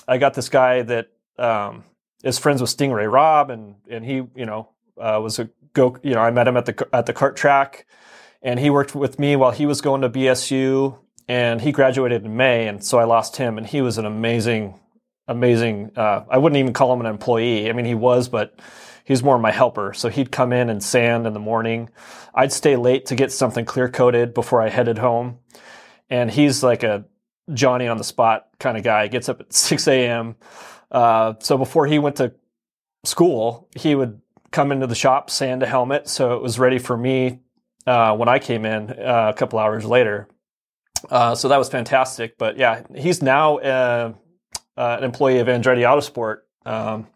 I 0.07 0.19
got 0.19 0.35
this 0.35 0.49
guy 0.49 0.83
that 0.83 1.09
um, 1.39 1.85
is 2.23 2.39
friends 2.39 2.61
with 2.61 2.75
Stingray 2.75 3.11
Rob, 3.11 3.51
and 3.51 3.77
and 3.89 4.05
he 4.05 4.23
you 4.35 4.47
know 4.47 4.71
uh, 4.99 5.21
was 5.23 5.39
a 5.39 5.51
go 5.73 5.97
you 6.03 6.15
know 6.15 6.21
I 6.21 6.31
met 6.31 6.47
him 6.47 6.57
at 6.57 6.67
the 6.67 6.89
at 6.93 7.07
the 7.07 7.13
kart 7.13 7.37
track, 7.37 7.87
and 8.43 8.61
he 8.61 8.71
worked 8.71 8.95
with 8.95 9.19
me 9.19 9.37
while 9.37 9.53
he 9.53 9.67
was 9.67 9.81
going 9.81 10.03
to 10.03 10.11
BSU, 10.11 10.99
and 11.29 11.61
he 11.61 11.73
graduated 11.73 12.25
in 12.25 12.37
May, 12.37 12.69
and 12.69 12.85
so 12.85 12.99
I 12.99 13.05
lost 13.05 13.37
him, 13.37 13.59
and 13.59 13.67
he 13.67 13.81
was 13.81 13.99
an 13.99 14.07
amazing 14.07 14.79
amazing. 15.29 15.93
Uh, 15.97 16.25
I 16.29 16.39
wouldn't 16.39 16.59
even 16.59 16.73
call 16.73 16.93
him 16.93 17.01
an 17.01 17.07
employee. 17.07 17.71
I 17.71 17.73
mean, 17.73 17.87
he 17.87 17.95
was, 17.95 18.29
but 18.29 18.59
he's 19.11 19.25
more 19.25 19.41
my 19.41 19.51
helper. 19.51 19.93
So 19.93 20.09
he'd 20.09 20.31
come 20.31 20.53
in 20.53 20.71
and 20.71 20.81
sand 20.81 21.27
in 21.27 21.33
the 21.33 21.41
morning. 21.41 21.91
I'd 22.33 22.53
stay 22.53 22.77
late 22.77 23.07
to 23.07 23.17
get 23.17 23.33
something 23.33 23.65
clear 23.65 23.89
coated 23.89 24.35
before 24.35 24.63
I 24.63 24.69
headed 24.69 24.99
home. 24.99 25.41
And 26.09 26.31
he's 26.31 26.63
like 26.63 26.85
a 26.85 27.05
Johnny 27.53 27.89
on 27.89 27.99
the 27.99 28.05
spot 28.05 28.47
kind 28.61 28.79
of 28.79 28.85
guy. 28.85 29.09
Gets 29.09 29.29
up 29.29 29.41
at 29.41 29.53
6 29.53 29.89
a.m. 29.89 30.37
Uh, 30.93 31.35
so 31.41 31.59
before 31.59 31.89
he 31.89 31.99
went 31.99 32.17
to 32.17 32.35
school, 33.03 33.69
he 33.75 33.97
would 33.97 34.21
come 34.53 34.71
into 34.71 34.87
the 34.87 34.95
shop, 34.95 35.29
sand 35.29 35.65
a 35.65 35.67
helmet, 35.67 36.07
so 36.07 36.37
it 36.37 36.43
was 36.43 36.61
ready 36.61 36.79
for 36.79 36.97
me 36.97 37.41
uh, 37.89 38.15
when 38.17 38.29
I 38.29 38.39
came 38.39 38.65
in 38.65 38.91
uh, 38.91 39.33
a 39.35 39.37
couple 39.37 39.59
hours 39.59 39.85
later. 39.85 40.29
Uh, 41.11 41.35
so 41.35 41.49
that 41.49 41.57
was 41.57 41.69
fantastic. 41.69 42.39
But 42.39 42.59
yeah, 42.59 42.85
he's 42.95 43.23
now 43.23 43.59
uh, 43.59 44.13
uh, 44.77 44.97
an 44.99 45.03
employee 45.03 45.41
of 45.41 45.49
Andretti 45.49 45.83
Autosport. 45.83 46.43
Um, 46.65 47.09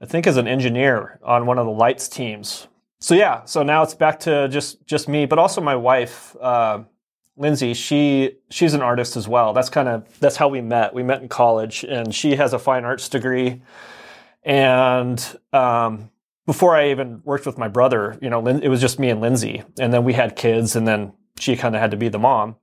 I 0.00 0.06
think 0.06 0.26
as 0.26 0.36
an 0.36 0.46
engineer 0.46 1.18
on 1.22 1.46
one 1.46 1.58
of 1.58 1.66
the 1.66 1.72
lights 1.72 2.08
teams. 2.08 2.68
So 3.00 3.14
yeah, 3.14 3.44
so 3.44 3.62
now 3.62 3.82
it's 3.82 3.94
back 3.94 4.20
to 4.20 4.48
just 4.48 4.84
just 4.86 5.08
me, 5.08 5.26
but 5.26 5.38
also 5.38 5.60
my 5.60 5.76
wife, 5.76 6.36
uh, 6.40 6.80
Lindsay. 7.36 7.74
She 7.74 8.38
she's 8.50 8.74
an 8.74 8.82
artist 8.82 9.16
as 9.16 9.28
well. 9.28 9.52
That's 9.52 9.70
kind 9.70 9.88
of 9.88 10.18
that's 10.18 10.36
how 10.36 10.48
we 10.48 10.60
met. 10.60 10.94
We 10.94 11.02
met 11.02 11.22
in 11.22 11.28
college, 11.28 11.84
and 11.84 12.14
she 12.14 12.36
has 12.36 12.52
a 12.52 12.58
fine 12.58 12.84
arts 12.84 13.08
degree. 13.08 13.62
And 14.42 15.24
um, 15.52 16.10
before 16.46 16.74
I 16.74 16.90
even 16.90 17.20
worked 17.24 17.46
with 17.46 17.58
my 17.58 17.68
brother, 17.68 18.18
you 18.20 18.30
know, 18.30 18.44
it 18.46 18.68
was 18.68 18.80
just 18.80 18.98
me 18.98 19.10
and 19.10 19.20
Lindsay, 19.20 19.62
and 19.78 19.92
then 19.92 20.04
we 20.04 20.14
had 20.14 20.34
kids, 20.34 20.74
and 20.74 20.86
then 20.88 21.12
she 21.38 21.56
kind 21.56 21.74
of 21.76 21.80
had 21.80 21.90
to 21.92 21.96
be 21.96 22.08
the 22.08 22.18
mom. 22.18 22.56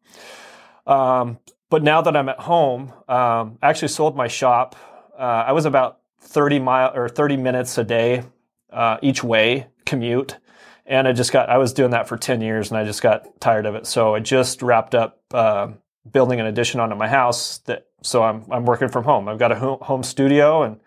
Um, 0.88 1.40
but 1.70 1.84
now 1.84 2.02
that 2.02 2.16
I'm 2.16 2.30
at 2.30 2.40
home, 2.40 2.94
um, 3.08 3.58
I 3.62 3.70
actually 3.70 3.90
sold 3.90 4.16
my 4.16 4.28
shop. 4.28 4.76
Uh, 5.18 5.46
I 5.48 5.52
was 5.54 5.66
about 5.66 6.00
30 6.26 6.60
mile 6.60 6.92
or 6.96 7.08
30 7.08 7.38
minutes 7.38 7.78
a 7.78 7.84
day 7.84 8.24
uh, 8.72 8.98
each 9.02 9.24
way 9.24 9.68
commute, 9.86 10.38
and 10.86 11.08
I 11.08 11.14
just 11.14 11.32
got 11.32 11.50
I 11.50 11.58
was 11.58 11.74
doing 11.74 11.92
that 11.92 12.08
for 12.08 12.18
10 12.18 12.42
years, 12.42 12.70
and 12.70 12.78
I 12.78 12.84
just 12.84 13.02
got 13.02 13.40
tired 13.40 13.66
of 13.66 13.76
it. 13.76 13.88
So 13.88 14.16
I 14.16 14.20
just 14.20 14.62
wrapped 14.62 14.96
up 14.96 15.22
uh, 15.34 15.70
building 16.10 16.40
an 16.40 16.46
addition 16.46 16.80
onto 16.80 16.96
my 16.96 17.08
house. 17.08 17.60
That 17.60 17.88
so 18.04 18.24
I'm 18.24 18.46
I'm 18.52 18.66
working 18.66 18.90
from 18.90 19.04
home. 19.04 19.28
I've 19.28 19.40
got 19.40 19.52
a 19.52 19.56
home 19.56 20.04
studio, 20.04 20.64
and 20.64 20.80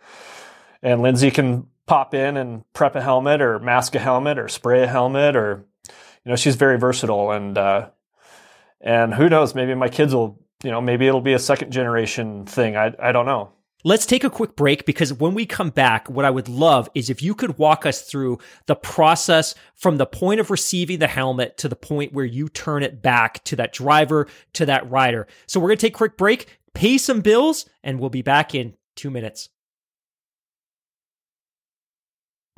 and 0.83 1.03
Lindsay 1.03 1.31
can 1.31 1.67
pop 1.87 2.15
in 2.15 2.37
and 2.37 2.71
prep 2.75 2.95
a 2.95 3.01
helmet 3.01 3.41
or 3.41 3.59
mask 3.59 3.95
a 3.95 3.99
helmet 3.99 4.39
or 4.39 4.47
spray 4.47 4.83
a 4.83 4.87
helmet 4.87 5.35
or 5.35 5.65
you 5.89 6.31
know 6.31 6.37
she's 6.37 6.55
very 6.55 6.79
versatile 6.79 7.33
and 7.33 7.57
uh, 7.57 7.89
and 8.81 9.15
who 9.15 9.29
knows 9.29 9.55
maybe 9.55 9.75
my 9.75 9.89
kids 9.89 10.15
will 10.15 10.39
you 10.63 10.71
know 10.71 10.81
maybe 10.81 11.07
it'll 11.07 11.23
be 11.23 11.33
a 11.33 11.39
second 11.39 11.73
generation 11.73 12.45
thing 12.45 12.77
I 12.77 12.95
I 13.01 13.13
don't 13.13 13.27
know. 13.27 13.53
Let's 13.85 14.07
take 14.07 14.25
a 14.25 14.31
quick 14.31 14.57
break 14.57 14.87
because 14.87 15.13
when 15.13 15.35
we 15.35 15.47
come 15.47 15.71
back, 15.71 16.11
what 16.11 16.25
I 16.25 16.31
would 16.31 16.49
love 16.49 16.89
is 16.97 17.11
if 17.11 17.23
you 17.23 17.33
could 17.33 17.59
walk 17.59 17.87
us 17.87 18.03
through 18.03 18.39
the 18.67 18.75
process 18.75 19.55
from 19.77 19.99
the 19.99 20.07
point 20.07 20.41
of 20.41 20.51
receiving 20.51 20.99
the 20.99 21.07
helmet 21.07 21.57
to 21.59 21.69
the 21.69 21.77
point 21.77 22.13
where 22.13 22.25
you 22.25 22.49
turn 22.49 22.83
it 22.83 23.01
back 23.01 23.45
to 23.45 23.55
that 23.55 23.73
driver, 23.73 24.27
to 24.55 24.67
that 24.67 24.91
rider. 24.91 25.29
So 25.47 25.61
we're 25.61 25.69
going 25.69 25.79
to 25.79 25.87
take 25.87 25.95
a 25.95 25.97
quick 25.97 26.17
break, 26.17 26.59
pay 26.75 26.99
some 26.99 27.21
bills, 27.21 27.67
and 27.85 28.01
we'll 28.01 28.11
be 28.11 28.23
back 28.23 28.53
in 28.53 28.75
two 28.97 29.11
minutes. 29.11 29.49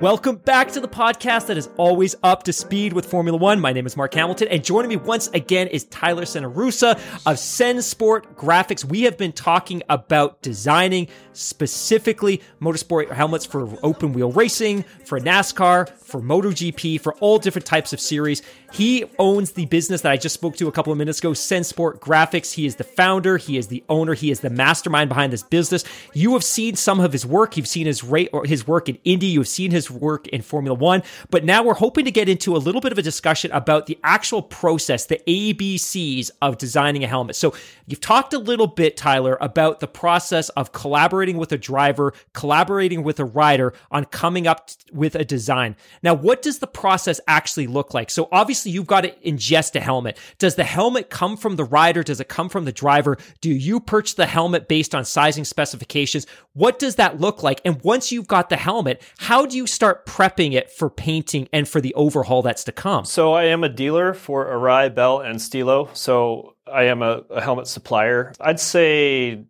Welcome 0.00 0.36
back 0.36 0.72
to 0.72 0.80
the 0.80 0.88
podcast 0.88 1.48
that 1.48 1.58
is 1.58 1.68
always 1.76 2.16
up 2.22 2.44
to 2.44 2.54
speed 2.54 2.94
with 2.94 3.04
Formula 3.04 3.36
One. 3.36 3.60
My 3.60 3.74
name 3.74 3.84
is 3.84 3.98
Mark 3.98 4.14
Hamilton, 4.14 4.48
and 4.48 4.64
joining 4.64 4.88
me 4.88 4.96
once 4.96 5.28
again 5.34 5.66
is 5.66 5.84
Tyler 5.84 6.22
Cenarrusa 6.22 6.98
of 7.26 7.38
Sen 7.38 7.82
Sport 7.82 8.34
Graphics. 8.34 8.82
We 8.82 9.02
have 9.02 9.18
been 9.18 9.32
talking 9.32 9.82
about 9.90 10.40
designing 10.40 11.08
specifically 11.34 12.40
motorsport 12.62 13.12
helmets 13.12 13.44
for 13.44 13.68
open 13.82 14.14
wheel 14.14 14.32
racing, 14.32 14.84
for 15.04 15.20
NASCAR, 15.20 15.90
for 15.98 16.22
MotoGP, 16.22 16.98
for 16.98 17.14
all 17.16 17.38
different 17.38 17.66
types 17.66 17.92
of 17.92 18.00
series. 18.00 18.40
He 18.72 19.04
owns 19.18 19.52
the 19.52 19.66
business 19.66 20.02
that 20.02 20.12
I 20.12 20.16
just 20.16 20.34
spoke 20.34 20.56
to 20.56 20.68
a 20.68 20.72
couple 20.72 20.92
of 20.92 20.98
minutes 20.98 21.18
ago, 21.18 21.32
Sensport 21.32 21.98
Graphics. 21.98 22.52
He 22.52 22.66
is 22.66 22.76
the 22.76 22.84
founder, 22.84 23.36
he 23.36 23.58
is 23.58 23.66
the 23.66 23.82
owner, 23.88 24.14
he 24.14 24.30
is 24.30 24.40
the 24.40 24.50
mastermind 24.50 25.08
behind 25.08 25.32
this 25.32 25.42
business. 25.42 25.84
You 26.14 26.32
have 26.34 26.44
seen 26.44 26.76
some 26.76 27.00
of 27.00 27.12
his 27.12 27.26
work. 27.26 27.56
You've 27.56 27.66
seen 27.66 27.86
his 27.86 28.04
rate 28.04 28.30
or 28.32 28.46
his 28.46 28.66
work 28.66 28.88
in 28.88 28.98
Indy. 29.04 29.26
You've 29.26 29.48
seen 29.48 29.72
his 29.72 29.90
work 29.90 30.28
in 30.28 30.42
Formula 30.42 30.76
One. 30.78 31.02
But 31.30 31.44
now 31.44 31.62
we're 31.64 31.74
hoping 31.74 32.04
to 32.04 32.10
get 32.10 32.28
into 32.28 32.54
a 32.54 32.58
little 32.58 32.80
bit 32.80 32.92
of 32.92 32.98
a 32.98 33.02
discussion 33.02 33.50
about 33.52 33.86
the 33.86 33.98
actual 34.04 34.40
process, 34.40 35.06
the 35.06 35.20
ABCs 35.26 36.30
of 36.40 36.56
designing 36.56 37.02
a 37.02 37.08
helmet. 37.08 37.36
So 37.36 37.54
you've 37.86 38.00
talked 38.00 38.32
a 38.34 38.38
little 38.38 38.68
bit, 38.68 38.96
Tyler, 38.96 39.36
about 39.40 39.80
the 39.80 39.88
process 39.88 40.48
of 40.50 40.72
collaborating 40.72 41.38
with 41.38 41.50
a 41.52 41.58
driver, 41.58 42.12
collaborating 42.34 43.02
with 43.02 43.18
a 43.18 43.24
rider 43.24 43.74
on 43.90 44.04
coming 44.04 44.46
up 44.46 44.70
with 44.92 45.16
a 45.16 45.24
design. 45.24 45.74
Now, 46.02 46.14
what 46.14 46.40
does 46.42 46.60
the 46.60 46.66
process 46.66 47.20
actually 47.26 47.66
look 47.66 47.94
like? 47.94 48.10
So 48.10 48.28
obviously 48.30 48.59
you've 48.66 48.86
got 48.86 49.02
to 49.02 49.10
ingest 49.26 49.76
a 49.76 49.80
helmet. 49.80 50.18
Does 50.38 50.54
the 50.54 50.64
helmet 50.64 51.10
come 51.10 51.36
from 51.36 51.56
the 51.56 51.64
rider? 51.64 52.02
Does 52.02 52.20
it 52.20 52.28
come 52.28 52.48
from 52.48 52.64
the 52.64 52.72
driver? 52.72 53.16
Do 53.40 53.50
you 53.50 53.80
purchase 53.80 54.14
the 54.14 54.26
helmet 54.26 54.68
based 54.68 54.94
on 54.94 55.04
sizing 55.04 55.44
specifications? 55.44 56.26
What 56.52 56.78
does 56.78 56.96
that 56.96 57.20
look 57.20 57.42
like? 57.42 57.60
And 57.64 57.80
once 57.82 58.12
you've 58.12 58.28
got 58.28 58.48
the 58.48 58.56
helmet, 58.56 59.02
how 59.18 59.46
do 59.46 59.56
you 59.56 59.66
start 59.66 60.06
prepping 60.06 60.52
it 60.52 60.70
for 60.70 60.90
painting 60.90 61.48
and 61.52 61.68
for 61.68 61.80
the 61.80 61.94
overhaul 61.94 62.42
that's 62.42 62.64
to 62.64 62.72
come? 62.72 63.04
So 63.04 63.32
I 63.32 63.44
am 63.44 63.64
a 63.64 63.68
dealer 63.68 64.14
for 64.14 64.46
Arai, 64.46 64.94
Bell, 64.94 65.20
and 65.20 65.40
Stilo. 65.40 65.90
So 65.92 66.56
I 66.70 66.84
am 66.84 67.02
a, 67.02 67.22
a 67.30 67.40
helmet 67.40 67.66
supplier. 67.66 68.32
I'd 68.40 68.60
say 68.60 69.44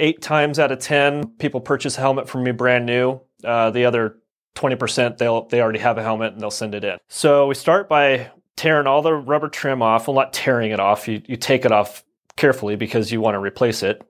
eight 0.00 0.22
times 0.22 0.58
out 0.58 0.72
of 0.72 0.78
10, 0.78 1.36
people 1.38 1.60
purchase 1.60 1.96
a 1.96 2.00
helmet 2.00 2.28
from 2.28 2.44
me 2.44 2.52
brand 2.52 2.86
new. 2.86 3.20
Uh, 3.44 3.70
the 3.70 3.84
other 3.84 4.18
20% 4.56 5.18
they'll 5.18 5.46
they 5.46 5.60
already 5.60 5.78
have 5.78 5.98
a 5.98 6.02
helmet 6.02 6.32
and 6.32 6.40
they'll 6.40 6.50
send 6.50 6.74
it 6.74 6.84
in. 6.84 6.98
So 7.08 7.46
we 7.46 7.54
start 7.54 7.88
by 7.88 8.30
tearing 8.56 8.86
all 8.86 9.02
the 9.02 9.14
rubber 9.14 9.48
trim 9.48 9.82
off. 9.82 10.08
Well, 10.08 10.16
not 10.16 10.32
tearing 10.32 10.72
it 10.72 10.80
off. 10.80 11.06
You 11.06 11.22
you 11.26 11.36
take 11.36 11.64
it 11.64 11.72
off 11.72 12.02
carefully 12.36 12.76
because 12.76 13.12
you 13.12 13.20
want 13.20 13.34
to 13.34 13.38
replace 13.38 13.82
it 13.82 14.02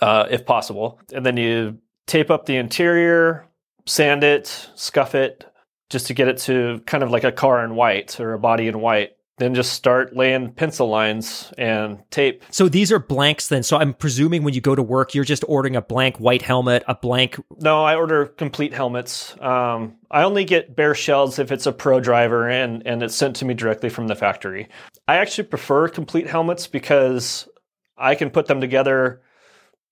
uh, 0.00 0.26
if 0.30 0.46
possible, 0.46 1.00
and 1.12 1.26
then 1.26 1.36
you 1.36 1.78
tape 2.06 2.30
up 2.30 2.46
the 2.46 2.56
interior, 2.56 3.46
sand 3.86 4.22
it, 4.22 4.68
scuff 4.74 5.14
it, 5.14 5.44
just 5.90 6.06
to 6.06 6.14
get 6.14 6.28
it 6.28 6.38
to 6.38 6.80
kind 6.86 7.02
of 7.02 7.10
like 7.10 7.24
a 7.24 7.32
car 7.32 7.64
in 7.64 7.74
white 7.74 8.20
or 8.20 8.34
a 8.34 8.38
body 8.38 8.68
in 8.68 8.80
white 8.80 9.16
then 9.42 9.54
just 9.54 9.72
start 9.72 10.14
laying 10.14 10.52
pencil 10.52 10.88
lines 10.88 11.52
and 11.58 11.98
tape. 12.10 12.42
So 12.50 12.68
these 12.68 12.92
are 12.92 12.98
blanks 12.98 13.48
then. 13.48 13.62
So 13.62 13.76
I'm 13.76 13.94
presuming 13.94 14.44
when 14.44 14.54
you 14.54 14.60
go 14.60 14.74
to 14.74 14.82
work, 14.82 15.14
you're 15.14 15.24
just 15.24 15.44
ordering 15.48 15.76
a 15.76 15.82
blank 15.82 16.18
white 16.18 16.42
helmet, 16.42 16.84
a 16.86 16.94
blank. 16.94 17.40
No, 17.58 17.82
I 17.82 17.96
order 17.96 18.26
complete 18.26 18.72
helmets. 18.72 19.34
Um, 19.40 19.96
I 20.10 20.22
only 20.22 20.44
get 20.44 20.76
bare 20.76 20.94
shells 20.94 21.38
if 21.38 21.50
it's 21.50 21.66
a 21.66 21.72
pro 21.72 22.00
driver 22.00 22.48
and, 22.48 22.86
and 22.86 23.02
it's 23.02 23.14
sent 23.14 23.36
to 23.36 23.44
me 23.44 23.54
directly 23.54 23.88
from 23.88 24.06
the 24.06 24.14
factory. 24.14 24.68
I 25.08 25.16
actually 25.16 25.48
prefer 25.48 25.88
complete 25.88 26.26
helmets 26.26 26.66
because 26.66 27.48
I 27.96 28.14
can 28.14 28.30
put 28.30 28.46
them 28.46 28.60
together. 28.60 29.22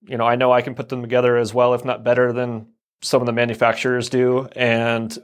You 0.03 0.17
know, 0.17 0.25
I 0.25 0.35
know 0.35 0.51
I 0.51 0.61
can 0.61 0.75
put 0.75 0.89
them 0.89 1.01
together 1.01 1.37
as 1.37 1.53
well, 1.53 1.73
if 1.73 1.85
not 1.85 2.03
better 2.03 2.33
than 2.33 2.67
some 3.01 3.21
of 3.21 3.25
the 3.25 3.33
manufacturers 3.33 4.09
do. 4.09 4.47
And 4.55 5.17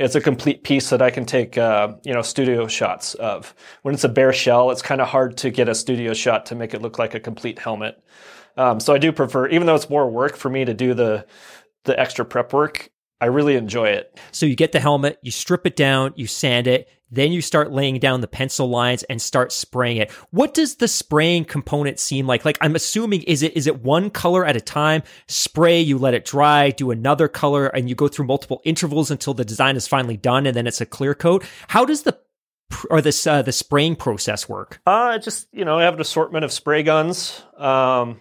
it's 0.00 0.14
a 0.14 0.20
complete 0.20 0.64
piece 0.64 0.88
that 0.90 1.02
I 1.02 1.10
can 1.10 1.26
take, 1.26 1.58
uh, 1.58 1.92
you 2.04 2.14
know, 2.14 2.22
studio 2.22 2.66
shots 2.66 3.14
of. 3.14 3.54
When 3.82 3.92
it's 3.94 4.04
a 4.04 4.08
bare 4.08 4.32
shell, 4.32 4.70
it's 4.70 4.80
kind 4.80 5.00
of 5.00 5.08
hard 5.08 5.36
to 5.38 5.50
get 5.50 5.68
a 5.68 5.74
studio 5.74 6.14
shot 6.14 6.46
to 6.46 6.54
make 6.54 6.72
it 6.72 6.80
look 6.80 6.98
like 6.98 7.14
a 7.14 7.20
complete 7.20 7.58
helmet. 7.58 8.02
Um, 8.56 8.80
so 8.80 8.94
I 8.94 8.98
do 8.98 9.12
prefer, 9.12 9.48
even 9.48 9.66
though 9.66 9.74
it's 9.74 9.90
more 9.90 10.10
work 10.10 10.36
for 10.36 10.48
me 10.48 10.64
to 10.64 10.74
do 10.74 10.94
the 10.94 11.26
the 11.84 11.98
extra 11.98 12.24
prep 12.24 12.52
work, 12.52 12.90
I 13.20 13.26
really 13.26 13.56
enjoy 13.56 13.88
it. 13.88 14.18
So 14.32 14.46
you 14.46 14.56
get 14.56 14.72
the 14.72 14.80
helmet, 14.80 15.18
you 15.22 15.30
strip 15.30 15.66
it 15.66 15.76
down, 15.76 16.12
you 16.16 16.26
sand 16.26 16.66
it, 16.66 16.88
then 17.10 17.32
you 17.32 17.42
start 17.42 17.72
laying 17.72 17.98
down 17.98 18.20
the 18.20 18.28
pencil 18.28 18.68
lines 18.68 19.02
and 19.04 19.20
start 19.20 19.52
spraying 19.52 19.96
it. 19.96 20.10
What 20.30 20.54
does 20.54 20.76
the 20.76 20.88
spraying 20.88 21.44
component 21.44 21.98
seem 21.98 22.26
like? 22.26 22.44
Like 22.44 22.58
I'm 22.60 22.76
assuming 22.76 23.22
is 23.22 23.42
it 23.42 23.56
is 23.56 23.66
it 23.66 23.82
one 23.82 24.10
color 24.10 24.46
at 24.46 24.56
a 24.56 24.60
time? 24.60 25.02
Spray, 25.26 25.80
you 25.80 25.98
let 25.98 26.14
it 26.14 26.24
dry, 26.24 26.70
do 26.70 26.90
another 26.90 27.28
color, 27.28 27.66
and 27.66 27.88
you 27.88 27.94
go 27.94 28.08
through 28.08 28.26
multiple 28.26 28.62
intervals 28.64 29.10
until 29.10 29.34
the 29.34 29.44
design 29.44 29.76
is 29.76 29.88
finally 29.88 30.16
done, 30.16 30.46
and 30.46 30.56
then 30.56 30.66
it's 30.66 30.80
a 30.80 30.86
clear 30.86 31.14
coat. 31.14 31.44
How 31.68 31.84
does 31.84 32.02
the 32.02 32.18
or 32.88 33.00
this 33.00 33.26
uh, 33.26 33.42
the 33.42 33.52
spraying 33.52 33.96
process 33.96 34.48
work? 34.48 34.80
Uh 34.86 35.18
just 35.18 35.48
you 35.52 35.64
know 35.64 35.78
I 35.78 35.82
have 35.82 35.94
an 35.94 36.00
assortment 36.00 36.44
of 36.44 36.52
spray 36.52 36.82
guns. 36.84 37.42
Um, 37.56 38.20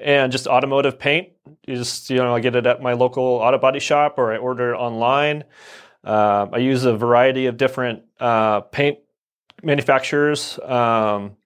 and 0.00 0.32
just 0.32 0.46
automotive 0.46 0.98
paint. 0.98 1.28
You 1.66 1.76
just 1.76 2.10
you 2.10 2.16
know 2.16 2.34
I 2.34 2.40
get 2.40 2.56
it 2.56 2.66
at 2.66 2.82
my 2.82 2.94
local 2.94 3.24
auto 3.24 3.58
body 3.58 3.80
shop 3.80 4.14
or 4.18 4.32
I 4.32 4.36
order 4.36 4.72
it 4.72 4.76
online. 4.76 5.44
Uh, 6.02 6.46
I 6.52 6.58
use 6.58 6.84
a 6.84 6.96
variety 6.96 7.46
of 7.46 7.56
different 7.56 8.02
uh, 8.18 8.60
paint 8.60 8.98
manufacturers, 9.62 10.58
um, 10.60 11.36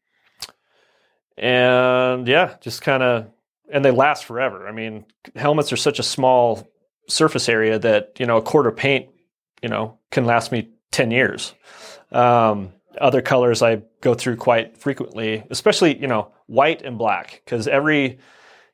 and 1.36 2.26
yeah, 2.28 2.56
just 2.60 2.82
kind 2.82 3.02
of 3.02 3.26
and 3.70 3.84
they 3.84 3.90
last 3.90 4.24
forever. 4.24 4.68
I 4.68 4.72
mean, 4.72 5.04
helmets 5.34 5.72
are 5.72 5.76
such 5.76 5.98
a 5.98 6.04
small 6.04 6.68
surface 7.08 7.48
area 7.48 7.78
that 7.78 8.12
you 8.18 8.26
know 8.26 8.36
a 8.36 8.42
quart 8.42 8.66
of 8.66 8.76
paint, 8.76 9.08
you 9.62 9.68
know, 9.68 9.98
can 10.10 10.24
last 10.24 10.52
me 10.52 10.70
ten 10.92 11.10
years. 11.10 11.54
Um, 12.12 12.72
other 13.00 13.22
colors 13.22 13.60
I 13.60 13.82
go 14.00 14.14
through 14.14 14.36
quite 14.36 14.76
frequently, 14.76 15.44
especially 15.50 15.98
you 15.98 16.06
know 16.06 16.32
white 16.46 16.82
and 16.82 16.96
black, 16.96 17.42
because 17.44 17.66
every 17.66 18.18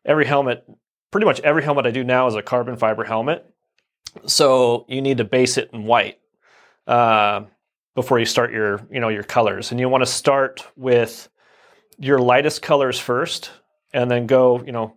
every 0.04 0.26
helmet, 0.26 0.64
pretty 1.10 1.26
much 1.26 1.40
every 1.40 1.62
helmet 1.62 1.86
I 1.86 1.90
do 1.90 2.04
now 2.04 2.26
is 2.26 2.34
a 2.34 2.42
carbon 2.42 2.76
fiber 2.76 3.04
helmet. 3.04 3.46
So 4.26 4.86
you 4.88 5.02
need 5.02 5.18
to 5.18 5.24
base 5.24 5.56
it 5.56 5.70
in 5.72 5.84
white 5.84 6.18
uh, 6.86 7.42
before 7.94 8.18
you 8.18 8.26
start 8.26 8.52
your, 8.52 8.80
you 8.90 9.00
know, 9.00 9.08
your 9.08 9.22
colors, 9.22 9.70
and 9.70 9.80
you 9.80 9.88
want 9.88 10.02
to 10.02 10.10
start 10.10 10.66
with 10.76 11.28
your 11.98 12.18
lightest 12.18 12.62
colors 12.62 12.98
first, 12.98 13.50
and 13.92 14.10
then 14.10 14.26
go, 14.26 14.62
you 14.62 14.72
know, 14.72 14.96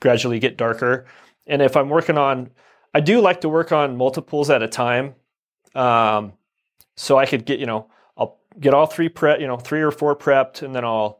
gradually 0.00 0.38
get 0.38 0.56
darker. 0.56 1.06
And 1.46 1.62
if 1.62 1.76
I'm 1.76 1.88
working 1.88 2.18
on 2.18 2.50
I 2.94 3.00
do 3.00 3.20
like 3.20 3.40
to 3.40 3.48
work 3.48 3.72
on 3.72 3.96
multiples 3.96 4.50
at 4.50 4.62
a 4.62 4.68
time. 4.68 5.16
Um, 5.74 6.34
so 6.96 7.18
I 7.18 7.26
could 7.26 7.44
get, 7.44 7.58
you 7.58 7.66
know, 7.66 7.90
I'll 8.16 8.38
get 8.58 8.72
all 8.72 8.86
three 8.86 9.08
prep, 9.08 9.40
you 9.40 9.48
know, 9.48 9.56
three 9.56 9.82
or 9.82 9.90
four 9.90 10.14
prepped, 10.14 10.62
and 10.62 10.72
then 10.72 10.84
I'll 10.84 11.18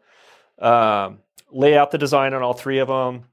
um, 0.60 1.18
lay 1.54 1.76
out 1.76 1.90
the 1.90 1.98
design 1.98 2.34
on 2.34 2.42
all 2.42 2.52
three 2.52 2.78
of 2.78 2.88
them, 2.88 3.24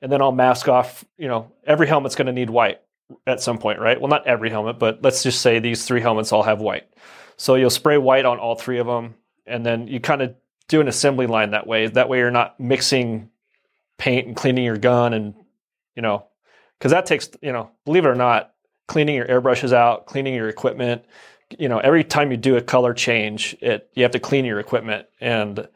and 0.00 0.10
then 0.10 0.22
I'll 0.22 0.32
mask 0.32 0.68
off. 0.68 1.04
You 1.18 1.28
know, 1.28 1.52
every 1.66 1.86
helmet's 1.86 2.14
going 2.14 2.26
to 2.26 2.32
need 2.32 2.50
white 2.50 2.80
at 3.26 3.40
some 3.42 3.58
point, 3.58 3.80
right? 3.80 4.00
Well, 4.00 4.08
not 4.08 4.26
every 4.26 4.50
helmet, 4.50 4.78
but 4.78 5.02
let's 5.02 5.22
just 5.22 5.42
say 5.42 5.58
these 5.58 5.84
three 5.84 6.00
helmets 6.00 6.32
all 6.32 6.42
have 6.42 6.60
white. 6.60 6.88
So 7.36 7.56
you'll 7.56 7.70
spray 7.70 7.98
white 7.98 8.24
on 8.24 8.38
all 8.38 8.54
three 8.54 8.78
of 8.78 8.86
them, 8.86 9.14
and 9.46 9.66
then 9.66 9.88
you 9.88 10.00
kind 10.00 10.22
of 10.22 10.34
do 10.68 10.80
an 10.80 10.88
assembly 10.88 11.26
line 11.26 11.50
that 11.50 11.66
way. 11.66 11.86
That 11.86 12.08
way, 12.08 12.18
you're 12.18 12.30
not 12.30 12.58
mixing 12.58 13.30
paint 13.98 14.26
and 14.26 14.36
cleaning 14.36 14.64
your 14.64 14.78
gun, 14.78 15.12
and 15.12 15.34
you 15.94 16.02
know, 16.02 16.26
because 16.78 16.92
that 16.92 17.06
takes, 17.06 17.28
you 17.42 17.52
know, 17.52 17.70
believe 17.84 18.04
it 18.04 18.08
or 18.08 18.14
not, 18.14 18.54
cleaning 18.86 19.16
your 19.16 19.26
airbrushes 19.26 19.72
out, 19.72 20.06
cleaning 20.06 20.34
your 20.34 20.48
equipment. 20.48 21.04
You 21.58 21.68
know, 21.68 21.78
every 21.78 22.04
time 22.04 22.30
you 22.30 22.36
do 22.36 22.56
a 22.56 22.62
color 22.62 22.94
change, 22.94 23.56
it 23.60 23.90
you 23.94 24.02
have 24.02 24.12
to 24.12 24.20
clean 24.20 24.44
your 24.44 24.60
equipment, 24.60 25.06
and 25.20 25.68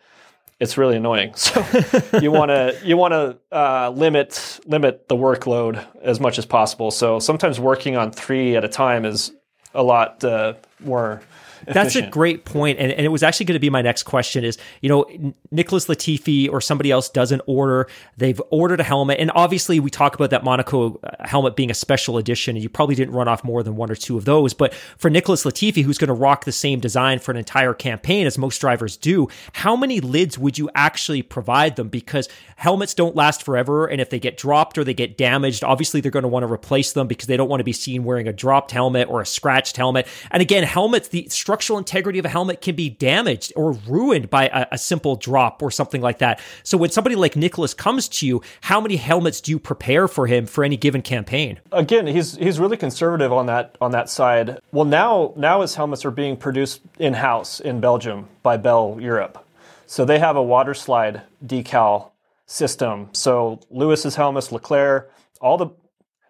it's 0.61 0.77
really 0.77 0.97
annoying. 0.97 1.35
So 1.35 1.65
you 2.21 2.31
want 2.31 2.51
to 2.51 2.77
you 2.85 2.97
want 2.97 3.13
to 3.13 3.39
uh, 3.53 3.91
limit 3.91 4.61
limit 4.67 5.09
the 5.09 5.17
workload 5.17 5.85
as 6.03 6.21
much 6.21 6.39
as 6.39 6.47
possible. 6.47 6.91
So 6.91 7.19
sometimes 7.19 7.61
working 7.61 7.97
on 7.97 8.11
three 8.11 8.57
at 8.57 8.65
a 8.65 8.69
time 8.69 9.05
is 9.05 9.33
a 9.75 9.83
lot 9.83 10.25
uh, 10.25 10.55
more 10.81 11.23
that's 11.67 11.97
a 11.97 12.07
great 12.07 12.45
point, 12.45 12.79
and, 12.79 12.93
and 12.93 13.05
it 13.05 13.09
was 13.09 13.23
actually 13.23 13.47
going 13.47 13.55
to 13.55 13.61
be 13.61 13.71
my 13.71 13.83
next 13.83 14.05
question. 14.05 14.45
Is 14.45 14.59
you 14.81 14.89
know 14.89 15.07
Nicholas 15.51 15.87
Latifi 15.87 16.51
or 16.51 16.61
somebody 16.61 16.91
else 16.91 17.09
does 17.09 17.33
an 17.33 17.41
order, 17.47 17.89
they've 18.17 18.41
ordered 18.51 18.81
a 18.81 18.85
helmet, 18.85 19.19
and 19.21 19.31
obviously 19.35 19.81
we 19.81 19.91
talk 19.91 20.15
about 20.15 20.31
that 20.31 20.45
Monaco 20.45 21.01
uh, 21.03 21.27
helmet 21.27 21.57
being 21.57 21.71
a 21.71 21.75
special 21.75 22.19
edition, 22.19 22.57
and 22.57 22.63
you 22.63 22.69
probably 22.69 22.95
didn't 22.95 23.15
run 23.15 23.29
off 23.29 23.45
more 23.45 23.63
than 23.63 23.77
one 23.77 23.91
or 23.91 23.95
two 23.95 24.17
of 24.17 24.25
those. 24.25 24.55
But 24.55 24.75
for 24.75 25.11
Nicholas 25.11 25.45
Latifi, 25.45 25.83
who's 25.83 25.99
going 25.99 26.09
to 26.09 26.15
rock 26.15 26.45
the 26.45 26.53
same 26.53 26.81
design 26.81 27.19
for 27.19 27.31
an 27.31 27.37
entire 27.37 27.75
campaign 27.75 28.27
as 28.27 28.39
most 28.39 28.59
drivers 28.61 28.97
do, 28.97 29.29
how 29.53 29.77
many 29.77 30.01
lids 30.01 30.39
would 30.39 30.59
you 30.59 30.71
actually 30.75 31.23
provide 31.23 31.77
them? 31.77 31.89
Because 31.89 32.29
helmets 32.57 32.95
don't 32.95 33.17
last 33.17 33.43
forever, 33.43 33.87
and 33.87 34.01
if 34.01 34.11
they 34.11 34.19
get 34.19 34.37
dropped 34.37 34.79
or 34.79 34.85
they 34.85 34.95
get 34.95 35.17
damaged, 35.17 35.65
obviously 35.65 36.01
they're 36.01 36.11
going 36.11 36.23
to 36.23 36.29
want 36.29 36.47
to 36.47 36.53
replace 36.53 36.93
them 36.93 37.07
because 37.07 37.27
they 37.27 37.37
don't 37.37 37.49
want 37.49 37.61
to 37.61 37.65
be 37.65 37.73
seen 37.73 38.05
wearing 38.05 38.29
a 38.29 38.33
dropped 38.33 38.71
helmet 38.71 39.09
or 39.09 39.21
a 39.21 39.27
scratched 39.27 39.77
helmet. 39.77 40.07
And 40.31 40.43
again, 40.43 40.65
helmets 40.65 41.09
the 41.09 41.29
structural 41.49 41.79
integrity 41.79 42.19
of 42.19 42.27
a 42.27 42.29
helmet 42.29 42.61
can 42.61 42.75
be 42.75 42.91
damaged 42.91 43.55
or 43.57 43.73
ruined 43.73 44.29
by 44.29 44.49
a, 44.49 44.67
a, 44.73 44.77
simple 44.77 45.17
drop 45.17 45.63
or 45.63 45.71
something 45.71 46.03
like 46.03 46.19
that. 46.19 46.43
So 46.63 46.77
when 46.77 46.91
somebody 46.91 47.17
like 47.17 47.37
Nicholas 47.37 47.73
comes 47.73 48.07
to 48.07 48.27
you, 48.27 48.43
how 48.61 48.83
many 48.83 48.97
helmets 48.97 49.41
do 49.41 49.53
you 49.53 49.59
prepare 49.59 50.09
for 50.09 50.27
him 50.27 50.45
for 50.45 50.63
any 50.63 50.77
given 50.77 51.01
campaign? 51.01 51.59
Again, 51.73 52.07
he's 52.07 52.37
he's 52.37 52.61
really 52.61 52.77
conservative 52.77 53.33
on 53.33 53.47
that 53.47 53.77
on 53.81 53.93
that 53.93 54.11
side. 54.11 54.61
Well, 54.73 54.85
now 54.85 55.33
now 55.37 55.63
his 55.63 55.75
helmets 55.75 56.05
are 56.05 56.11
being 56.11 56.37
produced 56.37 56.83
in 56.99 57.15
house 57.15 57.61
in 57.61 57.81
Belgium 57.81 58.29
by 58.43 58.59
Bell 58.59 58.99
Europe. 59.01 59.43
So 59.87 60.05
they 60.05 60.19
have 60.19 60.37
a 60.37 60.43
water 60.43 60.75
slide 60.75 61.23
decal 61.43 62.11
system. 62.45 63.09
So 63.13 63.61
Lewis's 63.71 64.17
helmets, 64.17 64.53
Leclerc, 64.53 65.11
all 65.41 65.57
the 65.57 65.69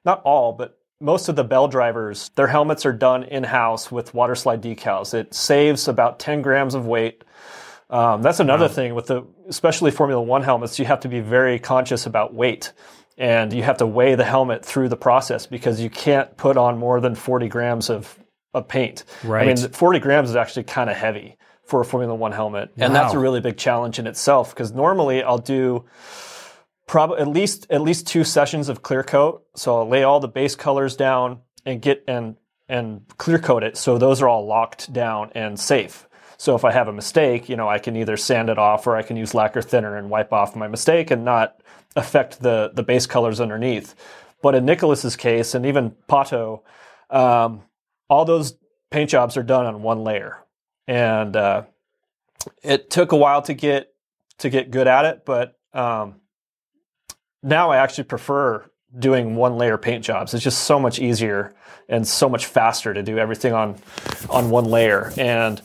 not 0.04 0.22
all, 0.22 0.52
but 0.52 0.78
most 1.01 1.28
of 1.28 1.36
the 1.36 1.44
Bell 1.44 1.68
drivers, 1.68 2.30
their 2.34 2.49
helmets 2.49 2.84
are 2.84 2.92
done 2.92 3.24
in 3.24 3.44
house 3.44 3.90
with 3.90 4.14
water 4.14 4.34
slide 4.34 4.62
decals. 4.62 5.14
It 5.14 5.32
saves 5.32 5.88
about 5.88 6.18
10 6.18 6.42
grams 6.42 6.74
of 6.74 6.86
weight. 6.86 7.22
Um, 7.90 8.20
that's 8.22 8.40
another 8.40 8.66
wow. 8.66 8.72
thing 8.72 8.94
with 8.94 9.07
the, 9.07 9.24
especially 9.49 9.90
Formula 9.90 10.20
One 10.20 10.42
helmets, 10.42 10.78
you 10.78 10.84
have 10.84 11.01
to 11.01 11.09
be 11.09 11.20
very 11.20 11.59
conscious 11.59 12.07
about 12.07 12.34
weight 12.34 12.72
and 13.16 13.53
you 13.53 13.62
have 13.62 13.78
to 13.78 13.86
weigh 13.86 14.14
the 14.14 14.24
helmet 14.24 14.64
through 14.64 14.88
the 14.88 14.96
process 14.96 15.46
because 15.46 15.80
you 15.80 15.90
can't 15.90 16.36
put 16.36 16.57
on 16.57 16.78
more 16.78 17.01
than 17.01 17.14
40 17.14 17.49
grams 17.49 17.90
of, 17.90 18.18
of 18.55 18.68
paint. 18.68 19.05
Right. 19.24 19.49
I 19.49 19.55
mean, 19.55 19.57
40 19.57 19.99
grams 19.99 20.30
is 20.30 20.36
actually 20.36 20.64
kind 20.64 20.90
of 20.90 20.96
heavy 20.96 21.36
for 21.64 21.80
a 21.80 21.84
Formula 21.84 22.14
One 22.14 22.32
helmet. 22.32 22.70
And 22.76 22.94
that's 22.94 23.14
a 23.14 23.18
really 23.18 23.40
big 23.40 23.57
challenge 23.57 23.99
in 23.99 24.07
itself 24.07 24.55
because 24.55 24.72
normally 24.72 25.22
I'll 25.22 25.38
do, 25.38 25.84
probably 26.89 27.20
at 27.20 27.28
least 27.28 27.66
at 27.70 27.82
least 27.82 28.09
two 28.09 28.24
sessions 28.24 28.68
of 28.68 28.82
clear 28.82 29.05
coat. 29.05 29.45
So 29.55 29.78
I'll 29.78 29.89
lay 29.89 30.03
all 30.03 30.18
the 30.18 30.26
base 30.26 30.57
colors 30.57 30.97
down 30.97 31.43
and 31.64 31.80
get 31.80 32.03
and 32.09 32.36
and 32.68 33.03
clear 33.18 33.39
coat 33.39 33.62
it 33.62 33.76
so 33.76 33.97
those 33.97 34.20
are 34.20 34.28
all 34.28 34.45
locked 34.47 34.93
down 34.93 35.30
and 35.34 35.61
safe. 35.61 36.09
So 36.39 36.55
if 36.55 36.64
I 36.64 36.72
have 36.72 36.89
a 36.89 36.93
mistake, 36.93 37.49
you 37.49 37.57
know, 37.57 37.68
I 37.68 37.78
can 37.78 37.97
either 37.97 38.16
sand 38.16 38.49
it 38.49 38.59
off 38.59 38.86
or 38.86 38.97
I 38.97 39.03
can 39.03 39.16
use 39.16 39.34
lacquer 39.34 39.62
thinner 39.62 39.97
and 39.97 40.11
wipe 40.11 40.32
off 40.32 40.57
my 40.57 40.68
mistake 40.68 41.11
and 41.11 41.24
not 41.24 41.62
affect 41.95 42.41
the 42.43 42.72
the 42.74 42.82
base 42.82 43.07
colors 43.07 43.41
underneath. 43.41 43.95
But 44.43 44.55
in 44.55 44.64
Nicholas's 44.64 45.16
case, 45.16 45.55
and 45.55 45.66
even 45.66 45.95
Pato, 46.09 46.62
um, 47.11 47.62
all 48.09 48.24
those 48.24 48.57
paint 48.91 49.11
jobs 49.11 49.36
are 49.36 49.43
done 49.43 49.66
on 49.66 49.82
one 49.82 50.05
layer, 50.05 50.39
and 50.86 51.36
uh, 51.36 51.64
it 52.62 52.89
took 52.89 53.12
a 53.12 53.16
while 53.16 53.43
to 53.43 53.55
get 53.55 53.93
to 54.39 54.49
get 54.49 54.70
good 54.70 54.86
at 54.86 55.05
it. 55.05 55.24
But 55.26 55.59
um, 55.74 56.20
now 57.43 57.70
I 57.70 57.78
actually 57.78 58.05
prefer 58.05 58.64
doing 58.99 59.36
one 59.36 59.57
layer 59.57 59.78
paint 59.78 60.05
jobs. 60.05 60.34
It's 60.34 60.43
just 60.43 60.64
so 60.64 60.78
much 60.78 60.99
easier 60.99 61.55
and 61.89 62.07
so 62.07 62.28
much 62.28 62.47
faster 62.47 62.95
to 62.95 63.03
do 63.03 63.18
everything 63.18 63.53
on 63.53 63.76
on 64.30 64.51
one 64.51 64.64
layer. 64.64 65.12
And 65.16 65.61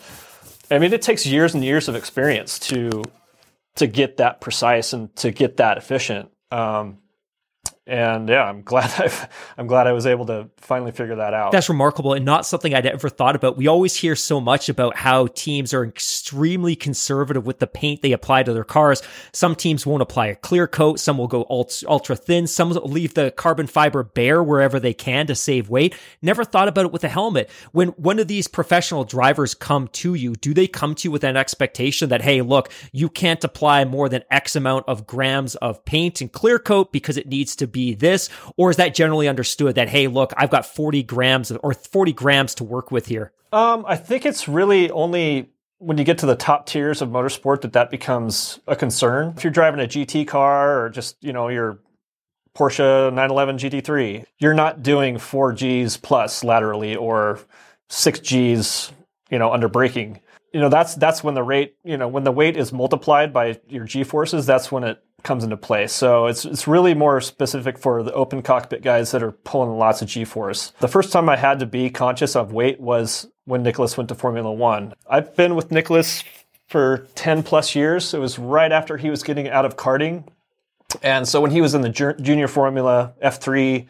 I 0.69 0.80
mean, 0.80 0.93
it 0.93 1.01
takes 1.01 1.26
years 1.26 1.53
and 1.53 1.63
years 1.63 1.88
of 1.88 1.95
experience 1.95 2.59
to 2.59 3.03
to 3.76 3.88
get 3.88 4.17
that 4.17 4.41
precise 4.41 4.93
and 4.93 5.13
to 5.17 5.32
get 5.32 5.57
that 5.57 5.78
efficient. 5.78 6.30
Um, 6.51 6.99
and 7.86 8.29
yeah, 8.29 8.43
I'm 8.45 8.61
glad 8.63 8.89
i 8.99 9.11
am 9.59 9.67
glad 9.67 9.88
I 9.88 9.91
was 9.91 10.05
able 10.05 10.25
to 10.27 10.49
finally 10.57 10.91
figure 10.91 11.15
that 11.15 11.34
out. 11.34 11.51
That's 11.51 11.69
remarkable 11.69 12.13
and 12.13 12.23
not 12.23 12.45
something 12.45 12.73
I'd 12.73 12.86
ever 12.86 13.09
thought 13.09 13.36
about. 13.36 13.57
We 13.57 13.67
always 13.67 13.95
hear 13.95 14.15
so 14.15 14.39
much 14.39 14.69
about 14.69 14.95
how 14.95 15.27
teams 15.27 15.73
are 15.73 15.84
extremely 15.84 16.75
conservative 16.75 17.45
with 17.45 17.59
the 17.59 17.67
paint 17.67 18.01
they 18.01 18.13
apply 18.13 18.43
to 18.43 18.53
their 18.53 18.63
cars. 18.63 19.01
Some 19.34 19.55
teams 19.55 19.86
won't 19.86 20.01
apply 20.01 20.27
a 20.27 20.36
clear 20.36 20.67
coat, 20.67 20.99
some 20.99 21.17
will 21.17 21.27
go 21.27 21.45
ultra 21.49 22.15
thin, 22.15 22.47
some 22.47 22.69
will 22.69 22.81
leave 22.84 23.13
the 23.13 23.31
carbon 23.31 23.67
fiber 23.67 24.03
bare 24.03 24.41
wherever 24.41 24.79
they 24.79 24.93
can 24.93 25.27
to 25.27 25.36
save 25.36 25.69
weight. 25.69 25.95
Never 26.21 26.45
thought 26.45 26.67
about 26.67 26.86
it 26.86 26.91
with 26.91 27.03
a 27.03 27.09
helmet. 27.09 27.49
When 27.71 27.89
one 27.89 28.19
of 28.19 28.27
these 28.27 28.47
professional 28.47 29.03
drivers 29.03 29.53
come 29.53 29.89
to 29.89 30.13
you, 30.13 30.36
do 30.36 30.53
they 30.53 30.67
come 30.67 30.95
to 30.95 31.07
you 31.07 31.11
with 31.11 31.23
an 31.23 31.36
expectation 31.36 32.09
that 32.09 32.21
hey, 32.21 32.41
look, 32.41 32.71
you 32.93 33.09
can't 33.09 33.43
apply 33.43 33.84
more 33.84 34.07
than 34.07 34.23
X 34.31 34.55
amount 34.55 34.86
of 34.88 35.05
grams 35.05 35.55
of 35.55 35.84
paint 35.84 36.21
and 36.21 36.31
clear 36.31 36.59
coat 36.59 36.91
because 36.91 37.17
it 37.17 37.27
needs 37.27 37.55
to 37.57 37.67
be 37.74 37.93
this? 37.93 38.30
Or 38.55 38.69
is 38.69 38.78
that 38.78 38.95
generally 38.95 39.28
understood 39.28 39.76
that, 39.76 39.89
hey, 39.89 40.07
look, 40.07 40.32
I've 40.38 40.49
got 40.49 40.65
40 40.65 41.03
grams 41.03 41.51
or 41.51 41.74
40 41.74 42.13
grams 42.13 42.55
to 42.55 42.63
work 42.63 42.89
with 42.89 43.07
here? 43.07 43.34
Um, 43.51 43.84
I 43.86 43.97
think 43.97 44.26
it's 44.26 44.47
really 44.47 44.89
only 44.89 45.49
when 45.80 45.97
you 45.97 46.05
get 46.05 46.19
to 46.19 46.26
the 46.26 46.36
top 46.36 46.65
tiers 46.65 47.01
of 47.01 47.09
motorsport 47.09 47.61
that 47.61 47.74
that 47.74 47.91
becomes 47.91 48.59
a 48.67 48.76
concern. 48.76 49.34
If 49.36 49.43
you're 49.43 49.51
driving 49.51 49.82
a 49.82 49.88
GT 49.88 50.26
car 50.26 50.80
or 50.82 50.89
just, 50.89 51.21
you 51.21 51.34
know, 51.34 51.49
your 51.49 51.80
Porsche 52.55 53.11
911 53.11 53.57
GT3, 53.57 54.26
you're 54.39 54.53
not 54.53 54.82
doing 54.82 55.17
4 55.17 55.53
Gs 55.53 55.97
plus 55.97 56.43
laterally 56.43 56.95
or 56.95 57.39
6 57.89 58.19
Gs, 58.19 58.91
you 59.30 59.39
know, 59.39 59.51
under 59.51 59.67
braking. 59.67 60.21
You 60.53 60.59
know, 60.59 60.69
that's 60.69 60.95
that's 60.95 61.23
when 61.23 61.33
the 61.33 61.43
rate, 61.43 61.75
you 61.83 61.97
know, 61.97 62.07
when 62.07 62.23
the 62.23 62.31
weight 62.31 62.55
is 62.55 62.71
multiplied 62.71 63.33
by 63.33 63.59
your 63.67 63.85
G 63.85 64.03
forces, 64.03 64.45
that's 64.45 64.71
when 64.71 64.83
it 64.83 65.03
comes 65.23 65.43
into 65.43 65.57
play. 65.57 65.87
So 65.87 66.27
it's 66.27 66.45
it's 66.45 66.67
really 66.67 66.93
more 66.93 67.19
specific 67.21 67.77
for 67.77 68.03
the 68.03 68.13
open 68.13 68.41
cockpit 68.41 68.81
guys 68.81 69.11
that 69.11 69.23
are 69.23 69.31
pulling 69.31 69.77
lots 69.77 70.01
of 70.01 70.07
G-force. 70.07 70.73
The 70.79 70.87
first 70.87 71.11
time 71.11 71.29
I 71.29 71.37
had 71.37 71.59
to 71.59 71.65
be 71.65 71.89
conscious 71.89 72.35
of 72.35 72.51
weight 72.51 72.79
was 72.79 73.27
when 73.45 73.63
Nicholas 73.63 73.97
went 73.97 74.09
to 74.09 74.15
Formula 74.15 74.51
One. 74.51 74.93
I've 75.09 75.35
been 75.35 75.55
with 75.55 75.71
Nicholas 75.71 76.23
for 76.67 77.07
10 77.15 77.43
plus 77.43 77.75
years. 77.75 78.13
It 78.13 78.19
was 78.19 78.37
right 78.37 78.71
after 78.71 78.97
he 78.97 79.09
was 79.09 79.23
getting 79.23 79.49
out 79.49 79.65
of 79.65 79.77
karting. 79.77 80.27
And 81.01 81.27
so 81.27 81.41
when 81.41 81.51
he 81.51 81.61
was 81.61 81.73
in 81.73 81.81
the 81.81 81.89
junior 81.89 82.47
formula, 82.47 83.13
F3, 83.23 83.87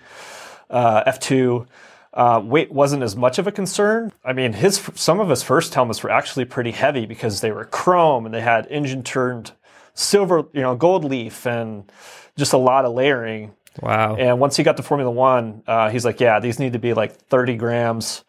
uh, 0.69 1.11
F2, 1.11 1.67
uh, 2.13 2.41
weight 2.43 2.71
wasn't 2.71 3.03
as 3.03 3.15
much 3.15 3.39
of 3.39 3.47
a 3.47 3.51
concern. 3.51 4.11
I 4.23 4.33
mean, 4.33 4.53
his 4.53 4.77
some 4.95 5.19
of 5.19 5.29
his 5.29 5.41
first 5.43 5.73
helmets 5.73 6.03
were 6.03 6.11
actually 6.11 6.45
pretty 6.45 6.71
heavy 6.71 7.05
because 7.05 7.41
they 7.41 7.51
were 7.51 7.65
chrome 7.65 8.25
and 8.25 8.33
they 8.33 8.41
had 8.41 8.67
engine 8.69 9.03
turned 9.03 9.51
silver, 9.93 10.43
you 10.53 10.61
know, 10.61 10.75
gold 10.75 11.03
leaf 11.03 11.45
and 11.45 11.91
just 12.37 12.53
a 12.53 12.57
lot 12.57 12.85
of 12.85 12.93
layering. 12.93 13.53
Wow. 13.81 14.15
And 14.15 14.39
once 14.39 14.55
he 14.55 14.63
got 14.63 14.77
to 14.77 14.83
Formula 14.83 15.11
One, 15.11 15.63
uh, 15.65 15.89
he's 15.89 16.05
like, 16.05 16.19
yeah, 16.19 16.39
these 16.39 16.59
need 16.59 16.73
to 16.73 16.79
be 16.79 16.93
like 16.93 17.13
30 17.13 17.55
grams. 17.55 18.23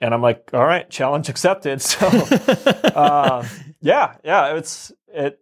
And 0.00 0.12
I'm 0.12 0.22
like, 0.22 0.50
all 0.52 0.64
right, 0.64 0.88
challenge 0.90 1.28
accepted. 1.28 1.80
So, 1.82 2.06
uh, 2.08 3.46
yeah, 3.80 4.16
yeah, 4.24 4.56
it's, 4.56 4.92
it, 5.08 5.38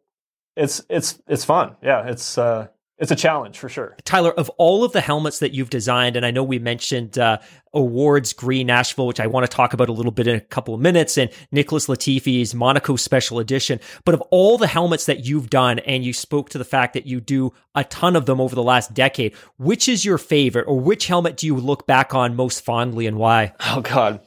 it's, 0.57 0.85
it's, 0.91 1.21
it's 1.27 1.45
fun. 1.45 1.77
Yeah. 1.83 2.07
It's, 2.09 2.37
uh, 2.37 2.69
it's 3.03 3.11
a 3.11 3.17
challenge 3.17 3.59
for 3.59 3.69
sure. 3.69 3.97
Tyler, 4.05 4.31
of 4.31 4.49
all 4.59 4.85
of 4.85 4.93
the 4.93 5.01
helmets 5.01 5.41
that 5.41 5.53
you've 5.53 5.71
designed, 5.71 6.15
and 6.15 6.25
I 6.25 6.31
know 6.31 6.45
we 6.45 6.61
mentioned 6.61 7.19
uh, 7.19 7.39
O'Ward's 7.75 8.33
Green 8.33 8.69
Nashville, 8.69 9.09
which 9.09 9.19
I 9.19 9.27
want 9.27 9.45
to 9.45 9.55
talk 9.55 9.73
about 9.73 9.89
a 9.89 9.93
little 9.93 10.13
bit 10.13 10.29
in 10.29 10.37
a 10.37 10.41
couple 10.41 10.73
of 10.73 10.81
minutes, 10.81 11.19
and 11.19 11.29
Nicholas 11.51 11.89
Latifi's 11.89 12.55
Monaco 12.55 12.95
Special 12.95 13.41
Edition. 13.41 13.81
But 14.05 14.15
of 14.15 14.21
all 14.31 14.57
the 14.57 14.69
helmets 14.69 15.07
that 15.07 15.27
you've 15.27 15.51
done, 15.51 15.81
and 15.81 16.05
you 16.05 16.13
spoke 16.13 16.51
to 16.51 16.59
the 16.59 16.65
fact 16.65 16.95
that 16.95 17.05
you 17.05 17.21
do 17.21 17.53
a 17.75 17.83
ton 17.83 18.15
of 18.15 18.27
them 18.27 18.41
over 18.41 18.55
the 18.55 18.63
last 18.63 18.95
decade, 18.95 19.35
which 19.59 19.89
is 19.89 20.05
your 20.05 20.17
favorite, 20.17 20.67
or 20.69 20.79
which 20.79 21.09
helmet 21.09 21.37
do 21.37 21.49
you 21.49 21.57
look 21.57 21.89
back 21.89 22.15
on 22.15 22.37
most 22.37 22.65
fondly, 22.65 23.09
and 23.09 23.19
why? 23.19 23.53
Oh 23.67 23.81
God, 23.81 24.21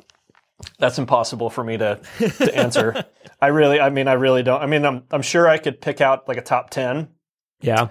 that's 0.80 1.00
impossible 1.00 1.50
for 1.50 1.64
me 1.64 1.78
to 1.78 2.02
to 2.20 2.54
answer. 2.54 3.06
I 3.42 3.48
really, 3.48 3.80
I 3.80 3.90
mean, 3.90 4.10
I 4.10 4.14
really 4.14 4.44
don't. 4.44 4.62
I 4.62 4.66
mean, 4.66 4.86
I'm 4.86 5.04
I'm 5.12 5.22
sure 5.22 5.48
I 5.48 5.60
could 5.60 5.80
pick 5.80 6.02
out 6.02 6.28
like 6.28 6.36
a 6.36 6.42
top 6.42 6.72
ten. 6.72 7.08
Yeah 7.62 7.88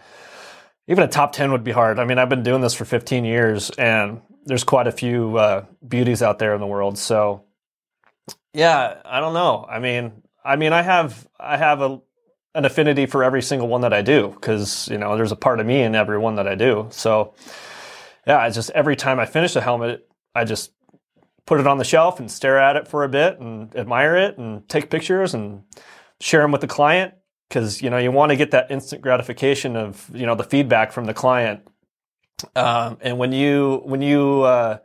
even 0.87 1.05
a 1.05 1.09
top 1.09 1.33
10 1.33 1.53
would 1.53 1.65
be 1.65 1.73
hard. 1.73 1.99
I 1.99 2.05
mean, 2.05 2.19
I've 2.19 2.29
been 2.29 2.43
doing 2.43 2.61
this 2.61 2.75
for 2.75 2.85
15 2.85 3.25
years 3.25 3.71
and 3.71 4.21
there's 4.45 4.65
quite 4.65 4.87
a 4.87 4.93
few 4.93 5.37
uh, 5.39 5.65
beauties 5.87 6.23
out 6.23 6.39
there 6.39 6.55
in 6.55 6.61
the 6.61 6.67
world. 6.67 6.99
So 6.99 7.45
yeah, 8.53 9.01
I 9.05 9.21
don't 9.21 9.35
know. 9.35 9.67
I 9.69 9.79
mean, 9.79 10.23
I 10.45 10.57
mean, 10.57 10.73
I 10.73 10.83
have, 10.83 11.27
I 11.41 11.57
have 11.57 11.81
a, 11.81 12.01
an 12.55 12.65
affinity 12.65 13.07
for 13.07 13.25
every 13.25 13.43
single 13.43 13.67
one 13.67 13.81
that 13.81 13.93
I 13.93 14.03
do 14.03 14.29
because, 14.29 14.87
you 14.89 14.99
know, 14.99 15.17
there's 15.17 15.33
a 15.33 15.37
part 15.37 15.59
of 15.59 15.67
me 15.67 15.83
in 15.83 15.95
every 15.95 16.19
one 16.19 16.37
that 16.37 16.47
I 16.47 16.55
do. 16.55 16.87
So 16.91 17.35
yeah, 18.27 18.47
it's 18.47 18.55
just 18.55 18.71
every 18.71 18.97
time 18.97 19.19
I 19.19 19.27
finish 19.27 19.57
a 19.57 19.61
helmet, 19.61 20.09
I 20.35 20.45
just 20.45 20.73
put 21.47 21.61
it 21.61 21.67
on 21.67 21.79
the 21.79 21.85
shelf 21.85 22.21
and 22.21 22.31
stare 22.31 22.59
at 22.59 22.77
it 22.77 22.89
for 22.89 23.05
a 23.05 23.09
bit 23.09 23.39
and 23.41 23.75
admire 23.75 24.17
it 24.17 24.39
and 24.39 24.69
take 24.69 24.91
pictures 24.91 25.35
and 25.35 25.63
share 26.21 26.43
them 26.43 26.53
with 26.53 26.61
the 26.61 26.67
client 26.67 27.15
because 27.55 27.81
you 27.81 27.89
know 27.89 27.99
you 27.99 28.11
want 28.11 28.31
to 28.31 28.37
get 28.37 28.51
that 28.51 28.71
instant 28.71 29.01
gratification 29.01 29.77
of 29.77 30.11
you 30.13 30.27
know 30.27 30.35
the 30.35 30.43
feedback 30.43 30.91
from 30.91 31.05
the 31.05 31.15
client. 31.15 31.61
Um, 32.57 32.99
and 33.01 33.17
when 33.17 33.33
you 33.33 33.81
when 33.85 34.03
you 34.03 34.43
uh, 34.43 34.79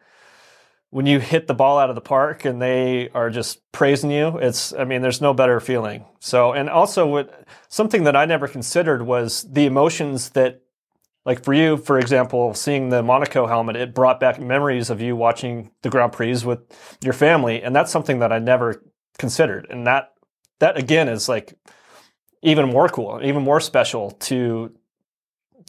when 0.92 1.08
you 1.08 1.20
hit 1.20 1.48
the 1.48 1.56
ball 1.56 1.80
out 1.80 1.90
of 1.90 1.96
the 1.96 2.02
park 2.02 2.46
and 2.46 2.62
they 2.62 3.10
are 3.10 3.30
just 3.30 3.72
praising 3.72 4.10
you 4.10 4.38
it's 4.40 4.74
i 4.74 4.84
mean 4.84 5.02
there's 5.02 5.22
no 5.22 5.34
better 5.34 5.60
feeling. 5.60 6.06
So 6.20 6.54
and 6.54 6.70
also 6.70 7.08
what 7.08 7.48
something 7.70 8.04
that 8.04 8.16
i 8.16 8.26
never 8.26 8.48
considered 8.48 9.02
was 9.02 9.46
the 9.52 9.66
emotions 9.66 10.30
that 10.32 10.62
like 11.26 11.44
for 11.44 11.54
you 11.54 11.78
for 11.78 11.98
example 11.98 12.54
seeing 12.54 12.90
the 12.90 13.04
monaco 13.04 13.46
helmet 13.48 13.76
it 13.76 13.94
brought 13.96 14.20
back 14.20 14.40
memories 14.40 14.90
of 14.90 15.02
you 15.02 15.16
watching 15.16 15.72
the 15.82 15.90
grand 15.90 16.12
prix 16.12 16.44
with 16.46 16.60
your 17.04 17.14
family. 17.14 17.64
And 17.64 17.76
that's 17.76 17.92
something 17.92 18.20
that 18.20 18.32
i 18.32 18.38
never 18.38 18.84
considered. 19.18 19.68
And 19.72 19.88
that 19.88 20.14
that 20.60 20.78
again 20.78 21.08
is 21.10 21.28
like 21.28 21.58
even 22.42 22.70
more 22.70 22.90
cool, 22.90 23.20
even 23.24 23.44
more 23.44 23.60
special 23.60 24.12
to 24.12 24.72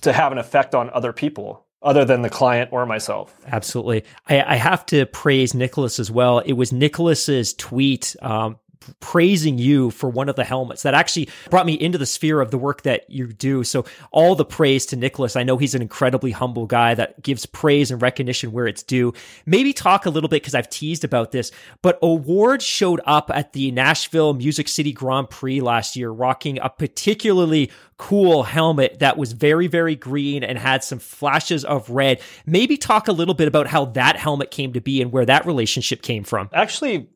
to 0.03 0.13
have 0.13 0.33
an 0.33 0.39
effect 0.39 0.75
on 0.75 0.89
other 0.91 1.13
people 1.13 1.67
other 1.83 2.05
than 2.05 2.23
the 2.23 2.31
client 2.31 2.71
or 2.73 2.87
myself. 2.87 3.35
Absolutely. 3.47 4.05
I, 4.29 4.43
I 4.43 4.57
have 4.57 4.85
to 4.87 5.07
praise 5.07 5.55
Nicholas 5.55 5.99
as 5.99 6.11
well. 6.11 6.39
It 6.41 6.53
was 6.53 6.73
Nicholas's 6.73 7.55
tweet 7.55 8.17
um, 8.23 8.59
praising 9.01 9.59
you 9.59 9.91
for 9.91 10.09
one 10.09 10.29
of 10.29 10.37
the 10.37 10.45
helmets 10.45 10.83
that 10.83 10.95
actually 10.95 11.29
brought 11.51 11.67
me 11.67 11.75
into 11.75 11.99
the 11.99 12.07
sphere 12.07 12.41
of 12.41 12.51
the 12.51 12.59
work 12.59 12.83
that 12.83 13.09
you 13.11 13.27
do. 13.27 13.63
So 13.63 13.85
all 14.11 14.35
the 14.35 14.45
praise 14.45 14.87
to 14.87 14.97
Nicholas. 14.97 15.37
I 15.37 15.43
know 15.43 15.57
he's 15.57 15.75
an 15.75 15.83
incredibly 15.83 16.31
humble 16.31 16.67
guy 16.67 16.95
that 16.95 17.23
gives 17.23 17.47
praise 17.47 17.91
and 17.91 18.01
recognition 18.01 18.53
where 18.53 18.67
it's 18.67 18.83
due. 18.83 19.13
Maybe 19.47 19.73
talk 19.73 20.07
a 20.07 20.11
little 20.11 20.29
bit 20.29 20.43
because 20.43 20.55
I've 20.55 20.71
teased 20.71 21.05
about 21.05 21.33
this, 21.33 21.53
but 21.83 21.99
O'Ward 22.03 22.63
showed 22.63 23.01
up 23.05 23.31
at 23.33 23.53
the 23.53 23.71
Nashville 23.71 24.35
Music 24.35 24.69
City 24.69 24.93
Grand 24.93 25.31
Prix 25.31 25.61
last 25.61 25.97
year, 25.97 26.11
rocking 26.11 26.59
a 26.61 26.71
particularly 26.71 27.71
cool 27.99 28.45
helmet 28.45 28.99
that 29.01 29.19
was 29.19 29.33
very, 29.33 29.67
very 29.67 29.95
green 29.95 30.43
and 30.43 30.59
had 30.59 30.83
some 30.83 30.99
flashes 30.99 31.67
of 31.67 31.91
red. 31.91 32.21
Maybe 32.47 32.79
talk 32.79 33.09
a 33.09 33.13
little 33.13 33.35
bit 33.35 33.47
about 33.47 33.67
how 33.67 33.85
that 33.87 34.17
helmet 34.17 34.51
came 34.51 34.73
to 34.73 34.81
be 34.81 35.03
and 35.03 35.13
where 35.13 35.27
that 35.27 35.45
relationship 35.45 36.01
came 36.01 36.25
from. 36.25 36.49
Actually, 36.55 37.11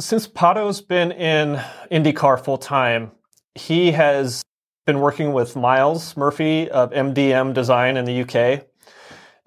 since 0.00 0.26
Pato's 0.26 0.80
been 0.80 1.12
in 1.12 1.60
IndyCar 1.90 2.42
full 2.42 2.58
time, 2.58 3.12
he 3.54 3.92
has 3.92 4.42
been 4.86 5.00
working 5.00 5.32
with 5.32 5.56
Miles 5.56 6.16
Murphy 6.16 6.70
of 6.70 6.90
MDM 6.90 7.54
Design 7.54 7.96
in 7.96 8.04
the 8.04 8.22
UK, 8.22 8.66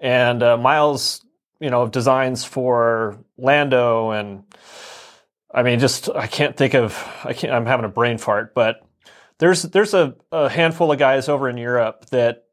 and 0.00 0.42
uh, 0.42 0.56
Miles, 0.56 1.24
you 1.60 1.70
know, 1.70 1.86
designs 1.88 2.44
for 2.44 3.18
Lando 3.36 4.10
and 4.10 4.44
I 5.54 5.62
mean, 5.62 5.78
just 5.78 6.10
I 6.10 6.26
can't 6.26 6.56
think 6.56 6.74
of 6.74 7.00
I 7.24 7.32
can't. 7.32 7.52
I'm 7.52 7.66
having 7.66 7.84
a 7.84 7.88
brain 7.88 8.18
fart, 8.18 8.54
but 8.54 8.84
there's 9.38 9.62
there's 9.62 9.94
a, 9.94 10.14
a 10.32 10.48
handful 10.48 10.90
of 10.90 10.98
guys 10.98 11.28
over 11.28 11.48
in 11.48 11.56
Europe 11.56 12.06
that 12.06 12.46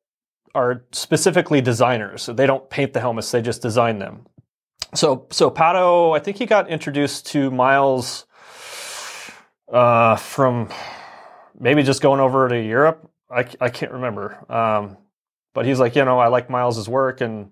are 0.54 0.86
specifically 0.92 1.62
designers. 1.62 2.22
So 2.22 2.34
they 2.34 2.46
don't 2.46 2.70
paint 2.70 2.94
the 2.94 3.00
helmets; 3.00 3.32
they 3.32 3.42
just 3.42 3.64
design 3.64 3.98
them. 3.98 4.28
So 4.94 5.28
so 5.32 5.50
Pato, 5.50 6.16
I 6.16 6.20
think 6.20 6.38
he 6.38 6.46
got 6.46 6.70
introduced 6.70 7.28
to 7.28 7.50
Miles 7.50 8.26
uh, 9.72 10.18
from 10.18 10.70
maybe 11.58 11.84
just 11.84 12.02
going 12.02 12.20
over 12.20 12.50
to 12.50 12.62
Europe. 12.62 13.10
I, 13.30 13.48
I 13.62 13.70
can't 13.70 13.94
remember. 13.94 14.46
Um, 14.52 14.98
but 15.54 15.66
he's 15.66 15.80
like, 15.80 15.96
you 15.96 16.04
know, 16.04 16.20
I 16.20 16.28
like 16.28 16.50
Miles's 16.50 16.90
work 16.90 17.22
and 17.22 17.52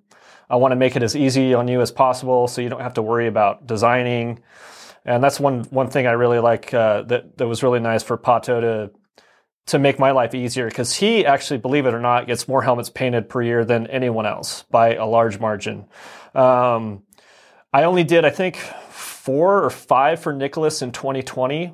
I 0.50 0.58
want 0.58 0.74
to 0.74 0.76
make 0.76 0.96
it 0.96 1.04
as 1.04 1.16
easy 1.16 1.54
on 1.54 1.68
you 1.68 1.82
as 1.82 1.92
possible 1.92 2.48
so 2.48 2.62
you 2.62 2.70
don't 2.70 2.82
have 2.82 2.96
to 2.96 3.02
worry 3.02 3.28
about 3.28 3.68
designing. 3.68 4.42
And 5.06 5.24
that's 5.24 5.40
one 5.40 5.64
one 5.66 5.90
thing 5.90 6.08
I 6.08 6.12
really 6.12 6.40
like 6.40 6.74
uh, 6.74 7.04
that 7.04 7.38
that 7.38 7.48
was 7.48 7.64
really 7.64 7.80
nice 7.80 8.04
for 8.04 8.18
Pato 8.18 8.60
to 8.60 8.92
to 9.68 9.80
make 9.80 10.00
my 10.00 10.12
life 10.12 10.34
easier 10.34 10.68
because 10.68 10.96
he 10.96 11.26
actually, 11.26 11.60
believe 11.60 11.86
it 11.86 11.94
or 11.94 12.00
not, 12.00 12.26
gets 12.26 12.48
more 12.48 12.64
helmets 12.64 12.90
painted 12.90 13.30
per 13.30 13.42
year 13.42 13.64
than 13.64 13.86
anyone 13.88 14.26
else 14.26 14.64
by 14.64 14.96
a 14.96 15.06
large 15.06 15.40
margin. 15.40 15.86
Um, 16.34 17.04
I 17.72 17.84
only 17.84 18.03
did, 18.03 18.26
I 18.26 18.32
think, 18.32 18.55
four 18.89 19.63
or 19.63 19.70
five 19.70 20.20
for 20.22 20.34
Nicholas 20.34 20.82
in 20.82 20.91
2020, 20.91 21.74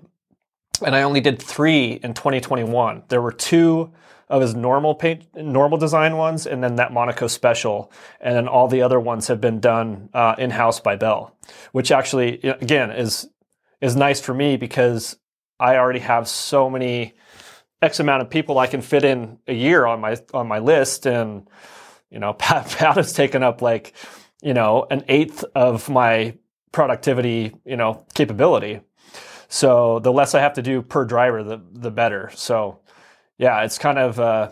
and 0.86 0.96
I 0.96 1.04
only 1.04 1.22
did 1.22 1.42
three 1.42 1.94
in 2.04 2.14
2021. 2.14 3.04
There 3.08 3.22
were 3.22 3.32
two 3.32 3.94
of 4.28 4.42
his 4.42 4.56
normal 4.56 4.96
paint, 4.96 5.24
normal 5.36 5.78
design 5.78 6.18
ones, 6.18 6.48
and 6.48 6.64
then 6.64 6.76
that 6.76 6.92
Monaco 6.92 7.28
special, 7.28 7.92
and 8.20 8.36
then 8.36 8.48
all 8.48 8.68
the 8.68 8.82
other 8.82 9.00
ones 9.00 9.28
have 9.28 9.40
been 9.40 9.60
done 9.60 10.10
uh, 10.14 10.36
in 10.38 10.50
house 10.50 10.80
by 10.80 10.96
Bell, 10.96 11.34
which 11.72 11.92
actually, 11.92 12.42
again, 12.42 12.92
is 12.92 13.30
is 13.82 13.96
nice 13.96 14.20
for 14.20 14.34
me 14.34 14.58
because 14.58 15.18
I 15.60 15.78
already 15.78 16.00
have 16.00 16.28
so 16.28 16.70
many 16.70 17.14
X 17.82 18.00
amount 18.00 18.24
of 18.24 18.30
people 18.30 18.58
I 18.58 18.68
can 18.68 18.82
fit 18.82 19.06
in 19.06 19.38
a 19.48 19.54
year 19.54 19.86
on 19.86 20.02
my 20.02 20.18
on 20.34 20.48
my 20.48 20.60
list, 20.60 21.06
and 21.06 21.48
you 22.10 22.20
know, 22.20 22.34
Pat, 22.38 22.68
Pat 22.68 22.96
has 22.98 23.14
taken 23.14 23.44
up 23.44 23.62
like 23.62 23.94
you 24.46 24.54
know, 24.54 24.86
an 24.92 25.04
eighth 25.08 25.44
of 25.56 25.90
my 25.90 26.38
productivity, 26.72 27.56
you 27.66 27.76
know, 27.76 28.06
capability. 28.14 28.80
So 29.48 29.98
the 30.00 30.12
less 30.14 30.36
I 30.36 30.40
have 30.40 30.54
to 30.54 30.62
do 30.62 30.84
per 30.84 31.04
driver, 31.04 31.44
the 31.44 31.62
the 31.74 31.90
better. 31.90 32.30
So 32.36 32.80
yeah, 33.40 33.64
it's 33.64 33.80
kind 33.80 33.98
of 33.98 34.20
uh, 34.20 34.52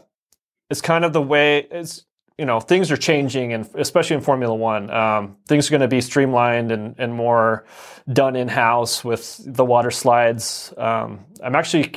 it's 0.71 0.81
kind 0.81 1.05
of 1.05 1.13
the 1.13 1.21
way 1.21 1.67
it's 1.69 2.05
you 2.39 2.45
know 2.45 2.59
things 2.59 2.91
are 2.91 2.97
changing, 2.97 3.53
and 3.53 3.69
especially 3.75 4.15
in 4.15 4.23
Formula 4.23 4.55
One, 4.55 4.89
um, 4.89 5.37
things 5.47 5.67
are 5.67 5.71
going 5.71 5.81
to 5.81 5.87
be 5.87 6.01
streamlined 6.01 6.71
and 6.71 6.95
and 6.97 7.13
more 7.13 7.65
done 8.11 8.35
in 8.35 8.47
house 8.47 9.03
with 9.03 9.39
the 9.45 9.63
water 9.63 9.91
slides. 9.91 10.73
Um, 10.75 11.25
I'm 11.43 11.55
actually 11.55 11.93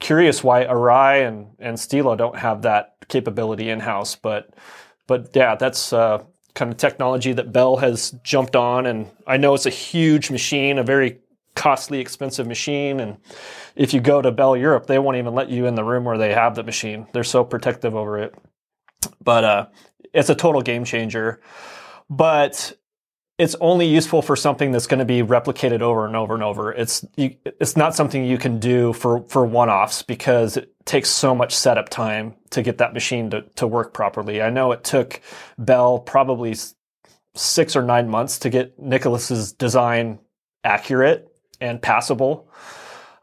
curious 0.00 0.44
why 0.44 0.66
Arai 0.66 1.26
and 1.26 1.46
and 1.58 1.80
Stilo 1.80 2.14
don't 2.14 2.36
have 2.36 2.60
that 2.62 2.96
capability 3.08 3.70
in 3.70 3.80
house, 3.80 4.16
but 4.16 4.50
but 5.06 5.30
yeah, 5.34 5.54
that's 5.54 5.94
uh, 5.94 6.24
kind 6.54 6.70
of 6.70 6.76
technology 6.76 7.32
that 7.32 7.52
Bell 7.52 7.76
has 7.76 8.12
jumped 8.22 8.56
on. 8.56 8.86
And 8.86 9.10
I 9.26 9.36
know 9.36 9.54
it's 9.54 9.66
a 9.66 9.70
huge 9.70 10.30
machine, 10.30 10.78
a 10.78 10.84
very 10.84 11.18
costly, 11.54 12.00
expensive 12.00 12.46
machine. 12.46 13.00
And 13.00 13.18
if 13.76 13.92
you 13.92 14.00
go 14.00 14.22
to 14.22 14.30
Bell 14.30 14.56
Europe, 14.56 14.86
they 14.86 14.98
won't 14.98 15.16
even 15.16 15.34
let 15.34 15.48
you 15.50 15.66
in 15.66 15.74
the 15.74 15.84
room 15.84 16.04
where 16.04 16.18
they 16.18 16.32
have 16.32 16.54
the 16.54 16.62
machine. 16.62 17.06
They're 17.12 17.24
so 17.24 17.44
protective 17.44 17.94
over 17.94 18.18
it. 18.18 18.34
But 19.22 19.44
uh, 19.44 19.66
it's 20.12 20.30
a 20.30 20.34
total 20.34 20.62
game 20.62 20.84
changer. 20.84 21.40
But 22.08 22.72
it's 23.36 23.56
only 23.60 23.86
useful 23.86 24.22
for 24.22 24.36
something 24.36 24.70
that's 24.70 24.86
going 24.86 25.00
to 25.00 25.04
be 25.04 25.22
replicated 25.22 25.80
over 25.80 26.06
and 26.06 26.14
over 26.14 26.34
and 26.34 26.42
over. 26.42 26.72
It's 26.72 27.04
you, 27.16 27.34
it's 27.44 27.76
not 27.76 27.94
something 27.94 28.24
you 28.24 28.38
can 28.38 28.60
do 28.60 28.92
for 28.92 29.22
for 29.24 29.44
one-offs 29.44 30.02
because 30.02 30.56
it 30.56 30.72
takes 30.84 31.10
so 31.10 31.34
much 31.34 31.54
setup 31.54 31.88
time 31.88 32.34
to 32.50 32.62
get 32.62 32.78
that 32.78 32.94
machine 32.94 33.30
to, 33.30 33.42
to 33.56 33.66
work 33.66 33.92
properly. 33.92 34.40
I 34.40 34.50
know 34.50 34.70
it 34.70 34.84
took 34.84 35.20
Bell 35.58 35.98
probably 35.98 36.54
six 37.34 37.74
or 37.74 37.82
nine 37.82 38.08
months 38.08 38.38
to 38.40 38.50
get 38.50 38.78
Nicholas's 38.78 39.52
design 39.52 40.20
accurate 40.62 41.28
and 41.60 41.82
passable. 41.82 42.48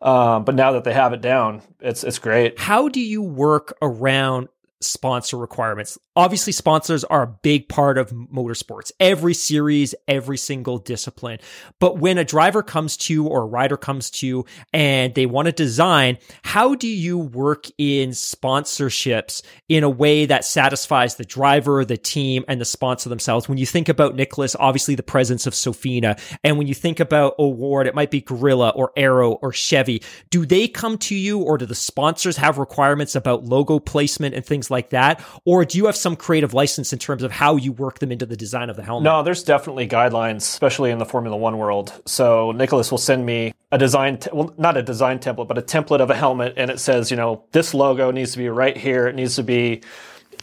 Um, 0.01 0.43
but 0.43 0.55
now 0.55 0.73
that 0.73 0.83
they 0.83 0.93
have 0.93 1.13
it 1.13 1.21
down, 1.21 1.61
it's 1.79 2.03
it's 2.03 2.19
great. 2.19 2.59
How 2.59 2.89
do 2.89 2.99
you 2.99 3.21
work 3.21 3.77
around 3.81 4.49
sponsor 4.81 5.37
requirements. 5.37 5.97
Obviously, 6.13 6.51
sponsors 6.51 7.05
are 7.05 7.23
a 7.23 7.27
big 7.27 7.69
part 7.69 7.97
of 7.97 8.09
motorsports, 8.11 8.91
every 8.99 9.33
series, 9.33 9.95
every 10.09 10.37
single 10.37 10.77
discipline. 10.77 11.39
But 11.79 11.99
when 11.99 12.17
a 12.17 12.25
driver 12.25 12.61
comes 12.61 12.97
to 12.97 13.13
you 13.13 13.27
or 13.27 13.43
a 13.43 13.45
rider 13.45 13.77
comes 13.77 14.09
to 14.11 14.27
you 14.27 14.45
and 14.73 15.15
they 15.15 15.25
want 15.25 15.45
to 15.45 15.53
design, 15.53 16.17
how 16.43 16.75
do 16.75 16.89
you 16.89 17.17
work 17.17 17.67
in 17.77 18.09
sponsorships 18.09 19.41
in 19.69 19.85
a 19.85 19.89
way 19.89 20.25
that 20.25 20.43
satisfies 20.43 21.15
the 21.15 21.23
driver, 21.23 21.85
the 21.85 21.95
team, 21.95 22.43
and 22.49 22.59
the 22.59 22.65
sponsor 22.65 23.07
themselves? 23.07 23.47
When 23.47 23.57
you 23.57 23.65
think 23.65 23.87
about 23.87 24.15
Nicholas, 24.15 24.53
obviously 24.59 24.95
the 24.95 25.03
presence 25.03 25.47
of 25.47 25.53
Sofina. 25.53 26.19
And 26.43 26.57
when 26.57 26.67
you 26.67 26.73
think 26.73 26.99
about 26.99 27.35
O'Ward, 27.39 27.87
it 27.87 27.95
might 27.95 28.11
be 28.11 28.19
Gorilla 28.19 28.71
or 28.71 28.91
Arrow 28.97 29.31
or 29.35 29.53
Chevy. 29.53 30.03
Do 30.29 30.45
they 30.45 30.67
come 30.67 30.97
to 30.97 31.15
you 31.15 31.39
or 31.39 31.57
do 31.57 31.65
the 31.65 31.73
sponsors 31.73 32.35
have 32.35 32.57
requirements 32.57 33.15
about 33.15 33.45
logo 33.45 33.79
placement 33.79 34.35
and 34.35 34.45
things 34.45 34.69
like 34.69 34.89
that? 34.89 35.23
Or 35.45 35.63
do 35.63 35.77
you 35.77 35.85
have 35.85 36.00
some 36.01 36.15
creative 36.15 36.53
license 36.53 36.91
in 36.91 36.99
terms 36.99 37.23
of 37.23 37.31
how 37.31 37.55
you 37.55 37.71
work 37.71 37.99
them 37.99 38.11
into 38.11 38.25
the 38.25 38.35
design 38.35 38.69
of 38.69 38.75
the 38.75 38.83
helmet? 38.83 39.03
No, 39.03 39.23
there's 39.23 39.43
definitely 39.43 39.87
guidelines, 39.87 40.37
especially 40.37 40.91
in 40.91 40.97
the 40.97 41.05
Formula 41.05 41.37
One 41.37 41.57
world. 41.57 42.01
So 42.05 42.51
Nicholas 42.51 42.91
will 42.91 42.97
send 42.97 43.25
me 43.25 43.53
a 43.71 43.77
design, 43.77 44.19
well, 44.33 44.53
not 44.57 44.75
a 44.77 44.83
design 44.83 45.19
template, 45.19 45.47
but 45.47 45.57
a 45.57 45.61
template 45.61 46.01
of 46.01 46.09
a 46.09 46.15
helmet, 46.15 46.55
and 46.57 46.69
it 46.69 46.79
says, 46.79 47.11
you 47.11 47.17
know, 47.17 47.45
this 47.51 47.73
logo 47.73 48.11
needs 48.11 48.33
to 48.33 48.37
be 48.37 48.49
right 48.49 48.75
here. 48.75 49.07
It 49.07 49.15
needs 49.15 49.35
to 49.35 49.43
be 49.43 49.81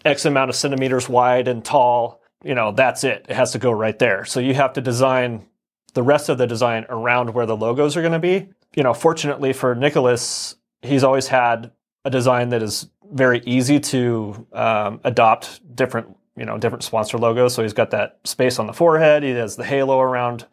X 0.05 0.25
amount 0.25 0.49
of 0.49 0.57
centimeters 0.57 1.09
wide 1.09 1.49
and 1.49 1.65
tall. 1.65 2.23
You 2.45 2.55
know, 2.55 2.73
that's 2.73 3.05
it. 3.05 3.27
It 3.29 3.35
has 3.35 3.53
to 3.53 3.59
go 3.59 3.71
right 3.71 3.99
there. 3.99 4.25
So 4.25 4.41
you 4.41 4.55
have 4.55 4.73
to 4.75 4.81
design 4.81 5.47
the 5.95 6.03
rest 6.03 6.29
of 6.29 6.39
the 6.39 6.47
design 6.47 6.87
around 6.89 7.35
where 7.35 7.47
the 7.47 7.57
logos 7.57 7.97
are 7.97 8.03
going 8.03 8.13
to 8.13 8.19
be. 8.19 8.49
You 8.77 8.83
know, 8.83 8.95
fortunately 8.95 9.53
for 9.53 9.75
Nicholas, 9.75 10.55
he's 10.83 11.03
always 11.03 11.27
had 11.27 11.73
a 12.05 12.11
design 12.11 12.51
that 12.51 12.63
is 12.63 12.89
very 13.13 13.43
easy 13.45 13.81
to 13.81 14.47
um, 14.53 15.01
adopt 15.05 15.61
different, 15.75 16.17
you 16.37 16.45
know, 16.45 16.59
different 16.59 16.85
sponsor 16.85 17.19
logos. 17.19 17.55
So 17.55 17.63
he's 17.63 17.73
got 17.73 17.91
that 17.91 18.19
space 18.25 18.59
on 18.59 18.67
the 18.67 18.73
forehead. 18.73 19.23
He 19.23 19.31
has 19.31 19.57
the 19.57 19.65
halo 19.65 20.01
around 20.01 20.47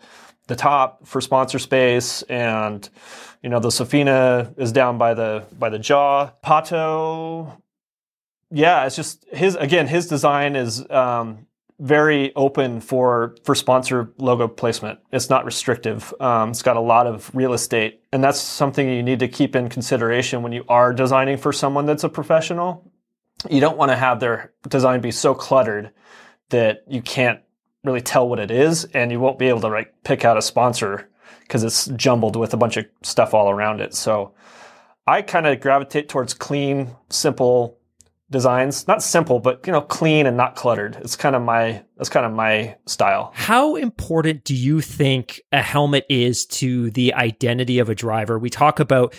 the 0.48 0.56
top 0.56 1.06
for 1.08 1.22
sponsor 1.22 1.60
space, 1.60 2.22
and 2.24 2.88
you 3.42 3.50
know 3.50 3.60
the 3.60 3.70
Sofina 3.70 4.54
is 4.60 4.72
down 4.72 4.98
by 4.98 5.14
the 5.14 5.46
by 5.58 5.70
the 5.70 5.80
jaw. 5.80 6.32
Pato, 6.44 7.62
yeah, 8.52 8.86
it's 8.86 8.96
just 8.96 9.26
his 9.32 9.56
again. 9.56 9.88
His 9.88 10.08
design 10.08 10.56
is 10.56 10.88
um, 10.92 11.48
very 11.80 12.34
open 12.36 12.80
for 12.80 13.36
for 13.44 13.54
sponsor 13.54 14.12
logo 14.18 14.48
placement. 14.48 15.00
It's 15.12 15.30
not 15.30 15.46
restrictive. 15.46 16.14
Um, 16.20 16.52
it's 16.52 16.62
got 16.62 16.78
a 16.78 16.82
lot 16.82 17.08
of 17.08 17.30
real 17.34 17.54
estate, 17.54 18.02
and 18.14 18.24
that's 18.24 18.40
something 18.40 18.88
you 18.88 19.04
need 19.04 19.20
to 19.20 19.28
keep 19.28 19.56
in 19.56 19.70
consideration 19.70 20.42
when 20.42 20.52
you 20.52 20.64
are 20.70 20.94
designing 20.94 21.38
for 21.38 21.52
someone 21.52 21.86
that's 21.86 22.04
a 22.04 22.10
professional. 22.10 22.90
You 23.50 23.60
don't 23.60 23.78
want 23.78 23.92
to 23.92 23.98
have 23.98 24.20
their 24.20 24.54
design 24.70 25.02
be 25.02 25.12
so 25.12 25.34
cluttered 25.34 25.92
that 26.50 26.84
you 26.88 27.02
can't 27.02 27.42
really 27.84 28.02
tell 28.02 28.28
what 28.28 28.40
it 28.40 28.52
is, 28.52 28.86
and 28.86 29.12
you 29.12 29.20
won't 29.20 29.38
be 29.38 29.50
able 29.50 29.62
to 29.62 29.68
like 29.68 29.94
pick 30.04 30.24
out 30.24 30.38
a 30.38 30.42
sponsor 30.42 31.10
because 31.42 31.64
it's 31.64 31.88
jumbled 31.88 32.36
with 32.36 32.54
a 32.54 32.58
bunch 32.58 32.78
of 32.78 32.86
stuff 33.04 33.34
all 33.34 33.50
around 33.50 33.82
it. 33.82 33.94
So 33.94 34.34
I 35.06 35.22
kind 35.22 35.46
of 35.46 35.60
gravitate 35.60 36.10
towards 36.10 36.34
clean, 36.34 36.96
simple 37.10 37.78
designs. 38.30 38.88
Not 38.88 39.04
simple 39.04 39.40
but 39.40 39.66
you 39.66 39.74
know 39.74 39.82
clean 39.82 40.26
and 40.26 40.38
not 40.38 40.56
cluttered. 40.56 40.96
It's 40.98 41.16
kind 41.16 41.36
of 41.36 41.42
my 41.42 41.84
that's 41.98 42.10
kind 42.10 42.26
of 42.26 42.32
my 42.32 42.76
style. 42.86 43.32
How 43.34 43.76
important 43.76 44.44
do 44.44 44.56
you 44.56 44.82
think 44.82 45.42
a 45.52 45.62
helmet 45.62 46.06
is 46.10 46.46
to 46.48 46.92
the 46.92 47.14
identity 47.14 47.80
of 47.80 47.90
a 47.90 47.96
driver? 47.96 48.40
We 48.40 48.50
talk 48.50 48.80
about 48.80 49.14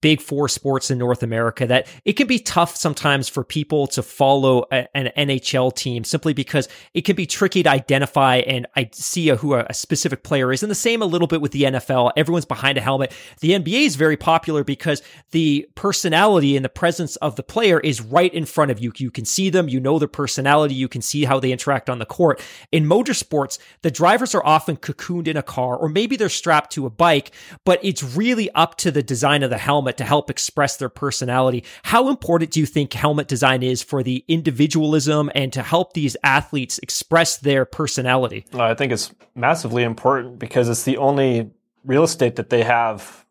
big 0.00 0.20
four 0.20 0.48
sports 0.48 0.90
in 0.90 0.98
North 0.98 1.22
America 1.22 1.66
that 1.66 1.86
it 2.04 2.12
can 2.12 2.26
be 2.26 2.38
tough 2.38 2.76
sometimes 2.76 3.28
for 3.28 3.42
people 3.42 3.86
to 3.88 4.02
follow 4.02 4.64
a, 4.70 4.96
an 4.96 5.10
NHL 5.16 5.74
team 5.74 6.04
simply 6.04 6.32
because 6.32 6.68
it 6.94 7.02
can 7.02 7.16
be 7.16 7.26
tricky 7.26 7.62
to 7.62 7.70
identify 7.70 8.36
and 8.36 8.66
I 8.76 8.90
see 8.92 9.28
a, 9.28 9.36
who 9.36 9.54
a, 9.54 9.66
a, 9.68 9.74
specific 9.74 10.22
player 10.22 10.52
is. 10.52 10.62
And 10.62 10.70
the 10.70 10.76
same 10.76 11.02
a 11.02 11.06
little 11.06 11.26
bit 11.26 11.40
with 11.40 11.52
the 11.52 11.62
NFL. 11.62 12.12
Everyone's 12.16 12.44
behind 12.44 12.78
a 12.78 12.80
helmet. 12.80 13.12
The 13.40 13.52
NBA 13.52 13.86
is 13.86 13.96
very 13.96 14.16
popular 14.16 14.62
because 14.62 15.02
the 15.32 15.68
personality 15.74 16.56
and 16.56 16.64
the 16.64 16.68
presence 16.68 17.16
of 17.16 17.36
the 17.36 17.42
player 17.42 17.80
is 17.80 18.00
right 18.00 18.32
in 18.32 18.44
front 18.44 18.70
of 18.70 18.78
you. 18.78 18.92
You 18.96 19.10
can 19.10 19.24
see 19.24 19.50
them, 19.50 19.68
you 19.68 19.80
know 19.80 19.98
their 19.98 20.08
personality, 20.08 20.74
you 20.74 20.88
can 20.88 21.02
see 21.02 21.24
how 21.24 21.40
they 21.40 21.52
interact 21.52 21.90
on 21.90 21.98
the 21.98 22.06
court. 22.06 22.40
In 22.70 22.84
motorsports, 22.84 23.58
the 23.82 23.90
drivers 23.90 24.34
are 24.34 24.44
often 24.44 24.76
cocooned 24.76 25.26
in 25.26 25.36
a 25.36 25.42
car 25.42 25.76
or 25.76 25.88
maybe 25.88 26.16
they're 26.16 26.28
strapped 26.28 26.72
to 26.72 26.86
a 26.86 26.90
bike, 26.90 27.32
but 27.64 27.80
it's 27.82 28.02
really 28.02 28.50
up 28.52 28.76
to 28.76 28.90
the 28.90 29.02
design 29.02 29.42
of 29.42 29.50
the 29.50 29.58
helmet 29.58 29.87
helmet 29.88 29.96
to 29.96 30.04
help 30.04 30.30
express 30.30 30.76
their 30.76 30.88
personality. 30.88 31.64
How 31.82 32.08
important 32.08 32.50
do 32.50 32.60
you 32.60 32.66
think 32.66 32.92
helmet 32.92 33.28
design 33.28 33.62
is 33.62 33.82
for 33.82 34.02
the 34.02 34.24
individualism 34.28 35.30
and 35.34 35.52
to 35.52 35.62
help 35.62 35.92
these 35.92 36.16
athletes 36.22 36.78
express 36.82 37.38
their 37.38 37.64
personality? 37.64 38.44
I 38.54 38.74
think 38.74 38.92
it's 38.92 39.14
massively 39.34 39.82
important 39.82 40.38
because 40.38 40.68
it's 40.68 40.84
the 40.84 40.98
only 40.98 41.50
real 41.84 42.04
estate 42.04 42.36
that 42.36 42.50
they 42.50 42.64
have 42.64 43.24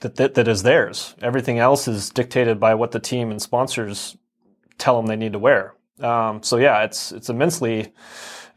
that, 0.00 0.16
that, 0.16 0.34
that 0.34 0.48
is 0.48 0.62
theirs. 0.62 1.14
Everything 1.20 1.58
else 1.58 1.86
is 1.86 2.10
dictated 2.10 2.58
by 2.58 2.74
what 2.74 2.92
the 2.92 3.00
team 3.00 3.30
and 3.30 3.42
sponsors 3.42 4.16
tell 4.78 4.96
them 4.96 5.06
they 5.06 5.16
need 5.16 5.32
to 5.32 5.38
wear. 5.38 5.74
Um, 6.00 6.42
so 6.42 6.56
yeah, 6.56 6.84
it's 6.84 7.12
it's 7.12 7.28
immensely 7.28 7.92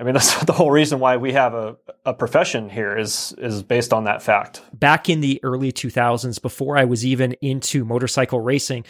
I 0.03 0.05
mean, 0.05 0.13
that's 0.15 0.43
the 0.43 0.53
whole 0.53 0.69
reason 0.69 0.99
why 0.99 1.15
we 1.15 1.31
have 1.31 1.53
a, 1.53 1.77
a 2.05 2.13
profession 2.13 2.69
here 2.69 2.97
is 2.97 3.33
is 3.37 3.63
based 3.63 3.93
on 3.93 4.03
that 4.03 4.21
fact. 4.21 4.61
Back 4.73 5.09
in 5.09 5.21
the 5.21 5.39
early 5.43 5.71
2000s, 5.71 6.41
before 6.41 6.77
I 6.77 6.83
was 6.83 7.05
even 7.05 7.33
into 7.41 7.85
motorcycle 7.85 8.41
racing, 8.41 8.83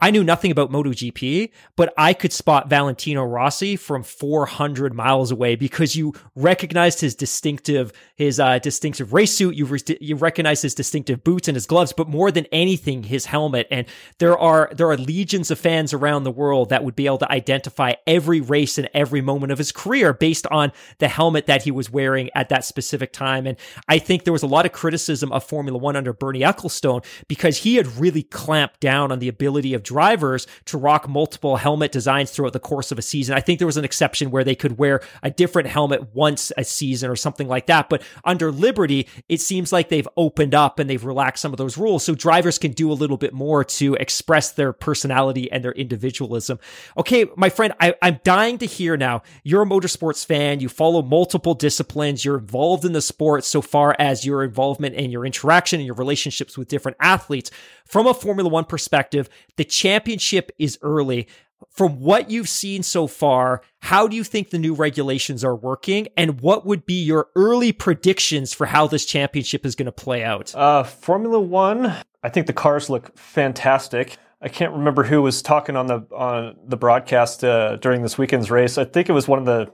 I 0.00 0.12
knew 0.12 0.22
nothing 0.22 0.52
about 0.52 0.70
MotoGP, 0.70 1.50
but 1.74 1.92
I 1.98 2.12
could 2.12 2.32
spot 2.32 2.70
Valentino 2.70 3.24
Rossi 3.24 3.74
from 3.74 4.04
400 4.04 4.94
miles 4.94 5.32
away 5.32 5.56
because 5.56 5.96
you 5.96 6.14
recognized 6.36 7.00
his 7.00 7.16
distinctive 7.16 7.92
his 8.14 8.38
uh, 8.38 8.60
distinctive 8.60 9.12
race 9.12 9.32
suit. 9.32 9.56
You 9.56 9.64
re- 9.64 9.80
you 10.00 10.14
recognized 10.14 10.62
his 10.62 10.74
distinctive 10.74 11.24
boots 11.24 11.48
and 11.48 11.56
his 11.56 11.66
gloves, 11.66 11.92
but 11.92 12.08
more 12.08 12.30
than 12.30 12.46
anything, 12.52 13.02
his 13.02 13.26
helmet. 13.26 13.66
And 13.72 13.86
there 14.18 14.38
are 14.38 14.70
there 14.72 14.88
are 14.88 14.96
legions 14.96 15.50
of 15.50 15.58
fans 15.58 15.92
around 15.92 16.22
the 16.22 16.30
world 16.30 16.68
that 16.68 16.84
would 16.84 16.94
be 16.94 17.06
able 17.06 17.18
to 17.18 17.32
identify 17.32 17.94
every 18.06 18.40
race 18.40 18.78
and 18.78 18.88
every 18.94 19.20
moment 19.20 19.50
of 19.50 19.58
his 19.58 19.72
career 19.72 20.12
based 20.12 20.46
on 20.46 20.70
the 20.98 21.08
helmet 21.08 21.46
that 21.46 21.64
he 21.64 21.72
was 21.72 21.90
wearing 21.90 22.30
at 22.36 22.50
that 22.50 22.64
specific 22.64 23.12
time. 23.12 23.48
And 23.48 23.58
I 23.88 23.98
think 23.98 24.22
there 24.22 24.32
was 24.32 24.44
a 24.44 24.48
lot 24.48 24.64
of 24.64 24.70
criticism 24.70 25.32
of 25.32 25.42
Formula 25.42 25.76
One 25.76 25.96
under 25.96 26.12
Bernie 26.12 26.40
Ecclestone 26.40 27.04
because 27.26 27.58
he 27.58 27.74
had 27.74 27.86
really 27.98 28.22
clamped 28.22 28.78
down 28.78 29.10
on 29.10 29.18
the 29.18 29.28
ability 29.28 29.74
of 29.74 29.87
drivers 29.88 30.46
to 30.66 30.76
rock 30.76 31.08
multiple 31.08 31.56
helmet 31.56 31.92
designs 31.92 32.30
throughout 32.30 32.52
the 32.52 32.60
course 32.60 32.92
of 32.92 32.98
a 32.98 33.02
season. 33.02 33.34
I 33.34 33.40
think 33.40 33.58
there 33.58 33.66
was 33.66 33.78
an 33.78 33.84
exception 33.86 34.30
where 34.30 34.44
they 34.44 34.54
could 34.54 34.76
wear 34.76 35.00
a 35.22 35.30
different 35.30 35.68
helmet 35.68 36.14
once 36.14 36.52
a 36.58 36.64
season 36.64 37.08
or 37.08 37.16
something 37.16 37.48
like 37.48 37.66
that. 37.66 37.88
But 37.88 38.02
under 38.22 38.52
Liberty, 38.52 39.08
it 39.30 39.40
seems 39.40 39.72
like 39.72 39.88
they've 39.88 40.08
opened 40.16 40.54
up 40.54 40.78
and 40.78 40.90
they've 40.90 41.04
relaxed 41.04 41.40
some 41.40 41.54
of 41.54 41.56
those 41.56 41.78
rules. 41.78 42.04
So 42.04 42.14
drivers 42.14 42.58
can 42.58 42.72
do 42.72 42.92
a 42.92 42.94
little 42.94 43.16
bit 43.16 43.32
more 43.32 43.64
to 43.64 43.94
express 43.94 44.52
their 44.52 44.74
personality 44.74 45.50
and 45.50 45.64
their 45.64 45.72
individualism. 45.72 46.58
Okay, 46.98 47.24
my 47.34 47.48
friend, 47.48 47.72
I, 47.80 47.94
I'm 48.02 48.20
dying 48.24 48.58
to 48.58 48.66
hear 48.66 48.98
now. 48.98 49.22
You're 49.42 49.62
a 49.62 49.66
motorsports 49.66 50.26
fan. 50.26 50.60
You 50.60 50.68
follow 50.68 51.00
multiple 51.00 51.54
disciplines. 51.54 52.26
You're 52.26 52.38
involved 52.38 52.84
in 52.84 52.92
the 52.92 53.00
sport 53.00 53.46
so 53.46 53.62
far 53.62 53.96
as 53.98 54.26
your 54.26 54.44
involvement 54.44 54.96
and 54.96 55.10
your 55.10 55.24
interaction 55.24 55.80
and 55.80 55.86
your 55.86 55.94
relationships 55.94 56.58
with 56.58 56.68
different 56.68 56.98
athletes. 57.00 57.50
From 57.84 58.06
a 58.06 58.12
Formula 58.12 58.50
One 58.50 58.66
perspective, 58.66 59.30
the 59.56 59.64
championship 59.78 60.50
is 60.58 60.78
early. 60.82 61.28
From 61.70 62.00
what 62.00 62.30
you've 62.30 62.48
seen 62.48 62.82
so 62.82 63.06
far, 63.06 63.62
how 63.80 64.06
do 64.08 64.16
you 64.16 64.24
think 64.24 64.50
the 64.50 64.58
new 64.58 64.74
regulations 64.74 65.44
are 65.44 65.56
working? 65.56 66.08
And 66.16 66.40
what 66.40 66.66
would 66.66 66.86
be 66.86 67.02
your 67.02 67.28
early 67.34 67.72
predictions 67.72 68.52
for 68.52 68.66
how 68.66 68.86
this 68.86 69.04
championship 69.04 69.66
is 69.66 69.74
going 69.74 69.86
to 69.86 69.92
play 69.92 70.22
out? 70.22 70.54
Uh, 70.54 70.84
Formula 70.84 71.40
One, 71.40 71.94
I 72.22 72.28
think 72.28 72.46
the 72.46 72.52
cars 72.52 72.88
look 72.90 73.16
fantastic. 73.16 74.18
I 74.40 74.48
can't 74.48 74.72
remember 74.72 75.04
who 75.04 75.20
was 75.22 75.42
talking 75.42 75.76
on 75.76 75.86
the 75.86 76.06
on 76.12 76.56
the 76.64 76.76
broadcast 76.76 77.42
uh, 77.42 77.76
during 77.76 78.02
this 78.02 78.16
weekend's 78.16 78.50
race. 78.50 78.78
I 78.78 78.84
think 78.84 79.08
it 79.08 79.12
was 79.12 79.26
one 79.26 79.40
of 79.40 79.46
the 79.46 79.72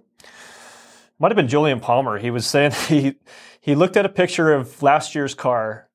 might 1.18 1.30
have 1.30 1.36
been 1.36 1.48
Jolyon 1.48 1.82
Palmer. 1.82 2.18
He 2.18 2.30
was 2.30 2.46
saying 2.46 2.70
he 2.88 3.16
he 3.60 3.74
looked 3.74 3.96
at 3.96 4.06
a 4.06 4.10
picture 4.10 4.52
of 4.52 4.82
last 4.82 5.14
year's 5.14 5.34
car 5.34 5.88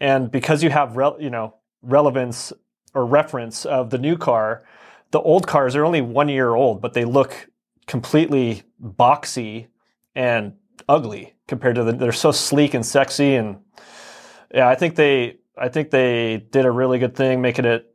and 0.00 0.30
because 0.30 0.62
you 0.62 0.70
have, 0.70 0.96
re- 0.96 1.16
you 1.18 1.30
know, 1.30 1.54
relevance 1.82 2.52
or 2.96 3.04
reference 3.04 3.66
of 3.66 3.90
the 3.90 3.98
new 3.98 4.16
car, 4.16 4.64
the 5.10 5.20
old 5.20 5.46
cars 5.46 5.76
are 5.76 5.84
only 5.84 6.00
one 6.00 6.28
year 6.28 6.54
old, 6.54 6.80
but 6.80 6.94
they 6.94 7.04
look 7.04 7.48
completely 7.86 8.62
boxy 8.82 9.68
and 10.14 10.54
ugly 10.88 11.34
compared 11.46 11.76
to 11.76 11.84
the. 11.84 11.92
They're 11.92 12.12
so 12.12 12.32
sleek 12.32 12.74
and 12.74 12.84
sexy, 12.84 13.34
and 13.34 13.58
yeah, 14.52 14.68
I 14.68 14.74
think 14.74 14.96
they, 14.96 15.36
I 15.56 15.68
think 15.68 15.90
they 15.90 16.38
did 16.38 16.64
a 16.64 16.70
really 16.70 16.98
good 16.98 17.14
thing, 17.14 17.40
making 17.42 17.66
it 17.66 17.94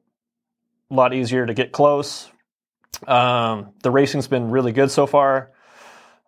a 0.89 0.93
lot 0.93 1.13
easier 1.13 1.45
to 1.45 1.53
get 1.53 1.71
close. 1.71 2.29
Um, 3.07 3.73
the 3.81 3.89
racing's 3.89 4.27
been 4.27 4.51
really 4.51 4.71
good 4.71 4.91
so 4.91 5.07
far. 5.07 5.51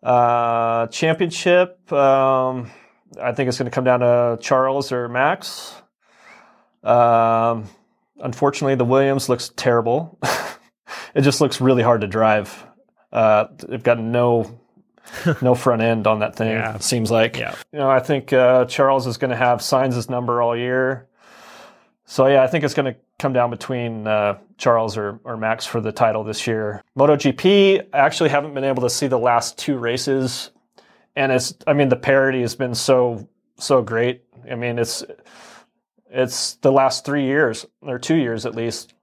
Uh, 0.01 0.88
championship. 0.88 1.91
Um, 1.93 2.71
I 3.21 3.32
think 3.34 3.47
it's 3.47 3.57
going 3.59 3.69
to 3.69 3.71
come 3.71 3.84
down 3.84 3.99
to 3.99 4.38
Charles 4.41 4.91
or 4.91 5.07
Max. 5.07 5.76
Um, 6.84 7.69
unfortunately, 8.20 8.76
the 8.76 8.86
Williams 8.86 9.30
looks 9.30 9.51
terrible. 9.55 10.18
it 11.16 11.22
just 11.22 11.41
looks 11.41 11.61
really 11.61 11.84
hard 11.84 12.01
to 12.01 12.07
drive. 12.07 12.66
Uh, 13.11 13.45
they've 13.68 13.84
got 13.84 13.99
no 13.99 14.59
no 15.41 15.53
front 15.55 15.82
end 15.82 16.07
on 16.07 16.20
that 16.20 16.36
thing. 16.36 16.51
Yeah. 16.51 16.78
Seems 16.80 17.11
like. 17.11 17.38
Yeah. 17.38 17.55
You 17.72 17.80
know, 17.80 17.89
I 17.89 17.99
think 17.99 18.34
uh, 18.34 18.66
Charles 18.66 19.05
is 19.07 19.18
going 19.18 19.32
to 19.32 19.38
have 19.38 19.59
Sainz's 19.59 20.09
number 20.09 20.41
all 20.41 20.57
year. 20.57 21.07
So 22.05 22.28
yeah, 22.28 22.43
I 22.43 22.47
think 22.47 22.64
it's 22.64 22.74
going 22.74 22.93
to 22.93 22.99
come 23.20 23.34
down 23.34 23.49
between 23.49 24.07
uh, 24.07 24.38
Charles 24.57 24.97
or, 24.97 25.20
or 25.24 25.38
Max 25.38 25.66
for 25.66 25.80
the 25.80 25.91
title 25.91 26.24
this 26.24 26.45
year. 26.45 26.84
MotoGP, 26.97 27.88
I 27.93 27.97
actually 27.97 28.30
haven't 28.30 28.53
been 28.53 28.66
able 28.66 28.84
to 28.84 28.89
see 28.89 29.07
the 29.07 29.20
last 29.20 29.57
two 29.57 29.78
races, 29.78 30.51
and 31.16 31.32
it's 31.32 31.53
I 31.66 31.74
mean 31.74 31.89
the 31.89 31.95
parity 31.95 32.41
has 32.41 32.55
been 32.55 32.76
so 32.76 33.28
so 33.57 33.82
great. 33.82 34.24
I 34.49 34.55
mean 34.55 34.80
it's 34.80 35.03
it's 36.14 36.55
the 36.55 36.72
last 36.72 37.05
three 37.05 37.26
years 37.26 37.66
or 37.82 37.99
two 37.99 38.16
years 38.16 38.45
at 38.45 38.55
least. 38.55 38.93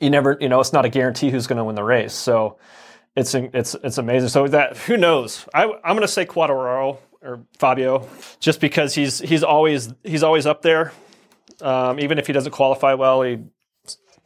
You 0.00 0.10
never 0.10 0.36
you 0.40 0.48
know 0.48 0.60
it's 0.60 0.72
not 0.72 0.84
a 0.84 0.88
guarantee 0.88 1.30
who's 1.30 1.46
going 1.46 1.58
to 1.58 1.64
win 1.64 1.74
the 1.74 1.84
race. 1.84 2.14
So 2.14 2.58
it's 3.16 3.34
it's 3.34 3.74
it's 3.82 3.98
amazing. 3.98 4.28
So 4.28 4.48
that 4.48 4.76
who 4.76 4.96
knows? 4.96 5.46
I, 5.54 5.64
I'm 5.64 5.94
going 5.94 6.00
to 6.02 6.08
say 6.08 6.24
Quartararo 6.26 6.98
or 7.22 7.40
Fabio, 7.58 8.08
just 8.40 8.60
because 8.60 8.94
he's 8.94 9.18
he's 9.18 9.42
always 9.42 9.92
he's 10.04 10.22
always 10.22 10.46
up 10.46 10.62
there. 10.62 10.92
Um, 11.60 11.98
even 11.98 12.18
if 12.18 12.26
he 12.26 12.32
doesn't 12.32 12.52
qualify 12.52 12.94
well, 12.94 13.22
he 13.22 13.38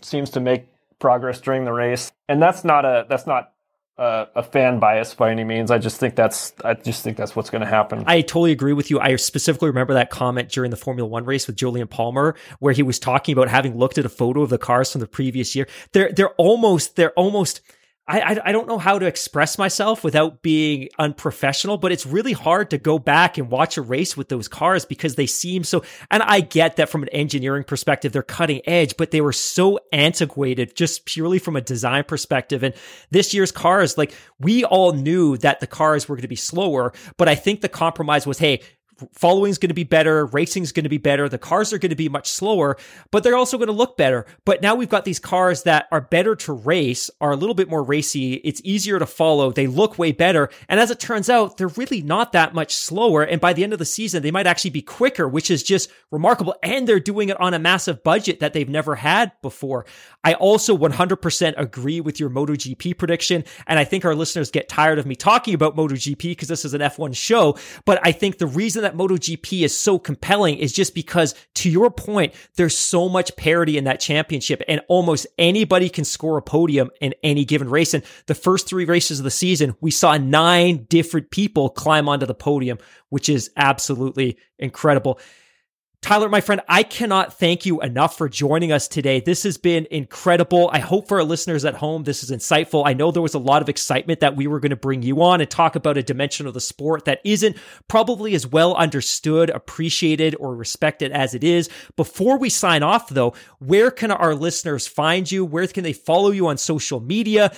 seems 0.02 0.30
to 0.30 0.40
make 0.40 0.66
progress 0.98 1.40
during 1.40 1.64
the 1.64 1.72
race, 1.72 2.12
and 2.28 2.42
that's 2.42 2.64
not 2.64 2.84
a 2.84 3.06
that's 3.08 3.26
not 3.26 3.51
a, 3.98 4.26
a 4.36 4.42
fan 4.42 4.78
bias 4.78 5.14
by 5.14 5.30
any 5.30 5.44
means. 5.44 5.70
I 5.70 5.78
just 5.78 5.98
think 5.98 6.16
that's 6.16 6.52
I 6.64 6.74
just 6.74 7.02
think 7.02 7.16
that's 7.16 7.36
what's 7.36 7.50
going 7.50 7.62
to 7.62 7.68
happen. 7.68 8.04
I 8.06 8.20
totally 8.22 8.52
agree 8.52 8.72
with 8.72 8.90
you. 8.90 8.98
I 9.00 9.16
specifically 9.16 9.68
remember 9.68 9.94
that 9.94 10.10
comment 10.10 10.48
during 10.48 10.70
the 10.70 10.76
Formula 10.76 11.08
One 11.08 11.24
race 11.24 11.46
with 11.46 11.56
Jolyon 11.56 11.90
Palmer, 11.90 12.34
where 12.58 12.72
he 12.72 12.82
was 12.82 12.98
talking 12.98 13.32
about 13.32 13.48
having 13.48 13.76
looked 13.76 13.98
at 13.98 14.06
a 14.06 14.10
photo 14.10 14.42
of 14.42 14.50
the 14.50 14.58
cars 14.58 14.92
from 14.92 15.00
the 15.00 15.06
previous 15.06 15.54
year. 15.54 15.66
They're 15.92 16.12
they're 16.12 16.34
almost 16.34 16.96
they're 16.96 17.12
almost 17.12 17.60
I, 18.08 18.40
I, 18.44 18.50
don't 18.50 18.66
know 18.66 18.78
how 18.78 18.98
to 18.98 19.06
express 19.06 19.58
myself 19.58 20.02
without 20.02 20.42
being 20.42 20.88
unprofessional, 20.98 21.78
but 21.78 21.92
it's 21.92 22.04
really 22.04 22.32
hard 22.32 22.70
to 22.70 22.78
go 22.78 22.98
back 22.98 23.38
and 23.38 23.48
watch 23.48 23.76
a 23.76 23.82
race 23.82 24.16
with 24.16 24.28
those 24.28 24.48
cars 24.48 24.84
because 24.84 25.14
they 25.14 25.26
seem 25.26 25.62
so. 25.62 25.84
And 26.10 26.20
I 26.20 26.40
get 26.40 26.76
that 26.76 26.88
from 26.88 27.04
an 27.04 27.10
engineering 27.10 27.62
perspective, 27.62 28.10
they're 28.10 28.24
cutting 28.24 28.60
edge, 28.66 28.96
but 28.96 29.12
they 29.12 29.20
were 29.20 29.32
so 29.32 29.78
antiquated 29.92 30.74
just 30.74 31.06
purely 31.06 31.38
from 31.38 31.54
a 31.54 31.60
design 31.60 32.02
perspective. 32.02 32.64
And 32.64 32.74
this 33.10 33.32
year's 33.32 33.52
cars, 33.52 33.96
like 33.96 34.12
we 34.40 34.64
all 34.64 34.92
knew 34.92 35.36
that 35.38 35.60
the 35.60 35.68
cars 35.68 36.08
were 36.08 36.16
going 36.16 36.22
to 36.22 36.28
be 36.28 36.34
slower, 36.34 36.92
but 37.16 37.28
I 37.28 37.36
think 37.36 37.60
the 37.60 37.68
compromise 37.68 38.26
was, 38.26 38.38
hey, 38.38 38.62
following 39.12 39.50
is 39.50 39.58
going 39.58 39.68
to 39.68 39.74
be 39.74 39.84
better, 39.84 40.26
racing 40.26 40.62
is 40.62 40.72
going 40.72 40.84
to 40.84 40.88
be 40.88 40.98
better, 40.98 41.28
the 41.28 41.38
cars 41.38 41.72
are 41.72 41.78
going 41.78 41.90
to 41.90 41.96
be 41.96 42.08
much 42.08 42.30
slower, 42.30 42.76
but 43.10 43.22
they're 43.22 43.36
also 43.36 43.58
going 43.58 43.68
to 43.68 43.72
look 43.72 43.96
better. 43.96 44.26
But 44.44 44.62
now 44.62 44.74
we've 44.74 44.88
got 44.88 45.04
these 45.04 45.18
cars 45.18 45.64
that 45.64 45.86
are 45.92 46.00
better 46.00 46.34
to 46.36 46.52
race, 46.52 47.10
are 47.20 47.32
a 47.32 47.36
little 47.36 47.54
bit 47.54 47.68
more 47.68 47.82
racy, 47.82 48.34
it's 48.34 48.60
easier 48.64 48.98
to 48.98 49.06
follow, 49.06 49.52
they 49.52 49.66
look 49.66 49.98
way 49.98 50.12
better, 50.12 50.50
and 50.68 50.80
as 50.80 50.90
it 50.90 51.00
turns 51.00 51.28
out, 51.28 51.56
they're 51.56 51.68
really 51.68 52.02
not 52.02 52.32
that 52.32 52.54
much 52.54 52.74
slower, 52.74 53.22
and 53.22 53.40
by 53.40 53.52
the 53.52 53.64
end 53.64 53.72
of 53.72 53.78
the 53.78 53.84
season, 53.84 54.22
they 54.22 54.30
might 54.30 54.46
actually 54.46 54.70
be 54.70 54.82
quicker, 54.82 55.28
which 55.28 55.50
is 55.50 55.62
just 55.62 55.90
remarkable, 56.10 56.54
and 56.62 56.86
they're 56.86 57.00
doing 57.00 57.28
it 57.28 57.40
on 57.40 57.54
a 57.54 57.58
massive 57.58 58.02
budget 58.02 58.40
that 58.40 58.52
they've 58.52 58.68
never 58.68 58.94
had 58.94 59.32
before. 59.42 59.86
I 60.24 60.34
also 60.34 60.76
100% 60.76 61.54
agree 61.56 62.00
with 62.00 62.20
your 62.20 62.30
MotoGP 62.30 62.96
prediction, 62.96 63.44
and 63.66 63.78
I 63.78 63.84
think 63.84 64.04
our 64.04 64.14
listeners 64.14 64.50
get 64.50 64.68
tired 64.68 64.98
of 64.98 65.06
me 65.06 65.16
talking 65.16 65.54
about 65.54 65.76
MotoGP 65.76 66.22
because 66.22 66.48
this 66.48 66.64
is 66.64 66.74
an 66.74 66.80
F1 66.80 67.16
show, 67.16 67.56
but 67.84 67.98
I 68.02 68.12
think 68.12 68.38
the 68.38 68.46
reason 68.46 68.82
that 68.82 68.91
that 68.92 68.98
MotoGP 68.98 69.64
is 69.64 69.76
so 69.76 69.98
compelling 69.98 70.58
is 70.58 70.72
just 70.72 70.94
because, 70.94 71.34
to 71.54 71.70
your 71.70 71.90
point, 71.90 72.34
there's 72.56 72.76
so 72.76 73.08
much 73.08 73.34
parity 73.36 73.76
in 73.76 73.84
that 73.84 74.00
championship, 74.00 74.62
and 74.68 74.80
almost 74.88 75.26
anybody 75.38 75.88
can 75.88 76.04
score 76.04 76.36
a 76.38 76.42
podium 76.42 76.90
in 77.00 77.14
any 77.22 77.44
given 77.44 77.68
race. 77.68 77.94
And 77.94 78.04
the 78.26 78.34
first 78.34 78.68
three 78.68 78.84
races 78.84 79.18
of 79.18 79.24
the 79.24 79.30
season, 79.30 79.74
we 79.80 79.90
saw 79.90 80.16
nine 80.16 80.86
different 80.88 81.30
people 81.30 81.70
climb 81.70 82.08
onto 82.08 82.26
the 82.26 82.34
podium, 82.34 82.78
which 83.08 83.28
is 83.28 83.50
absolutely 83.56 84.36
incredible. 84.58 85.18
Tyler, 86.02 86.28
my 86.28 86.40
friend, 86.40 86.60
I 86.68 86.82
cannot 86.82 87.38
thank 87.38 87.64
you 87.64 87.80
enough 87.80 88.18
for 88.18 88.28
joining 88.28 88.72
us 88.72 88.88
today. 88.88 89.20
This 89.20 89.44
has 89.44 89.56
been 89.56 89.86
incredible. 89.88 90.68
I 90.72 90.80
hope 90.80 91.06
for 91.06 91.18
our 91.18 91.24
listeners 91.24 91.64
at 91.64 91.76
home, 91.76 92.02
this 92.02 92.24
is 92.24 92.32
insightful. 92.32 92.82
I 92.84 92.92
know 92.92 93.12
there 93.12 93.22
was 93.22 93.34
a 93.34 93.38
lot 93.38 93.62
of 93.62 93.68
excitement 93.68 94.18
that 94.18 94.34
we 94.34 94.48
were 94.48 94.58
going 94.58 94.70
to 94.70 94.76
bring 94.76 95.02
you 95.02 95.22
on 95.22 95.40
and 95.40 95.48
talk 95.48 95.76
about 95.76 95.96
a 95.96 96.02
dimension 96.02 96.48
of 96.48 96.54
the 96.54 96.60
sport 96.60 97.04
that 97.04 97.20
isn't 97.24 97.56
probably 97.86 98.34
as 98.34 98.48
well 98.48 98.74
understood, 98.74 99.48
appreciated, 99.50 100.34
or 100.40 100.56
respected 100.56 101.12
as 101.12 101.36
it 101.36 101.44
is. 101.44 101.70
Before 101.94 102.36
we 102.36 102.48
sign 102.48 102.82
off, 102.82 103.08
though, 103.08 103.34
where 103.60 103.92
can 103.92 104.10
our 104.10 104.34
listeners 104.34 104.88
find 104.88 105.30
you? 105.30 105.44
Where 105.44 105.68
can 105.68 105.84
they 105.84 105.92
follow 105.92 106.32
you 106.32 106.48
on 106.48 106.58
social 106.58 106.98
media? 106.98 107.52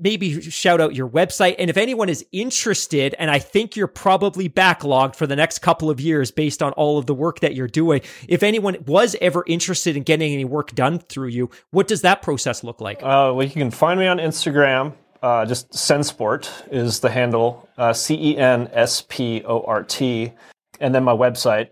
Maybe 0.00 0.40
shout 0.40 0.80
out 0.80 0.94
your 0.94 1.08
website. 1.08 1.56
And 1.58 1.70
if 1.70 1.76
anyone 1.76 2.08
is 2.08 2.24
interested, 2.32 3.14
and 3.18 3.30
I 3.30 3.38
think 3.38 3.76
you're 3.76 3.86
probably 3.86 4.48
backlogged 4.48 5.16
for 5.16 5.26
the 5.26 5.36
next 5.36 5.60
couple 5.60 5.90
of 5.90 6.00
years 6.00 6.30
based 6.30 6.62
on 6.62 6.72
all 6.72 6.98
of 6.98 7.06
the 7.06 7.14
work 7.14 7.40
that 7.40 7.54
you're 7.54 7.68
doing, 7.68 8.00
if 8.28 8.42
anyone 8.42 8.76
was 8.86 9.16
ever 9.20 9.44
interested 9.46 9.96
in 9.96 10.02
getting 10.02 10.32
any 10.32 10.44
work 10.44 10.74
done 10.74 10.98
through 10.98 11.28
you, 11.28 11.50
what 11.70 11.88
does 11.88 12.02
that 12.02 12.22
process 12.22 12.64
look 12.64 12.80
like? 12.80 12.98
Uh, 13.02 13.32
well, 13.34 13.42
you 13.42 13.50
can 13.50 13.70
find 13.70 13.98
me 14.00 14.06
on 14.06 14.18
Instagram. 14.18 14.92
Uh, 15.22 15.44
just 15.44 15.70
Censport 15.72 16.50
is 16.72 17.00
the 17.00 17.10
handle, 17.10 17.68
uh, 17.76 17.92
C 17.92 18.14
E 18.32 18.38
N 18.38 18.70
S 18.72 19.04
P 19.08 19.42
O 19.44 19.60
R 19.62 19.82
T. 19.82 20.32
And 20.80 20.94
then 20.94 21.04
my 21.04 21.12
website, 21.12 21.68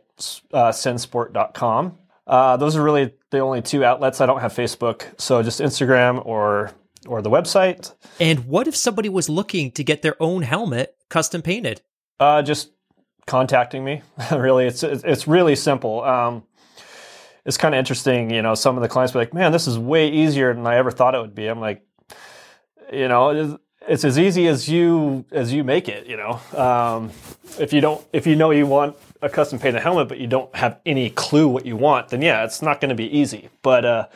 uh, 0.52 0.70
censport.com. 0.70 1.96
Uh, 2.26 2.58
those 2.58 2.76
are 2.76 2.82
really 2.82 3.14
the 3.30 3.38
only 3.38 3.62
two 3.62 3.84
outlets. 3.84 4.20
I 4.20 4.26
don't 4.26 4.40
have 4.40 4.52
Facebook. 4.52 5.18
So 5.18 5.42
just 5.42 5.60
Instagram 5.60 6.24
or 6.26 6.72
or 7.06 7.22
the 7.22 7.30
website. 7.30 7.94
And 8.20 8.46
what 8.46 8.66
if 8.66 8.76
somebody 8.76 9.08
was 9.08 9.28
looking 9.28 9.70
to 9.72 9.84
get 9.84 10.02
their 10.02 10.20
own 10.20 10.42
helmet 10.42 10.96
custom 11.08 11.42
painted? 11.42 11.82
Uh, 12.20 12.42
just 12.42 12.70
contacting 13.26 13.84
me. 13.84 14.02
really, 14.32 14.66
it's 14.66 14.82
it's 14.82 15.28
really 15.28 15.56
simple. 15.56 16.02
Um, 16.02 16.44
it's 17.44 17.56
kind 17.56 17.74
of 17.74 17.78
interesting, 17.78 18.30
you 18.30 18.42
know. 18.42 18.54
Some 18.54 18.76
of 18.76 18.82
the 18.82 18.88
clients 18.88 19.12
be 19.12 19.20
like, 19.20 19.32
"Man, 19.32 19.52
this 19.52 19.66
is 19.66 19.78
way 19.78 20.10
easier 20.10 20.52
than 20.52 20.66
I 20.66 20.76
ever 20.76 20.90
thought 20.90 21.14
it 21.14 21.20
would 21.20 21.34
be." 21.34 21.46
I'm 21.46 21.60
like, 21.60 21.82
you 22.92 23.08
know, 23.08 23.30
it's, 23.30 23.62
it's 23.88 24.04
as 24.04 24.18
easy 24.18 24.48
as 24.48 24.68
you 24.68 25.24
as 25.30 25.52
you 25.52 25.64
make 25.64 25.88
it. 25.88 26.06
You 26.06 26.16
know, 26.16 26.40
um, 26.60 27.10
if 27.58 27.72
you 27.72 27.80
don't, 27.80 28.04
if 28.12 28.26
you 28.26 28.36
know 28.36 28.50
you 28.50 28.66
want 28.66 28.96
a 29.22 29.28
custom 29.28 29.58
painted 29.58 29.82
helmet, 29.82 30.08
but 30.08 30.18
you 30.18 30.26
don't 30.26 30.54
have 30.54 30.80
any 30.84 31.10
clue 31.10 31.48
what 31.48 31.66
you 31.66 31.76
want, 31.76 32.08
then 32.08 32.22
yeah, 32.22 32.44
it's 32.44 32.62
not 32.62 32.80
going 32.80 32.90
to 32.90 32.94
be 32.94 33.06
easy. 33.06 33.48
But 33.62 33.84
uh, 33.84 34.06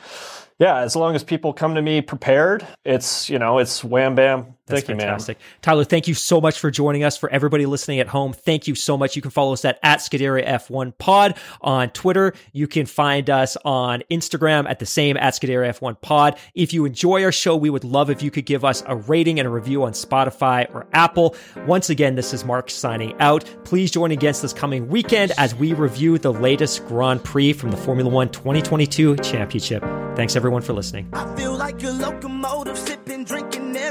yeah, 0.62 0.76
as 0.78 0.94
long 0.94 1.16
as 1.16 1.24
people 1.24 1.52
come 1.52 1.74
to 1.74 1.82
me 1.82 2.00
prepared, 2.00 2.64
it's 2.84 3.28
you 3.28 3.36
know 3.40 3.58
it's 3.58 3.82
wham 3.82 4.14
bam. 4.14 4.54
That's 4.72 4.86
thank 4.86 5.00
fantastic. 5.00 5.38
you, 5.38 5.44
man. 5.44 5.58
Tyler, 5.62 5.84
thank 5.84 6.08
you 6.08 6.14
so 6.14 6.40
much 6.40 6.58
for 6.58 6.70
joining 6.70 7.04
us. 7.04 7.16
For 7.16 7.30
everybody 7.30 7.66
listening 7.66 8.00
at 8.00 8.08
home, 8.08 8.32
thank 8.32 8.66
you 8.66 8.74
so 8.74 8.96
much. 8.96 9.16
You 9.16 9.22
can 9.22 9.30
follow 9.30 9.52
us 9.52 9.64
at, 9.64 9.78
at 9.82 10.00
Scuderia 10.00 10.46
F1 10.46 10.98
Pod 10.98 11.36
on 11.60 11.90
Twitter. 11.90 12.34
You 12.52 12.66
can 12.66 12.86
find 12.86 13.30
us 13.30 13.56
on 13.64 14.02
Instagram 14.10 14.68
at 14.68 14.78
the 14.78 14.86
same 14.86 15.16
at 15.16 15.34
Scuderia 15.34 15.78
F1 15.78 16.00
Pod. 16.00 16.38
If 16.54 16.72
you 16.72 16.84
enjoy 16.84 17.24
our 17.24 17.32
show, 17.32 17.56
we 17.56 17.70
would 17.70 17.84
love 17.84 18.10
if 18.10 18.22
you 18.22 18.30
could 18.30 18.46
give 18.46 18.64
us 18.64 18.82
a 18.86 18.96
rating 18.96 19.38
and 19.38 19.46
a 19.46 19.50
review 19.50 19.84
on 19.84 19.92
Spotify 19.92 20.72
or 20.74 20.86
Apple. 20.92 21.36
Once 21.66 21.90
again, 21.90 22.14
this 22.14 22.32
is 22.32 22.44
Mark 22.44 22.70
signing 22.70 23.14
out. 23.20 23.44
Please 23.64 23.90
join 23.90 24.10
against 24.10 24.42
this 24.42 24.52
coming 24.52 24.88
weekend 24.88 25.32
as 25.38 25.54
we 25.54 25.72
review 25.72 26.18
the 26.18 26.32
latest 26.32 26.84
Grand 26.86 27.22
Prix 27.22 27.52
from 27.52 27.70
the 27.70 27.76
Formula 27.76 28.10
One 28.10 28.28
2022 28.30 29.16
Championship. 29.16 29.82
Thanks 30.16 30.36
everyone 30.36 30.62
for 30.62 30.72
listening. 30.72 31.08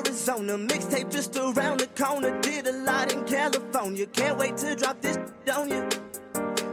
Arizona. 0.05 0.57
Mixtape 0.57 1.11
just 1.11 1.35
around 1.35 1.79
the 1.79 1.87
corner. 2.01 2.39
Did 2.41 2.67
a 2.67 2.71
lot 2.71 3.11
in 3.13 3.23
California. 3.25 4.05
Can't 4.07 4.37
wait 4.37 4.57
to 4.57 4.75
drop 4.75 5.01
this 5.01 5.17
on 5.53 5.69
you. 5.69 5.87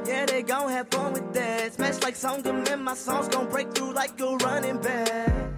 Yeah, 0.07 0.27
they 0.27 0.43
gon' 0.43 0.71
have 0.71 0.89
fun 0.89 1.13
with 1.13 1.33
that. 1.35 1.75
Smash 1.75 2.03
like 2.03 2.15
Songam 2.15 2.69
and 2.71 2.85
my 2.85 2.95
songs 2.95 3.29
gon' 3.29 3.49
break 3.49 3.73
through 3.75 3.93
like 3.93 4.19
a 4.21 4.37
running 4.37 4.81
back. 4.81 5.58